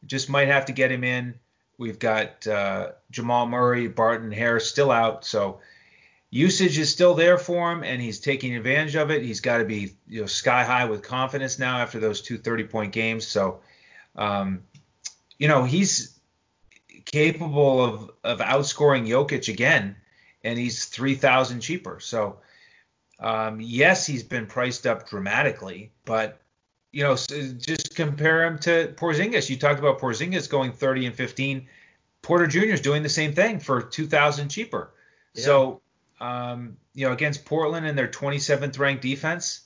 Just 0.07 0.29
might 0.29 0.49
have 0.49 0.67
to 0.67 0.73
get 0.73 0.93
him 0.93 1.05
in. 1.05 1.35
We've 1.79 1.99
got 1.99 2.47
uh, 2.47 2.93
Jamal 3.11 3.47
Murray, 3.47 3.89
Barton 3.89 4.31
Harris 4.31 4.69
still 4.69 4.91
out, 4.91 5.25
so 5.25 5.61
usage 6.31 6.79
is 6.79 6.91
still 6.91 7.15
there 7.15 7.39
for 7.39 7.73
him, 7.73 7.83
and 7.83 8.03
he's 8.03 8.21
taking 8.21 8.57
advantage 8.57 8.97
of 8.97 9.11
it. 9.11 9.23
He's 9.23 9.41
got 9.41 9.59
to 9.59 9.65
be 9.65 9.95
you 10.07 10.21
know 10.21 10.27
sky 10.27 10.65
high 10.65 10.85
with 10.85 11.03
confidence 11.03 11.59
now 11.59 11.79
after 11.79 11.99
those 11.99 12.21
two 12.21 12.39
30 12.39 12.65
point 12.65 12.93
games. 12.93 13.27
So, 13.27 13.61
um, 14.17 14.63
you 15.39 15.49
know, 15.49 15.65
he's 15.65 16.14
capable 17.15 17.85
of 17.85 18.11
of 18.25 18.39
outscoring 18.41 19.07
Jokic 19.07 19.49
again, 19.49 19.95
and 20.43 20.59
he's 20.59 20.87
3,000 20.87 21.61
cheaper. 21.61 22.01
So, 22.01 22.41
um, 23.21 23.61
yes, 23.61 24.05
he's 24.05 24.25
been 24.25 24.47
priced 24.47 24.85
up 24.85 25.09
dramatically, 25.09 25.93
but 26.05 26.41
you 26.91 27.05
know, 27.05 27.15
so 27.15 27.41
just 27.53 27.95
compare 27.95 28.45
him 28.45 28.59
to 28.61 28.95
Porzingis. 28.97 29.49
You 29.49 29.57
talked 29.57 29.79
about 29.79 30.01
Porzingis 30.01 30.49
going 30.49 30.73
30 30.73 31.07
and 31.07 31.15
15. 31.15 31.67
Porter 32.23 32.47
Jr. 32.47 32.75
is 32.75 32.81
doing 32.81 33.03
the 33.03 33.09
same 33.09 33.33
thing 33.33 33.59
for 33.59 33.83
2,000 33.83 34.49
cheaper. 34.49 34.93
So, 35.35 35.81
um, 36.21 36.77
you 36.95 37.07
know, 37.07 37.13
against 37.13 37.45
Portland 37.45 37.87
and 37.87 37.99
their 37.99 38.07
27th 38.07 38.79
ranked 38.79 39.03
defense, 39.03 39.63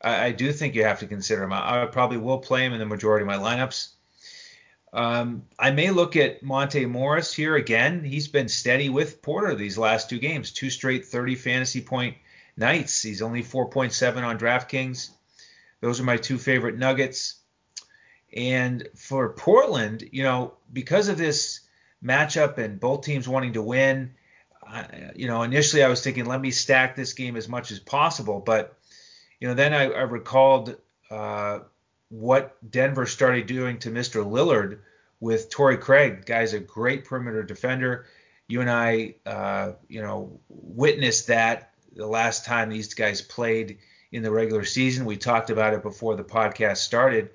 I, 0.00 0.26
I 0.26 0.32
do 0.32 0.52
think 0.52 0.76
you 0.76 0.84
have 0.84 1.00
to 1.00 1.06
consider 1.06 1.42
him. 1.42 1.52
I, 1.52 1.82
I 1.82 1.86
probably 1.86 2.18
will 2.18 2.38
play 2.38 2.64
him 2.64 2.72
in 2.72 2.78
the 2.78 2.86
majority 2.86 3.22
of 3.22 3.26
my 3.26 3.36
lineups. 3.36 3.88
Um, 4.92 5.44
I 5.58 5.70
may 5.70 5.90
look 5.90 6.16
at 6.16 6.42
Monte 6.42 6.86
Morris 6.86 7.34
here 7.34 7.56
again. 7.56 8.04
He's 8.04 8.28
been 8.28 8.48
steady 8.48 8.88
with 8.88 9.22
Porter 9.22 9.54
these 9.54 9.76
last 9.76 10.08
two 10.08 10.18
games, 10.18 10.50
two 10.50 10.70
straight 10.70 11.06
30 11.06 11.34
fantasy 11.34 11.80
point 11.80 12.16
nights. 12.56 13.02
He's 13.02 13.22
only 13.22 13.42
4.7 13.42 14.22
on 14.22 14.38
DraftKings. 14.38 15.10
Those 15.80 16.00
are 16.00 16.04
my 16.04 16.16
two 16.16 16.38
favorite 16.38 16.76
Nuggets. 16.76 17.36
And 18.34 18.88
for 18.94 19.30
Portland, 19.30 20.08
you 20.12 20.22
know, 20.22 20.54
because 20.72 21.08
of 21.08 21.18
this 21.18 21.60
matchup 22.04 22.58
and 22.58 22.80
both 22.80 23.04
teams 23.04 23.28
wanting 23.28 23.54
to 23.54 23.62
win, 23.62 24.14
I, 24.66 25.12
you 25.16 25.26
know, 25.28 25.42
initially 25.42 25.82
I 25.82 25.88
was 25.88 26.02
thinking, 26.02 26.26
let 26.26 26.40
me 26.40 26.50
stack 26.50 26.94
this 26.94 27.14
game 27.14 27.36
as 27.36 27.48
much 27.48 27.70
as 27.70 27.78
possible. 27.78 28.40
But, 28.40 28.76
you 29.40 29.48
know, 29.48 29.54
then 29.54 29.72
I, 29.72 29.84
I 29.84 30.02
recalled 30.02 30.76
uh, 31.10 31.60
what 32.08 32.56
Denver 32.70 33.06
started 33.06 33.46
doing 33.46 33.78
to 33.80 33.90
Mr. 33.90 34.24
Lillard 34.24 34.78
with 35.20 35.50
Torrey 35.50 35.76
Craig. 35.76 36.24
Guy's 36.24 36.54
a 36.54 36.60
great 36.60 37.04
perimeter 37.04 37.42
defender. 37.42 38.06
You 38.46 38.60
and 38.60 38.70
I, 38.70 39.16
uh, 39.26 39.72
you 39.88 40.00
know, 40.00 40.40
witnessed 40.48 41.26
that 41.26 41.72
the 41.94 42.06
last 42.06 42.44
time 42.44 42.70
these 42.70 42.94
guys 42.94 43.20
played 43.20 43.78
in 44.12 44.22
the 44.22 44.30
regular 44.30 44.64
season. 44.64 45.04
We 45.04 45.16
talked 45.16 45.50
about 45.50 45.74
it 45.74 45.82
before 45.82 46.16
the 46.16 46.24
podcast 46.24 46.78
started. 46.78 47.30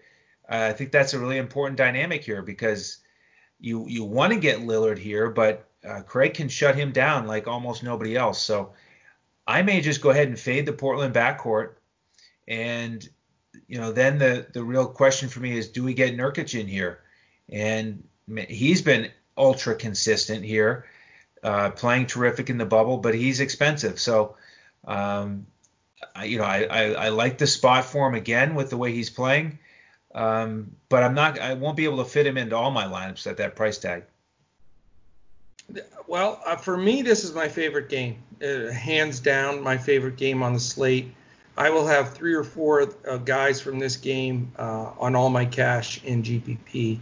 Uh, 0.50 0.70
I 0.70 0.74
think 0.74 0.92
that's 0.92 1.14
a 1.14 1.20
really 1.20 1.38
important 1.38 1.78
dynamic 1.78 2.24
here 2.24 2.42
because 2.42 2.98
you 3.60 3.86
you 3.88 4.04
want 4.04 4.34
to 4.34 4.40
get 4.40 4.60
Lillard 4.60 4.98
here, 4.98 5.30
but 5.30 5.70
uh, 5.88 6.02
Craig 6.02 6.34
can 6.34 6.50
shut 6.50 6.76
him 6.76 6.92
down 6.92 7.28
like 7.28 7.48
almost 7.48 7.84
nobody 7.84 8.16
else. 8.16 8.42
So 8.42 8.74
I 9.46 9.62
may 9.62 9.82
just 9.82 10.02
go 10.02 10.10
ahead 10.10 10.28
and 10.28 10.40
fade 10.40 10.66
the 10.66 10.74
Portland 10.74 11.14
backcourt, 11.14 11.74
and 12.48 13.08
you 13.68 13.80
know 13.80 13.92
then 13.92 14.18
the 14.18 14.48
the 14.54 14.64
real 14.64 14.88
question 14.88 15.30
for 15.30 15.40
me 15.40 15.58
is 15.58 15.70
do 15.70 15.84
we 15.84 15.94
get 15.94 16.16
Nurkic 16.16 16.60
in 16.60 16.68
here? 16.68 17.00
And 17.50 18.04
he's 18.48 18.82
been 18.82 19.12
ultra 19.38 19.76
consistent 19.76 20.44
here, 20.44 20.86
uh, 21.44 21.72
playing 21.72 22.08
terrific 22.08 22.50
in 22.50 22.58
the 22.58 22.66
bubble, 22.66 22.98
but 22.98 23.14
he's 23.14 23.40
expensive. 23.40 24.00
So 24.00 24.36
um, 24.86 25.48
I, 26.16 26.26
you 26.26 26.38
know 26.38 26.46
I, 26.46 26.64
I 26.64 26.84
I 26.94 27.10
like 27.10 27.38
the 27.38 27.48
spot 27.48 27.86
for 27.86 28.08
him 28.08 28.16
again 28.16 28.56
with 28.56 28.70
the 28.70 28.78
way 28.78 28.92
he's 28.92 29.10
playing. 29.10 29.60
Um, 30.14 30.76
but 30.90 31.04
I'm 31.04 31.16
not. 31.16 31.40
I 31.40 31.56
won't 31.56 31.76
be 31.76 31.86
able 31.86 31.98
to 31.98 32.06
fit 32.06 32.28
him 32.28 32.38
into 32.38 32.56
all 32.56 32.72
my 32.72 32.86
lineups 32.86 33.26
at 33.28 33.38
that 33.38 33.56
price 33.56 33.78
tag. 33.78 34.04
Well, 36.08 36.42
uh, 36.46 36.58
for 36.58 36.78
me, 36.78 37.02
this 37.02 37.24
is 37.24 37.34
my 37.34 37.48
favorite 37.48 37.90
game. 37.90 38.18
Uh, 38.44 38.72
hands 38.72 39.20
down, 39.20 39.62
my 39.62 39.78
favorite 39.78 40.18
game 40.18 40.44
on 40.44 40.54
the 40.54 40.60
slate. 40.60 41.14
I 41.58 41.70
will 41.70 41.86
have 41.86 42.14
three 42.14 42.34
or 42.34 42.44
four 42.44 42.90
uh, 43.08 43.18
guys 43.18 43.62
from 43.62 43.80
this 43.80 43.98
game 43.98 44.52
uh, 44.58 44.92
on 45.00 45.16
all 45.16 45.30
my 45.30 45.46
cash 45.46 46.04
in 46.04 46.24
GPP 46.24 47.00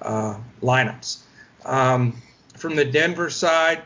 uh, 0.00 0.38
lineups. 0.60 1.22
Um, 1.64 2.20
from 2.56 2.74
the 2.74 2.84
Denver 2.84 3.30
side, 3.30 3.82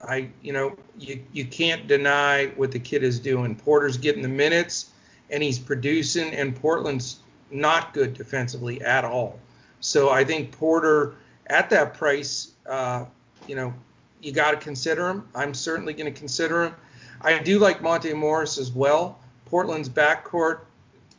I, 0.00 0.28
you 0.42 0.52
know, 0.52 0.76
you, 0.98 1.22
you 1.32 1.44
can't 1.46 1.88
deny 1.88 2.46
what 2.56 2.70
the 2.70 2.78
kid 2.78 3.02
is 3.02 3.18
doing. 3.18 3.56
Porter's 3.56 3.96
getting 3.96 4.22
the 4.22 4.28
minutes 4.28 4.90
and 5.30 5.42
he's 5.42 5.58
producing, 5.58 6.32
and 6.34 6.54
Portland's 6.54 7.20
not 7.50 7.94
good 7.94 8.14
defensively 8.14 8.80
at 8.82 9.04
all. 9.04 9.38
So 9.80 10.10
I 10.10 10.24
think 10.24 10.52
Porter 10.52 11.14
at 11.46 11.70
that 11.70 11.94
price, 11.94 12.52
uh, 12.66 13.06
you 13.48 13.56
know, 13.56 13.74
you 14.22 14.32
got 14.32 14.52
to 14.52 14.56
consider 14.56 15.08
him. 15.08 15.28
I'm 15.34 15.54
certainly 15.54 15.92
going 15.92 16.12
to 16.12 16.18
consider 16.18 16.64
him. 16.64 16.74
I 17.20 17.38
do 17.38 17.58
like 17.58 17.82
Monte 17.82 18.12
Morris 18.12 18.58
as 18.58 18.70
well. 18.70 19.18
Portland's 19.54 19.88
backcourt 19.88 20.62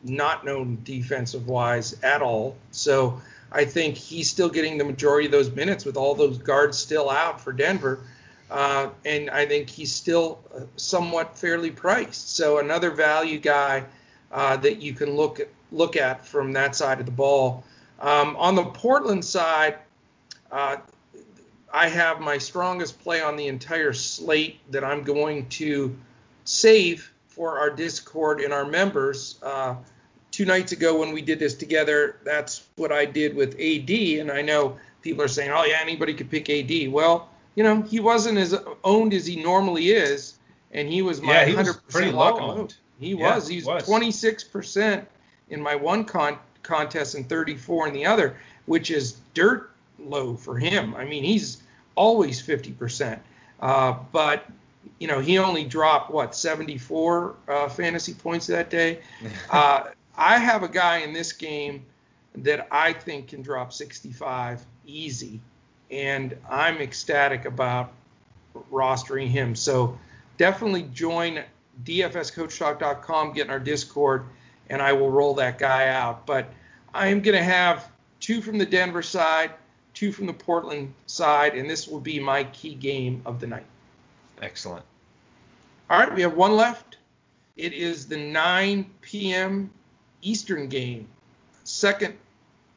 not 0.04 0.44
known 0.44 0.76
defensive 0.84 1.48
wise 1.48 1.98
at 2.02 2.20
all. 2.20 2.54
So 2.70 3.22
I 3.50 3.64
think 3.64 3.96
he's 3.96 4.30
still 4.30 4.50
getting 4.50 4.76
the 4.76 4.84
majority 4.84 5.24
of 5.24 5.32
those 5.32 5.50
minutes 5.50 5.86
with 5.86 5.96
all 5.96 6.14
those 6.14 6.36
guards 6.36 6.76
still 6.76 7.08
out 7.08 7.40
for 7.40 7.50
Denver. 7.50 8.00
Uh, 8.50 8.90
and 9.06 9.30
I 9.30 9.46
think 9.46 9.70
he's 9.70 9.90
still 9.90 10.38
uh, 10.54 10.64
somewhat 10.76 11.38
fairly 11.38 11.70
priced. 11.70 12.36
So 12.36 12.58
another 12.58 12.90
value 12.90 13.38
guy 13.38 13.84
uh, 14.30 14.58
that 14.58 14.82
you 14.82 14.92
can 14.92 15.16
look 15.16 15.40
at, 15.40 15.48
look 15.72 15.96
at 15.96 16.26
from 16.26 16.52
that 16.52 16.76
side 16.76 17.00
of 17.00 17.06
the 17.06 17.12
ball. 17.12 17.64
Um, 18.00 18.36
on 18.36 18.54
the 18.54 18.64
Portland 18.64 19.24
side, 19.24 19.78
uh, 20.52 20.76
I 21.72 21.88
have 21.88 22.20
my 22.20 22.36
strongest 22.36 23.00
play 23.00 23.22
on 23.22 23.36
the 23.36 23.48
entire 23.48 23.94
slate 23.94 24.60
that 24.72 24.84
I'm 24.84 25.04
going 25.04 25.48
to 25.48 25.96
save 26.44 27.14
for 27.36 27.58
our 27.58 27.68
Discord 27.68 28.40
and 28.40 28.52
our 28.52 28.64
members. 28.64 29.38
Uh, 29.42 29.76
two 30.30 30.46
nights 30.46 30.72
ago 30.72 30.98
when 30.98 31.12
we 31.12 31.20
did 31.20 31.38
this 31.38 31.54
together, 31.54 32.16
that's 32.24 32.66
what 32.76 32.90
I 32.90 33.04
did 33.04 33.36
with 33.36 33.54
AD. 33.60 33.90
And 33.90 34.32
I 34.32 34.40
know 34.40 34.78
people 35.02 35.22
are 35.22 35.28
saying, 35.28 35.50
oh, 35.50 35.64
yeah, 35.64 35.78
anybody 35.80 36.14
could 36.14 36.30
pick 36.30 36.48
AD. 36.48 36.90
Well, 36.90 37.28
you 37.54 37.62
know, 37.62 37.82
he 37.82 38.00
wasn't 38.00 38.38
as 38.38 38.58
owned 38.82 39.12
as 39.12 39.26
he 39.26 39.42
normally 39.42 39.90
is. 39.90 40.38
And 40.72 40.88
he 40.88 41.02
was 41.02 41.20
my 41.20 41.32
yeah, 41.32 41.44
he 41.44 41.52
100% 41.54 41.56
was 41.58 41.76
pretty 41.88 42.10
low 42.10 42.38
owned. 42.38 42.74
He 42.98 43.14
yeah, 43.14 43.34
was. 43.34 43.46
He 43.46 43.62
was 43.62 43.84
26% 43.84 45.06
in 45.50 45.60
my 45.60 45.76
one 45.76 46.04
con- 46.04 46.38
contest 46.62 47.14
and 47.14 47.28
34 47.28 47.88
in 47.88 47.94
the 47.94 48.06
other, 48.06 48.36
which 48.64 48.90
is 48.90 49.12
dirt 49.34 49.70
low 49.98 50.34
for 50.34 50.58
him. 50.58 50.94
I 50.94 51.04
mean, 51.04 51.22
he's 51.22 51.62
always 51.94 52.42
50%. 52.42 53.18
Uh, 53.60 53.94
but 54.12 54.44
you 54.98 55.08
know, 55.08 55.20
he 55.20 55.38
only 55.38 55.64
dropped 55.64 56.10
what 56.10 56.34
74 56.34 57.34
uh, 57.48 57.68
fantasy 57.68 58.14
points 58.14 58.46
that 58.48 58.70
day. 58.70 59.00
Uh, 59.50 59.84
I 60.18 60.38
have 60.38 60.62
a 60.62 60.68
guy 60.68 60.98
in 60.98 61.12
this 61.12 61.32
game 61.32 61.84
that 62.36 62.68
I 62.70 62.92
think 62.92 63.28
can 63.28 63.42
drop 63.42 63.72
65 63.72 64.64
easy, 64.86 65.40
and 65.90 66.36
I'm 66.48 66.78
ecstatic 66.78 67.44
about 67.44 67.92
rostering 68.72 69.28
him. 69.28 69.54
So 69.54 69.98
definitely 70.38 70.84
join 70.94 71.42
dfscoachtalk.com, 71.84 73.32
get 73.34 73.46
in 73.46 73.50
our 73.50 73.60
Discord, 73.60 74.24
and 74.70 74.80
I 74.80 74.92
will 74.92 75.10
roll 75.10 75.34
that 75.34 75.58
guy 75.58 75.88
out. 75.88 76.26
But 76.26 76.52
I 76.94 77.08
am 77.08 77.20
going 77.20 77.36
to 77.36 77.44
have 77.44 77.90
two 78.20 78.40
from 78.40 78.58
the 78.58 78.66
Denver 78.66 79.02
side, 79.02 79.52
two 79.94 80.12
from 80.12 80.26
the 80.26 80.32
Portland 80.32 80.94
side, 81.06 81.54
and 81.54 81.68
this 81.68 81.86
will 81.86 82.00
be 82.00 82.18
my 82.18 82.44
key 82.44 82.74
game 82.74 83.22
of 83.26 83.40
the 83.40 83.46
night. 83.46 83.66
Excellent. 84.42 84.84
All 85.88 85.98
right, 85.98 86.14
we 86.14 86.22
have 86.22 86.34
one 86.34 86.56
left. 86.56 86.98
It 87.56 87.72
is 87.72 88.06
the 88.06 88.16
9 88.16 88.90
p.m. 89.00 89.70
Eastern 90.22 90.68
game. 90.68 91.08
Second 91.64 92.14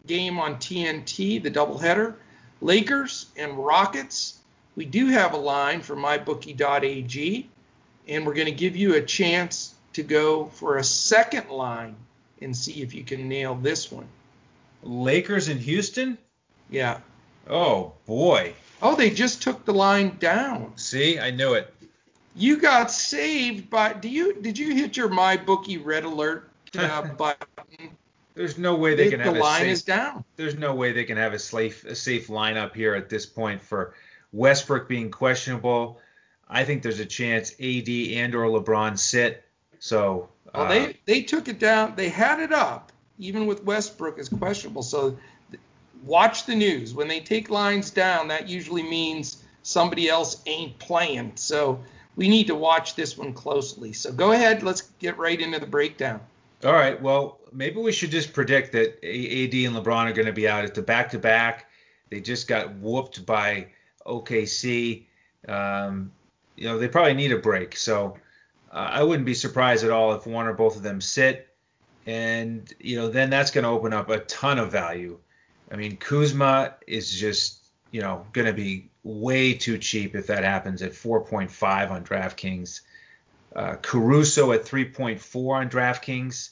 game 0.08 0.40
on 0.40 0.56
TNT, 0.56 1.42
the 1.42 1.52
doubleheader. 1.52 2.16
Lakers 2.62 3.28
and 3.38 3.58
Rockets. 3.58 4.40
We 4.76 4.86
do 4.86 5.08
have 5.08 5.34
a 5.34 5.38
line 5.38 5.82
for 5.82 5.96
mybookie.ag, 5.96 7.50
and 8.08 8.26
we're 8.26 8.34
going 8.34 8.46
to 8.46 8.52
give 8.52 8.76
you 8.76 8.96
a 8.96 9.02
chance 9.02 9.76
to 9.94 10.04
go 10.04 10.46
for 10.46 10.78
a 10.78 10.84
second 10.84 11.50
line 11.50 11.96
and 12.42 12.56
see 12.56 12.82
if 12.82 12.94
you 12.94 13.04
can 13.04 13.28
nail 13.28 13.56
this 13.56 13.92
one. 13.92 14.08
Lakers 14.84 15.50
in 15.50 15.58
Houston? 15.58 16.18
Yeah. 16.70 17.00
Oh, 17.50 17.94
boy. 18.06 18.54
Oh, 18.82 18.96
they 18.96 19.10
just 19.10 19.42
took 19.42 19.66
the 19.66 19.74
line 19.74 20.18
down. 20.20 20.74
See, 20.78 21.20
I 21.20 21.32
knew 21.32 21.54
it. 21.54 21.74
You 22.36 22.58
got 22.58 22.92
saved 22.92 23.70
by. 23.70 23.94
Do 23.94 24.10
you? 24.10 24.42
Did 24.42 24.58
you 24.58 24.74
hit 24.76 24.96
your 24.96 25.10
my 25.10 25.38
bookie 25.38 25.78
red 25.78 26.06
alert 26.06 26.50
uh, 26.78 27.04
button? 27.18 27.98
There's 28.36 28.58
no 28.58 28.76
way 28.76 28.96
they, 28.96 29.10
can 29.10 29.20
have 29.20 29.34
the 29.34 29.40
line 29.40 29.62
safe, 29.62 29.72
is 29.72 29.82
down. 29.84 30.24
There's 30.38 30.56
no 30.56 30.74
way 30.74 30.94
they 30.94 31.04
can 31.04 31.18
have 31.18 31.34
a 31.34 31.40
safe 31.40 31.84
a 31.84 31.96
safe 31.96 32.28
lineup 32.28 32.74
here 32.74 32.96
at 32.96 33.10
this 33.10 33.26
point 33.26 33.62
for 33.62 33.94
Westbrook 34.32 34.88
being 34.88 35.12
questionable. 35.12 36.00
I 36.48 36.64
think 36.64 36.82
there's 36.82 37.00
a 37.00 37.06
chance 37.06 37.52
AD 37.60 37.90
and 37.90 38.36
or 38.36 38.46
LeBron 38.46 38.98
sit. 38.98 39.44
So 39.80 40.30
well, 40.54 40.66
uh, 40.66 40.70
they 40.70 40.98
they 41.06 41.22
took 41.24 41.50
it 41.50 41.60
down. 41.60 41.96
They 41.96 42.10
had 42.10 42.40
it 42.40 42.54
up 42.54 42.92
even 43.18 43.46
with 43.46 43.64
Westbrook 43.64 44.18
as 44.18 44.30
questionable. 44.30 44.82
So 44.82 45.18
watch 46.04 46.46
the 46.46 46.56
news. 46.56 46.94
When 46.94 47.08
they 47.08 47.20
take 47.20 47.50
lines 47.50 47.90
down, 47.90 48.28
that 48.30 48.48
usually 48.48 48.84
means 48.84 49.44
somebody 49.64 50.10
else 50.10 50.42
ain't 50.46 50.78
playing. 50.80 51.34
So 51.36 51.80
we 52.16 52.28
need 52.28 52.48
to 52.48 52.56
watch 52.56 52.96
this 52.96 53.18
one 53.18 53.34
closely. 53.34 53.94
So 53.94 54.12
go 54.12 54.32
ahead, 54.32 54.64
let's 54.64 54.82
get 55.00 55.18
right 55.18 55.40
into 55.40 55.60
the 55.60 55.66
breakdown. 55.66 56.22
All 56.66 56.74
right. 56.74 57.02
Well, 57.02 57.40
maybe 57.54 57.80
we 57.80 57.92
should 57.92 58.12
just 58.12 58.34
predict 58.34 58.74
that 58.74 58.98
AD 59.04 59.54
and 59.54 59.76
LeBron 59.76 60.10
are 60.10 60.14
going 60.14 60.26
to 60.26 60.34
be 60.34 60.48
out 60.48 60.66
at 60.66 60.76
the 60.76 60.82
back 60.82 61.10
to 61.12 61.20
back. 61.20 61.70
They 62.10 62.20
just 62.20 62.48
got 62.48 62.74
whooped 62.76 63.26
by 63.26 63.68
OKC. 64.06 65.06
Um, 65.48 66.12
you 66.58 66.66
know, 66.66 66.78
they 66.78 66.90
probably 66.90 67.14
need 67.14 67.32
a 67.32 67.38
break. 67.38 67.78
So 67.78 68.18
uh, 68.72 68.90
I 68.92 69.04
wouldn't 69.04 69.26
be 69.26 69.34
surprised 69.34 69.86
at 69.86 69.92
all 69.92 70.14
if 70.14 70.28
one 70.28 70.48
or 70.48 70.54
both 70.54 70.76
of 70.76 70.84
them 70.84 71.00
sit. 71.00 71.48
And, 72.06 72.72
you 72.80 72.98
know, 72.98 73.08
then 73.08 73.30
that's 73.30 73.52
going 73.52 73.64
to 73.64 73.70
open 73.70 73.94
up 73.94 74.10
a 74.10 74.20
ton 74.20 74.60
of 74.60 74.72
value. 74.72 75.20
I 75.72 75.76
mean, 75.76 75.98
Kuzma 75.98 76.76
is 76.88 77.12
just, 77.12 77.62
you 77.92 78.02
know, 78.02 78.26
going 78.34 78.48
to 78.48 78.54
be 78.54 78.90
way 79.04 79.54
too 79.54 79.78
cheap 79.78 80.16
if 80.16 80.28
that 80.28 80.44
happens 80.44 80.82
at 80.82 80.92
4.5 80.92 81.92
on 81.92 82.04
DraftKings. 82.04 82.82
Uh, 83.56 83.76
Caruso 83.82 84.52
at 84.52 84.66
3.4 84.66 85.56
on 85.56 85.70
DraftKings. 85.70 86.50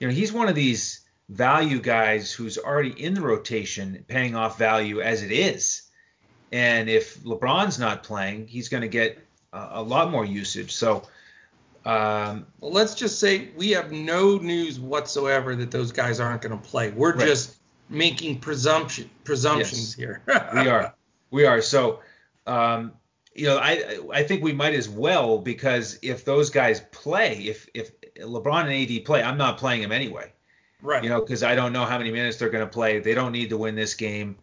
You 0.00 0.08
know, 0.08 0.14
he's 0.14 0.32
one 0.32 0.48
of 0.48 0.54
these 0.54 1.00
value 1.28 1.80
guys 1.80 2.32
who's 2.32 2.56
already 2.58 2.90
in 3.02 3.14
the 3.14 3.20
rotation, 3.20 4.04
paying 4.08 4.34
off 4.34 4.58
value 4.58 5.00
as 5.00 5.22
it 5.22 5.32
is. 5.32 5.82
And 6.52 6.88
if 6.88 7.18
LeBron's 7.20 7.78
not 7.78 8.02
playing, 8.02 8.46
he's 8.46 8.68
going 8.68 8.80
to 8.80 8.88
get 8.88 9.18
a, 9.52 9.68
a, 9.72 9.82
lot 9.82 10.10
more 10.10 10.24
usage. 10.24 10.72
So, 10.72 11.06
um, 11.84 12.46
well, 12.60 12.72
let's 12.72 12.94
just 12.94 13.18
say 13.18 13.50
we 13.56 13.70
have 13.72 13.92
no 13.92 14.38
news 14.38 14.80
whatsoever 14.80 15.54
that 15.56 15.70
those 15.70 15.92
guys 15.92 16.20
aren't 16.20 16.40
going 16.40 16.58
to 16.58 16.68
play. 16.68 16.90
We're 16.90 17.14
right. 17.14 17.26
just 17.26 17.56
making 17.88 18.40
presumption 18.40 19.10
presumptions 19.24 19.96
yes, 19.98 20.22
here. 20.22 20.22
we 20.54 20.68
are. 20.68 20.94
We 21.30 21.44
are. 21.46 21.60
So, 21.62 22.00
um, 22.46 22.92
you 23.34 23.46
know, 23.46 23.58
I 23.58 23.98
I 24.12 24.22
think 24.22 24.42
we 24.42 24.52
might 24.52 24.74
as 24.74 24.88
well 24.88 25.38
because 25.38 25.98
if 26.02 26.24
those 26.24 26.50
guys 26.50 26.80
play, 26.92 27.34
if 27.38 27.68
if 27.74 27.92
LeBron 28.16 28.64
and 28.64 28.98
AD 28.98 29.04
play, 29.04 29.22
I'm 29.22 29.38
not 29.38 29.58
playing 29.58 29.82
them 29.82 29.92
anyway. 29.92 30.32
Right. 30.80 31.02
You 31.02 31.10
know, 31.10 31.20
because 31.20 31.42
I 31.42 31.54
don't 31.54 31.72
know 31.72 31.84
how 31.84 31.98
many 31.98 32.10
minutes 32.10 32.36
they're 32.36 32.50
going 32.50 32.64
to 32.64 32.72
play. 32.72 33.00
They 33.00 33.14
don't 33.14 33.32
need 33.32 33.50
to 33.50 33.56
win 33.56 33.74
this 33.74 33.94
game. 33.94 34.36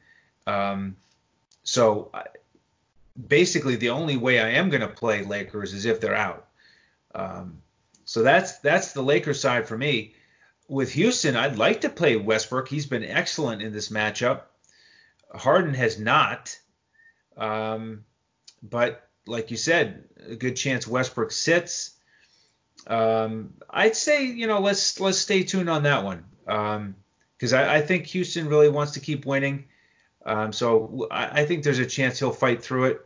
Um, 0.46 0.98
so 1.64 2.12
basically, 3.28 3.76
the 3.76 3.89
only 3.89 4.18
way 4.18 4.39
I 4.39 4.50
am 4.50 4.70
going 4.70 4.82
to 4.82 4.88
play 4.88 5.24
Lakers 5.24 5.74
is 5.74 5.86
if 5.86 6.02
they're 6.02 6.16
out. 6.16 6.48
Um, 7.14 7.62
so 8.04 8.22
that's 8.22 8.60
that's 8.60 8.93
the 8.93 9.02
Lakers 9.02 9.39
side 9.39 9.68
for 9.68 9.78
me. 9.78 10.14
With 10.68 10.93
Houston, 10.93 11.36
I'd 11.36 11.57
like 11.57 11.82
to 11.82 11.89
play 11.89 12.16
Westbrook. 12.16 12.68
He's 12.68 12.88
been 12.88 13.03
excellent 13.03 13.61
in 13.61 13.72
this 13.72 13.89
matchup. 13.89 14.41
Harden 15.34 15.74
has 15.74 15.99
not. 15.99 16.57
Um, 17.38 18.05
but 18.63 19.07
like 19.28 19.51
you 19.51 19.57
said, 19.57 20.05
a 20.28 20.36
good 20.36 20.55
chance 20.55 20.88
Westbrook 20.88 21.32
sits. 21.32 21.91
Um, 22.88 23.53
I'd 23.70 23.95
say 23.95 24.26
you 24.26 24.47
know 24.47 24.59
let's 24.59 24.99
let's 24.99 25.18
stay 25.18 25.43
tuned 25.43 25.70
on 25.70 25.84
that 25.84 26.03
one 26.03 26.24
because 26.45 27.53
um, 27.53 27.59
I, 27.59 27.76
I, 27.76 27.82
think 27.82 28.05
Houston 28.07 28.47
really 28.47 28.70
wants 28.70 28.93
to 28.93 28.99
keep 28.99 29.26
winning. 29.26 29.66
Um, 30.26 30.53
so 30.53 31.07
I, 31.09 31.41
I, 31.41 31.45
think 31.45 31.63
there's 31.63 31.80
a 31.80 31.86
chance 31.86 32.20
he'll 32.20 32.32
fight 32.32 32.63
through 32.63 32.86
it. 32.86 33.05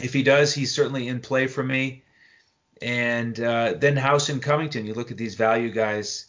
If 0.00 0.12
he 0.12 0.22
does, 0.22 0.54
he's 0.54 0.72
certainly 0.72 1.08
in 1.08 1.20
play 1.20 1.48
for 1.48 1.62
me. 1.62 2.04
And 2.80 3.38
uh, 3.40 3.74
then 3.76 3.96
House 3.96 4.28
and 4.28 4.40
Covington, 4.40 4.86
you 4.86 4.94
look 4.94 5.10
at 5.10 5.16
these 5.16 5.34
value 5.34 5.70
guys, 5.70 6.26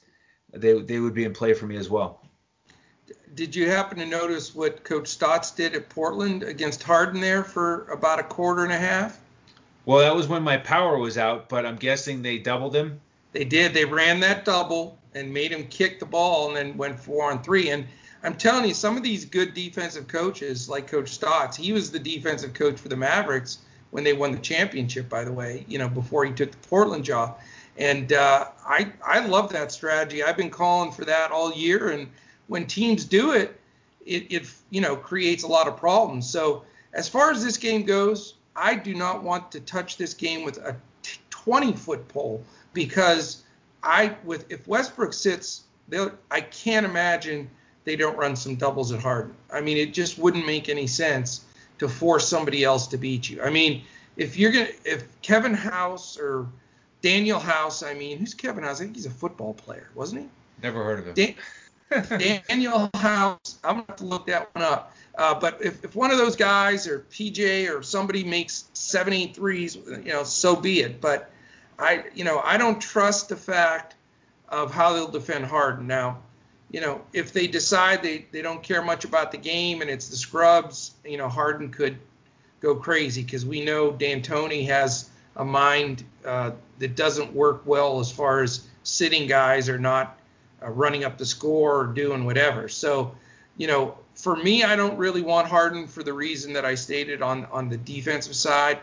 they 0.53 0.79
they 0.81 0.99
would 0.99 1.13
be 1.13 1.23
in 1.23 1.33
play 1.33 1.53
for 1.53 1.65
me 1.65 1.77
as 1.77 1.89
well 1.89 2.21
did 3.35 3.55
you 3.55 3.69
happen 3.69 3.97
to 3.99 4.05
notice 4.05 4.53
what 4.53 4.83
Coach 4.83 5.07
Stotts 5.07 5.51
did 5.51 5.73
at 5.73 5.87
Portland 5.89 6.43
against 6.43 6.83
Harden 6.83 7.21
there 7.21 7.43
for 7.43 7.85
about 7.85 8.19
a 8.19 8.23
quarter 8.23 8.63
and 8.63 8.71
a 8.73 8.77
half? 8.77 9.19
Well, 9.85 9.99
that 9.99 10.15
was 10.15 10.27
when 10.27 10.43
my 10.43 10.57
power 10.57 10.97
was 10.97 11.17
out, 11.17 11.47
but 11.47 11.65
I'm 11.65 11.77
guessing 11.77 12.21
they 12.21 12.37
doubled 12.37 12.75
him. 12.75 12.99
They 13.31 13.45
did. 13.45 13.73
They 13.73 13.85
ran 13.85 14.19
that 14.21 14.45
double 14.45 14.97
and 15.15 15.33
made 15.33 15.51
him 15.51 15.67
kick 15.67 15.99
the 15.99 16.05
ball 16.05 16.49
and 16.49 16.57
then 16.57 16.77
went 16.77 16.99
four 16.99 17.31
on 17.31 17.41
three. 17.41 17.69
And 17.69 17.85
I'm 18.23 18.35
telling 18.35 18.67
you, 18.67 18.73
some 18.73 18.97
of 18.97 19.03
these 19.03 19.25
good 19.25 19.53
defensive 19.53 20.07
coaches, 20.07 20.67
like 20.67 20.87
Coach 20.87 21.09
Stotts, 21.09 21.55
he 21.55 21.71
was 21.71 21.91
the 21.91 21.99
defensive 21.99 22.53
coach 22.53 22.77
for 22.77 22.89
the 22.89 22.97
Mavericks 22.97 23.59
when 23.91 24.03
they 24.03 24.13
won 24.13 24.31
the 24.31 24.39
championship, 24.39 25.09
by 25.09 25.23
the 25.23 25.31
way, 25.31 25.65
you 25.67 25.79
know, 25.79 25.89
before 25.89 26.25
he 26.25 26.33
took 26.33 26.51
the 26.51 26.67
Portland 26.67 27.05
job. 27.05 27.39
And 27.79 28.11
uh, 28.11 28.49
I 28.67 28.91
I 29.03 29.25
love 29.25 29.51
that 29.53 29.71
strategy. 29.71 30.21
I've 30.21 30.37
been 30.37 30.49
calling 30.49 30.91
for 30.91 31.05
that 31.05 31.31
all 31.31 31.51
year. 31.53 31.91
And 31.91 32.09
when 32.47 32.67
teams 32.67 33.05
do 33.05 33.31
it, 33.31 33.59
it, 34.05 34.31
it 34.31 34.53
you 34.69 34.81
know 34.81 34.97
creates 34.97 35.43
a 35.43 35.47
lot 35.47 35.67
of 35.67 35.77
problems. 35.77 36.29
So 36.29 36.65
as 36.93 37.07
far 37.07 37.31
as 37.31 37.43
this 37.43 37.57
game 37.57 37.83
goes, 37.83 38.35
I 38.55 38.75
do 38.75 38.93
not 38.93 39.23
want 39.23 39.51
to 39.53 39.61
touch 39.61 39.95
this 39.95 40.13
game 40.13 40.43
with 40.43 40.57
a 40.57 40.75
20 41.29 41.73
foot 41.73 42.05
pole 42.09 42.43
because 42.73 43.43
I 43.81 44.17
with 44.25 44.51
if 44.51 44.67
Westbrook 44.67 45.13
sits, 45.13 45.63
I 46.29 46.41
can't 46.41 46.85
imagine 46.85 47.49
they 47.85 47.95
don't 47.95 48.17
run 48.17 48.35
some 48.35 48.55
doubles 48.55 48.91
at 48.91 48.99
Harden. 48.99 49.33
I 49.51 49.61
mean, 49.61 49.77
it 49.77 49.93
just 49.93 50.17
wouldn't 50.19 50.45
make 50.45 50.67
any 50.67 50.85
sense 50.85 51.45
to 51.79 51.87
force 51.87 52.27
somebody 52.27 52.65
else 52.65 52.87
to 52.87 52.97
beat 52.97 53.29
you. 53.29 53.41
I 53.41 53.49
mean, 53.49 53.83
if 54.17 54.37
you're 54.37 54.51
gonna 54.51 54.67
if 54.83 55.05
Kevin 55.21 55.53
House 55.53 56.19
or 56.19 56.47
Danuel 57.01 57.41
House, 57.41 57.83
I 57.83 57.93
mean, 57.93 58.17
who's 58.17 58.33
Kevin 58.33 58.63
House? 58.63 58.81
I 58.81 58.83
think 58.83 58.95
he's 58.95 59.05
a 59.05 59.11
football 59.11 59.53
player, 59.53 59.89
wasn't 59.95 60.23
he? 60.23 60.27
Never 60.61 60.83
heard 60.83 60.99
of 60.99 61.07
him. 61.07 61.13
Dan- 61.13 61.35
Danuel 62.49 62.93
House, 62.95 63.57
I'm 63.63 63.75
gonna 63.75 63.85
have 63.87 63.97
to 63.97 64.05
look 64.05 64.27
that 64.27 64.53
one 64.53 64.63
up. 64.63 64.93
Uh, 65.17 65.37
but 65.39 65.59
if, 65.61 65.83
if 65.83 65.95
one 65.95 66.11
of 66.11 66.17
those 66.17 66.35
guys 66.35 66.87
or 66.87 67.05
PJ 67.11 67.69
or 67.69 67.83
somebody 67.83 68.23
makes 68.23 68.69
seven, 68.73 69.13
eight 69.13 69.35
threes, 69.35 69.75
you 69.75 70.03
know, 70.05 70.23
so 70.23 70.55
be 70.55 70.81
it. 70.81 71.01
But 71.01 71.31
I, 71.77 72.05
you 72.13 72.23
know, 72.23 72.39
I 72.39 72.57
don't 72.57 72.79
trust 72.79 73.29
the 73.29 73.35
fact 73.35 73.95
of 74.47 74.73
how 74.73 74.93
they'll 74.93 75.07
defend 75.07 75.45
Harden. 75.45 75.87
Now, 75.87 76.19
you 76.71 76.81
know, 76.81 77.01
if 77.13 77.33
they 77.33 77.47
decide 77.47 78.03
they, 78.03 78.27
they 78.31 78.41
don't 78.41 78.61
care 78.61 78.81
much 78.81 79.03
about 79.03 79.31
the 79.31 79.37
game 79.37 79.81
and 79.81 79.89
it's 79.89 80.09
the 80.09 80.15
scrubs, 80.15 80.91
you 81.03 81.17
know, 81.17 81.27
Harden 81.27 81.69
could 81.69 81.97
go 82.59 82.75
crazy 82.75 83.23
because 83.23 83.45
we 83.45 83.63
know 83.63 83.91
D'Antoni 83.91 84.67
has 84.67 85.09
a 85.39 85.45
mind 85.45 86.03
uh, 86.25 86.51
that 86.77 86.95
doesn't 86.95 87.33
work 87.33 87.63
well 87.65 87.99
as 87.99 88.11
far 88.11 88.43
as 88.43 88.67
sitting 88.83 89.25
guys 89.25 89.69
or 89.69 89.79
not 89.79 90.19
uh, 90.61 90.69
running 90.69 91.05
up 91.05 91.17
the 91.17 91.25
score 91.25 91.79
or 91.79 91.87
doing 91.87 92.25
whatever. 92.25 92.67
So, 92.67 93.15
you 93.57 93.67
know, 93.67 93.97
for 94.15 94.35
me, 94.35 94.63
I 94.65 94.75
don't 94.75 94.97
really 94.97 95.21
want 95.21 95.47
Harden 95.47 95.87
for 95.87 96.03
the 96.03 96.13
reason 96.13 96.53
that 96.53 96.65
I 96.65 96.75
stated 96.75 97.21
on 97.21 97.45
on 97.45 97.69
the 97.69 97.77
defensive 97.77 98.35
side, 98.35 98.79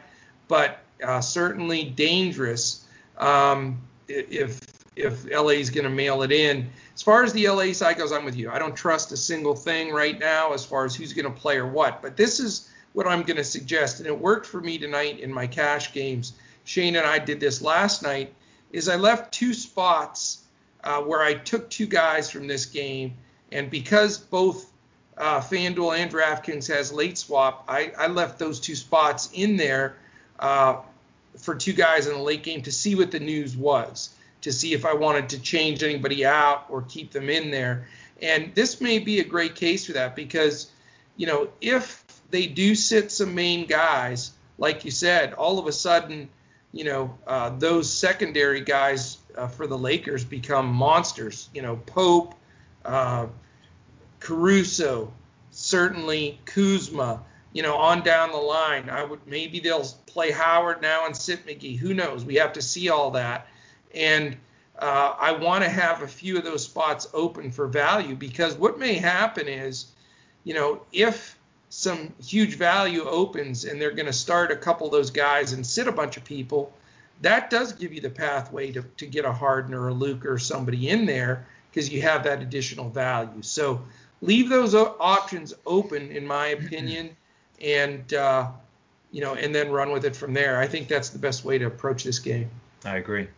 but 0.48 0.78
uh, 1.04 1.20
certainly 1.20 1.84
dangerous 1.84 2.86
um, 3.18 3.78
if 4.08 4.58
if 4.96 5.30
LA 5.30 5.58
is 5.60 5.68
going 5.68 5.84
to 5.84 5.90
mail 5.90 6.22
it 6.22 6.32
in. 6.32 6.70
As 6.94 7.02
far 7.02 7.22
as 7.22 7.34
the 7.34 7.46
LA 7.46 7.74
side 7.74 7.98
goes, 7.98 8.12
I'm 8.12 8.24
with 8.24 8.36
you. 8.36 8.50
I 8.50 8.58
don't 8.58 8.74
trust 8.74 9.12
a 9.12 9.16
single 9.16 9.54
thing 9.54 9.92
right 9.92 10.18
now 10.18 10.54
as 10.54 10.64
far 10.64 10.86
as 10.86 10.94
who's 10.94 11.12
going 11.12 11.26
to 11.26 11.38
play 11.38 11.58
or 11.58 11.66
what. 11.66 12.00
But 12.00 12.16
this 12.16 12.40
is 12.40 12.70
what 12.94 13.06
I'm 13.06 13.22
going 13.24 13.36
to 13.36 13.44
suggest, 13.44 13.98
and 13.98 14.06
it 14.06 14.18
worked 14.18 14.46
for 14.46 14.62
me 14.62 14.78
tonight 14.78 15.20
in 15.20 15.30
my 15.30 15.46
cash 15.46 15.92
games. 15.92 16.32
Shane 16.66 16.96
and 16.96 17.06
I 17.06 17.20
did 17.20 17.40
this 17.40 17.62
last 17.62 18.02
night. 18.02 18.34
Is 18.72 18.88
I 18.88 18.96
left 18.96 19.32
two 19.32 19.54
spots 19.54 20.42
uh, 20.82 21.00
where 21.00 21.22
I 21.22 21.34
took 21.34 21.70
two 21.70 21.86
guys 21.86 22.28
from 22.28 22.48
this 22.48 22.66
game, 22.66 23.14
and 23.52 23.70
because 23.70 24.18
both 24.18 24.70
uh, 25.16 25.40
FanDuel 25.40 25.96
and 25.96 26.10
DraftKings 26.10 26.68
has 26.68 26.92
late 26.92 27.16
swap, 27.16 27.64
I, 27.68 27.92
I 27.96 28.08
left 28.08 28.38
those 28.38 28.58
two 28.60 28.74
spots 28.74 29.30
in 29.32 29.56
there 29.56 29.96
uh, 30.40 30.78
for 31.38 31.54
two 31.54 31.72
guys 31.72 32.08
in 32.08 32.14
the 32.14 32.20
late 32.20 32.42
game 32.42 32.62
to 32.62 32.72
see 32.72 32.96
what 32.96 33.12
the 33.12 33.20
news 33.20 33.56
was, 33.56 34.14
to 34.42 34.52
see 34.52 34.74
if 34.74 34.84
I 34.84 34.94
wanted 34.94 35.30
to 35.30 35.40
change 35.40 35.84
anybody 35.84 36.26
out 36.26 36.66
or 36.68 36.82
keep 36.82 37.12
them 37.12 37.30
in 37.30 37.52
there. 37.52 37.86
And 38.20 38.52
this 38.56 38.80
may 38.80 38.98
be 38.98 39.20
a 39.20 39.24
great 39.24 39.54
case 39.54 39.86
for 39.86 39.92
that 39.92 40.16
because, 40.16 40.70
you 41.16 41.28
know, 41.28 41.48
if 41.60 42.04
they 42.30 42.48
do 42.48 42.74
sit 42.74 43.12
some 43.12 43.36
main 43.36 43.66
guys, 43.66 44.32
like 44.58 44.84
you 44.84 44.90
said, 44.90 45.32
all 45.34 45.60
of 45.60 45.66
a 45.68 45.72
sudden, 45.72 46.28
you 46.72 46.84
know, 46.84 47.16
uh, 47.26 47.50
those 47.58 47.92
secondary 47.92 48.60
guys 48.60 49.18
uh, 49.36 49.48
for 49.48 49.66
the 49.66 49.78
Lakers 49.78 50.24
become 50.24 50.66
monsters. 50.66 51.48
You 51.54 51.62
know, 51.62 51.76
Pope, 51.76 52.34
uh, 52.84 53.26
Caruso, 54.20 55.12
certainly 55.50 56.38
Kuzma, 56.44 57.22
you 57.52 57.62
know, 57.62 57.76
on 57.76 58.02
down 58.02 58.30
the 58.30 58.36
line. 58.36 58.90
I 58.90 59.04
would 59.04 59.20
maybe 59.26 59.60
they'll 59.60 59.86
play 60.06 60.30
Howard 60.30 60.82
now 60.82 61.06
and 61.06 61.16
sit 61.16 61.46
McGee. 61.46 61.78
Who 61.78 61.94
knows? 61.94 62.24
We 62.24 62.36
have 62.36 62.52
to 62.54 62.62
see 62.62 62.88
all 62.88 63.10
that. 63.12 63.46
And 63.94 64.36
uh, 64.78 65.14
I 65.18 65.32
want 65.32 65.64
to 65.64 65.70
have 65.70 66.02
a 66.02 66.08
few 66.08 66.36
of 66.36 66.44
those 66.44 66.64
spots 66.64 67.08
open 67.14 67.50
for 67.50 67.66
value 67.66 68.14
because 68.14 68.54
what 68.56 68.78
may 68.78 68.94
happen 68.94 69.48
is, 69.48 69.86
you 70.44 70.54
know, 70.54 70.82
if 70.92 71.35
some 71.68 72.12
huge 72.22 72.56
value 72.56 73.04
opens 73.04 73.64
and 73.64 73.80
they're 73.80 73.90
going 73.90 74.06
to 74.06 74.12
start 74.12 74.50
a 74.50 74.56
couple 74.56 74.86
of 74.86 74.92
those 74.92 75.10
guys 75.10 75.52
and 75.52 75.66
sit 75.66 75.88
a 75.88 75.92
bunch 75.92 76.16
of 76.16 76.24
people, 76.24 76.72
that 77.22 77.50
does 77.50 77.72
give 77.72 77.92
you 77.92 78.00
the 78.00 78.10
pathway 78.10 78.70
to, 78.72 78.82
to 78.98 79.06
get 79.06 79.24
a 79.24 79.32
Harden 79.32 79.74
or 79.74 79.88
a 79.88 79.94
Luke 79.94 80.24
or 80.24 80.38
somebody 80.38 80.88
in 80.88 81.06
there 81.06 81.46
because 81.70 81.90
you 81.90 82.02
have 82.02 82.24
that 82.24 82.40
additional 82.40 82.88
value. 82.88 83.42
So 83.42 83.82
leave 84.22 84.48
those 84.48 84.74
options 84.74 85.54
open, 85.66 86.10
in 86.10 86.26
my 86.26 86.48
opinion, 86.48 87.16
and 87.60 88.12
uh, 88.14 88.48
you 89.10 89.20
know, 89.20 89.34
and 89.34 89.54
then 89.54 89.70
run 89.70 89.90
with 89.92 90.04
it 90.04 90.16
from 90.16 90.34
there. 90.34 90.58
I 90.58 90.66
think 90.66 90.88
that's 90.88 91.10
the 91.10 91.18
best 91.18 91.44
way 91.44 91.58
to 91.58 91.66
approach 91.66 92.04
this 92.04 92.18
game. 92.18 92.50
I 92.84 92.96
agree. 92.96 93.28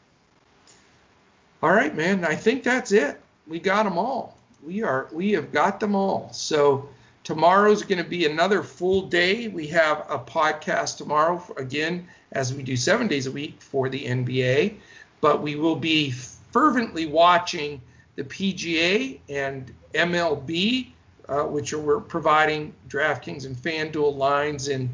All 1.62 1.70
right, 1.70 1.94
man. 1.94 2.24
I 2.24 2.34
think 2.34 2.62
that's 2.62 2.92
it. 2.92 3.20
We 3.46 3.58
got 3.58 3.84
them 3.84 3.98
all. 3.98 4.36
We 4.64 4.82
are 4.82 5.08
we 5.12 5.32
have 5.32 5.52
got 5.52 5.80
them 5.80 5.94
all. 5.94 6.30
So 6.32 6.88
tomorrow's 7.28 7.82
going 7.82 8.02
to 8.02 8.08
be 8.08 8.24
another 8.24 8.62
full 8.62 9.02
day. 9.02 9.48
We 9.48 9.66
have 9.66 10.06
a 10.08 10.18
podcast 10.18 10.96
tomorrow 10.96 11.44
again, 11.58 12.08
as 12.32 12.54
we 12.54 12.62
do 12.62 12.74
seven 12.74 13.06
days 13.06 13.26
a 13.26 13.30
week 13.30 13.60
for 13.60 13.90
the 13.90 14.02
NBA. 14.02 14.76
But 15.20 15.42
we 15.42 15.54
will 15.54 15.76
be 15.76 16.10
fervently 16.10 17.04
watching 17.04 17.82
the 18.16 18.24
PGA 18.24 19.20
and 19.28 19.70
MLB, 19.92 20.88
uh, 21.28 21.42
which 21.42 21.74
are, 21.74 21.78
we're 21.78 22.00
providing 22.00 22.72
DraftKings 22.88 23.44
and 23.44 23.54
FanDuel 23.54 24.16
lines 24.16 24.68
and 24.68 24.88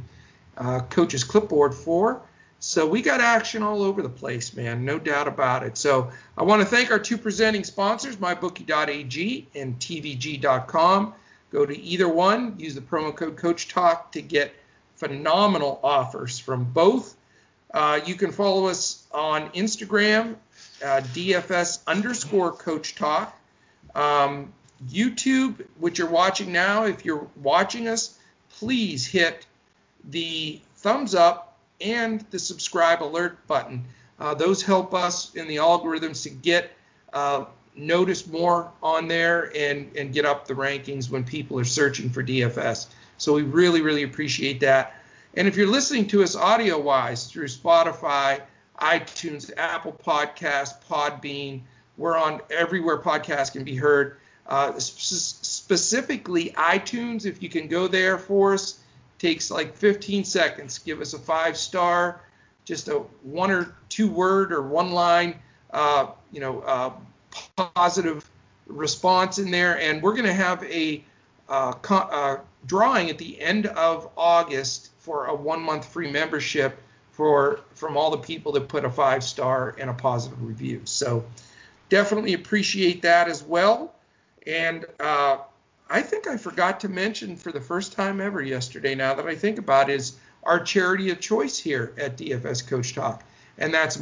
uh, 0.57 0.81
coaches 0.91 1.23
clipboard 1.23 1.73
for. 1.73 2.21
So 2.59 2.85
we 2.85 3.01
got 3.01 3.21
action 3.21 3.63
all 3.63 3.81
over 3.81 4.03
the 4.03 4.09
place, 4.09 4.57
man, 4.57 4.85
no 4.85 4.99
doubt 4.99 5.29
about 5.29 5.63
it. 5.63 5.79
So 5.79 6.11
I 6.37 6.43
want 6.43 6.63
to 6.63 6.67
thank 6.67 6.91
our 6.91 6.99
two 6.99 7.17
presenting 7.17 7.63
sponsors, 7.63 8.17
mybookie.ag 8.17 9.47
and 9.55 9.79
tvg.com. 9.79 11.15
Go 11.55 11.65
to 11.65 11.81
either 11.81 12.09
one, 12.09 12.59
use 12.59 12.75
the 12.75 12.81
promo 12.81 13.15
code 13.15 13.37
Coach 13.37 13.69
Talk 13.69 14.11
to 14.11 14.21
get 14.21 14.53
phenomenal 14.97 15.79
offers 15.85 16.37
from 16.37 16.65
both. 16.65 17.15
Uh, 17.73 18.01
you 18.05 18.17
can 18.17 18.33
follow 18.33 18.67
us 18.67 19.07
on 19.13 19.51
Instagram 19.51 20.35
uh, 20.85 21.01
DFS 21.15 21.87
underscore 21.87 22.51
Coach 22.51 22.97
Talk. 22.97 23.39
Um, 23.95 24.53
YouTube, 24.85 25.65
which 25.79 26.01
you're 26.01 26.11
watching 26.11 26.51
now, 26.51 26.87
if 26.87 27.05
you're 27.05 27.29
watching 27.41 27.87
us, 27.87 28.19
please 28.59 29.07
hit 29.07 29.47
the 30.11 30.61
thumbs 30.79 31.15
up 31.15 31.57
and 31.81 32.21
the 32.33 32.39
subscribe 32.41 33.01
alert 33.01 33.47
button. 33.47 33.85
Uh, 34.19 34.35
those 34.35 34.61
help 34.61 34.93
us 34.93 35.33
in 35.37 35.47
the 35.47 35.57
algorithms 35.59 36.25
to 36.25 36.31
get 36.31 36.73
uh, 37.13 37.45
noticed 37.77 38.31
more 38.31 38.71
on 38.83 39.09
there 39.09 39.53
and, 39.57 39.91
and 39.97 40.13
get 40.13 40.25
up 40.25 40.47
the 40.47 40.55
rankings 40.55 41.11
when 41.11 41.25
people 41.25 41.59
are 41.59 41.65
searching 41.65 42.09
for 42.11 42.23
DFS. 42.23 42.87
So 43.19 43.35
we 43.35 43.43
really, 43.43 43.83
really 43.83 44.03
appreciate 44.03 44.61
that. 44.61 44.95
And 45.37 45.49
if 45.49 45.57
you're 45.57 45.67
listening 45.67 46.07
to 46.09 46.23
us 46.23 46.37
audio 46.37 46.79
wise 46.79 47.27
through 47.27 47.49
Spotify, 47.49 48.41
iTunes, 48.81 49.51
Apple 49.57 49.93
Podcast, 49.93 50.83
Podbean. 50.89 51.63
We're 51.97 52.19
on 52.19 52.41
everywhere 52.51 52.99
podcasts 52.99 53.53
can 53.53 53.65
be 53.65 53.77
heard. 53.77 54.19
Uh, 54.47 54.79
sp- 54.83 55.45
specifically, 55.45 56.51
iTunes, 56.51 57.25
if 57.25 57.43
you 57.43 57.49
can 57.49 57.69
go 57.69 57.87
there 57.87 58.19
for 58.19 58.55
us, 58.55 58.81
takes 59.19 59.51
like 59.51 59.77
15 59.77 60.25
seconds. 60.25 60.79
Give 60.79 61.01
us 61.01 61.15
a 61.15 61.19
five 61.19 61.57
star, 61.57 62.21
just 62.65 62.89
a 62.89 63.05
one 63.23 63.51
or 63.51 63.75
two 63.89 64.09
word 64.09 64.53
or 64.53 64.63
one 64.63 64.91
line, 64.93 65.37
uh, 65.71 66.09
you 66.33 66.41
know, 66.41 66.61
uh, 66.61 66.91
positive 67.57 68.29
response 68.67 69.39
in 69.39 69.51
there. 69.51 69.79
And 69.79 70.03
we're 70.03 70.13
going 70.13 70.25
to 70.25 70.33
have 70.33 70.63
a 70.65 71.05
uh, 71.49 71.73
co- 71.73 71.97
uh, 71.97 72.41
drawing 72.67 73.11
at 73.11 73.19
the 73.19 73.41
end 73.41 73.67
of 73.67 74.09
August 74.17 74.91
for 74.99 75.27
a 75.27 75.35
one 75.35 75.63
month 75.63 75.87
free 75.87 76.11
membership 76.11 76.81
for 77.13 77.61
from 77.75 77.97
all 77.97 78.11
the 78.11 78.19
people 78.19 78.53
that 78.53 78.69
put 78.69 78.85
a 78.85 78.91
five 78.91 79.23
star 79.23 79.75
and 79.79 79.91
a 79.91 79.95
positive 79.95 80.43
review. 80.43 80.81
So 80.85 81.25
definitely 81.89 82.35
appreciate 82.35 83.03
that 83.03 83.29
as 83.29 83.43
well. 83.43 83.95
And 84.47 84.85
uh, 84.99 85.39
I 85.89 86.03
think 86.03 86.27
I 86.27 86.37
forgot 86.37 86.81
to 86.81 86.89
mention 86.89 87.37
for 87.37 87.53
the 87.53 87.61
first 87.61 87.93
time 87.93 88.21
ever 88.21 88.43
yesterday. 88.43 88.95
Now 88.95 89.15
that 89.15 89.27
I 89.27 89.35
think 89.35 89.59
about 89.59 89.91
it, 89.91 89.95
is 89.95 90.17
our 90.43 90.61
charity 90.61 91.11
of 91.11 91.21
choice 91.21 91.59
here 91.59 91.93
at 91.97 92.17
DFS 92.17 92.67
Coach 92.67 92.95
Talk, 92.95 93.23
and 93.59 93.73
that's 93.73 93.99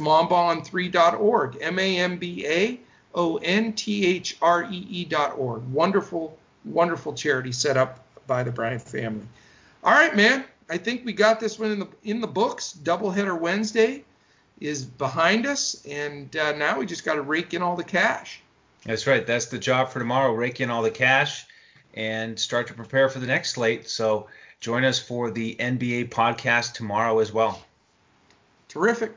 mambaon3.org. 3.13 3.43
M-A-M-B-A-O-N-T-H-R-E-E.org. 3.43 5.63
Wonderful, 5.71 6.37
wonderful 6.65 7.13
charity 7.13 7.51
set 7.51 7.77
up 7.77 7.99
by 8.27 8.43
the 8.43 8.51
Bryant 8.51 8.81
family. 8.81 9.25
All 9.83 9.93
right, 9.93 10.15
man. 10.15 10.45
I 10.69 10.77
think 10.77 11.05
we 11.05 11.13
got 11.13 11.39
this 11.39 11.59
one 11.59 11.71
in 11.71 11.79
the 11.79 11.87
in 12.03 12.21
the 12.21 12.27
books. 12.27 12.77
Doubleheader 12.81 13.37
Wednesday 13.37 14.03
is 14.59 14.85
behind 14.85 15.45
us, 15.45 15.85
and 15.85 16.33
uh, 16.35 16.53
now 16.53 16.79
we 16.79 16.85
just 16.85 17.03
got 17.03 17.15
to 17.15 17.21
rake 17.21 17.53
in 17.53 17.61
all 17.61 17.75
the 17.75 17.83
cash. 17.83 18.41
That's 18.85 19.05
right. 19.05 19.27
That's 19.27 19.47
the 19.47 19.59
job 19.59 19.89
for 19.89 19.99
tomorrow. 19.99 20.33
Rake 20.33 20.61
in 20.61 20.69
all 20.69 20.81
the 20.81 20.91
cash 20.91 21.45
and 21.93 22.39
start 22.39 22.67
to 22.67 22.73
prepare 22.73 23.09
for 23.09 23.19
the 23.19 23.27
next 23.27 23.51
slate. 23.51 23.89
So 23.89 24.27
join 24.61 24.85
us 24.85 24.99
for 24.99 25.31
the 25.31 25.55
NBA 25.55 26.09
podcast 26.09 26.73
tomorrow 26.73 27.19
as 27.19 27.31
well. 27.31 27.61
Terrific. 28.69 29.13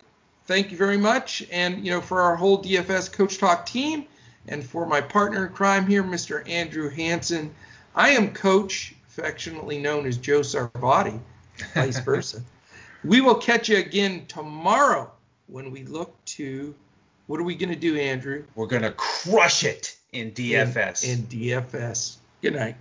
Thank 0.46 0.70
you 0.70 0.76
very 0.76 0.96
much. 0.96 1.44
And, 1.50 1.84
you 1.84 1.92
know, 1.92 2.00
for 2.00 2.20
our 2.20 2.36
whole 2.36 2.62
DFS 2.62 3.12
Coach 3.12 3.38
Talk 3.38 3.66
team 3.66 4.06
and 4.48 4.64
for 4.64 4.86
my 4.86 5.00
partner 5.00 5.46
in 5.46 5.52
crime 5.52 5.86
here, 5.86 6.04
Mr. 6.04 6.48
Andrew 6.48 6.88
Hanson, 6.88 7.52
I 7.94 8.10
am 8.10 8.32
Coach, 8.32 8.94
affectionately 9.08 9.78
known 9.78 10.06
as 10.06 10.16
Joe 10.16 10.40
Sarvadi, 10.40 11.18
vice 11.74 11.98
versa. 12.04 12.42
we 13.04 13.20
will 13.20 13.34
catch 13.34 13.68
you 13.68 13.78
again 13.78 14.26
tomorrow 14.26 15.10
when 15.48 15.70
we 15.70 15.84
look 15.84 16.14
to 16.26 16.74
what 17.26 17.40
are 17.40 17.44
we 17.44 17.56
going 17.56 17.70
to 17.70 17.76
do, 17.76 17.96
Andrew? 17.96 18.44
We're 18.54 18.66
going 18.66 18.82
to 18.82 18.92
crush 18.92 19.64
it 19.64 19.96
in 20.12 20.30
DFS. 20.30 21.04
In, 21.04 21.10
in 21.18 21.26
DFS. 21.26 22.16
Good 22.40 22.54
night. 22.54 22.76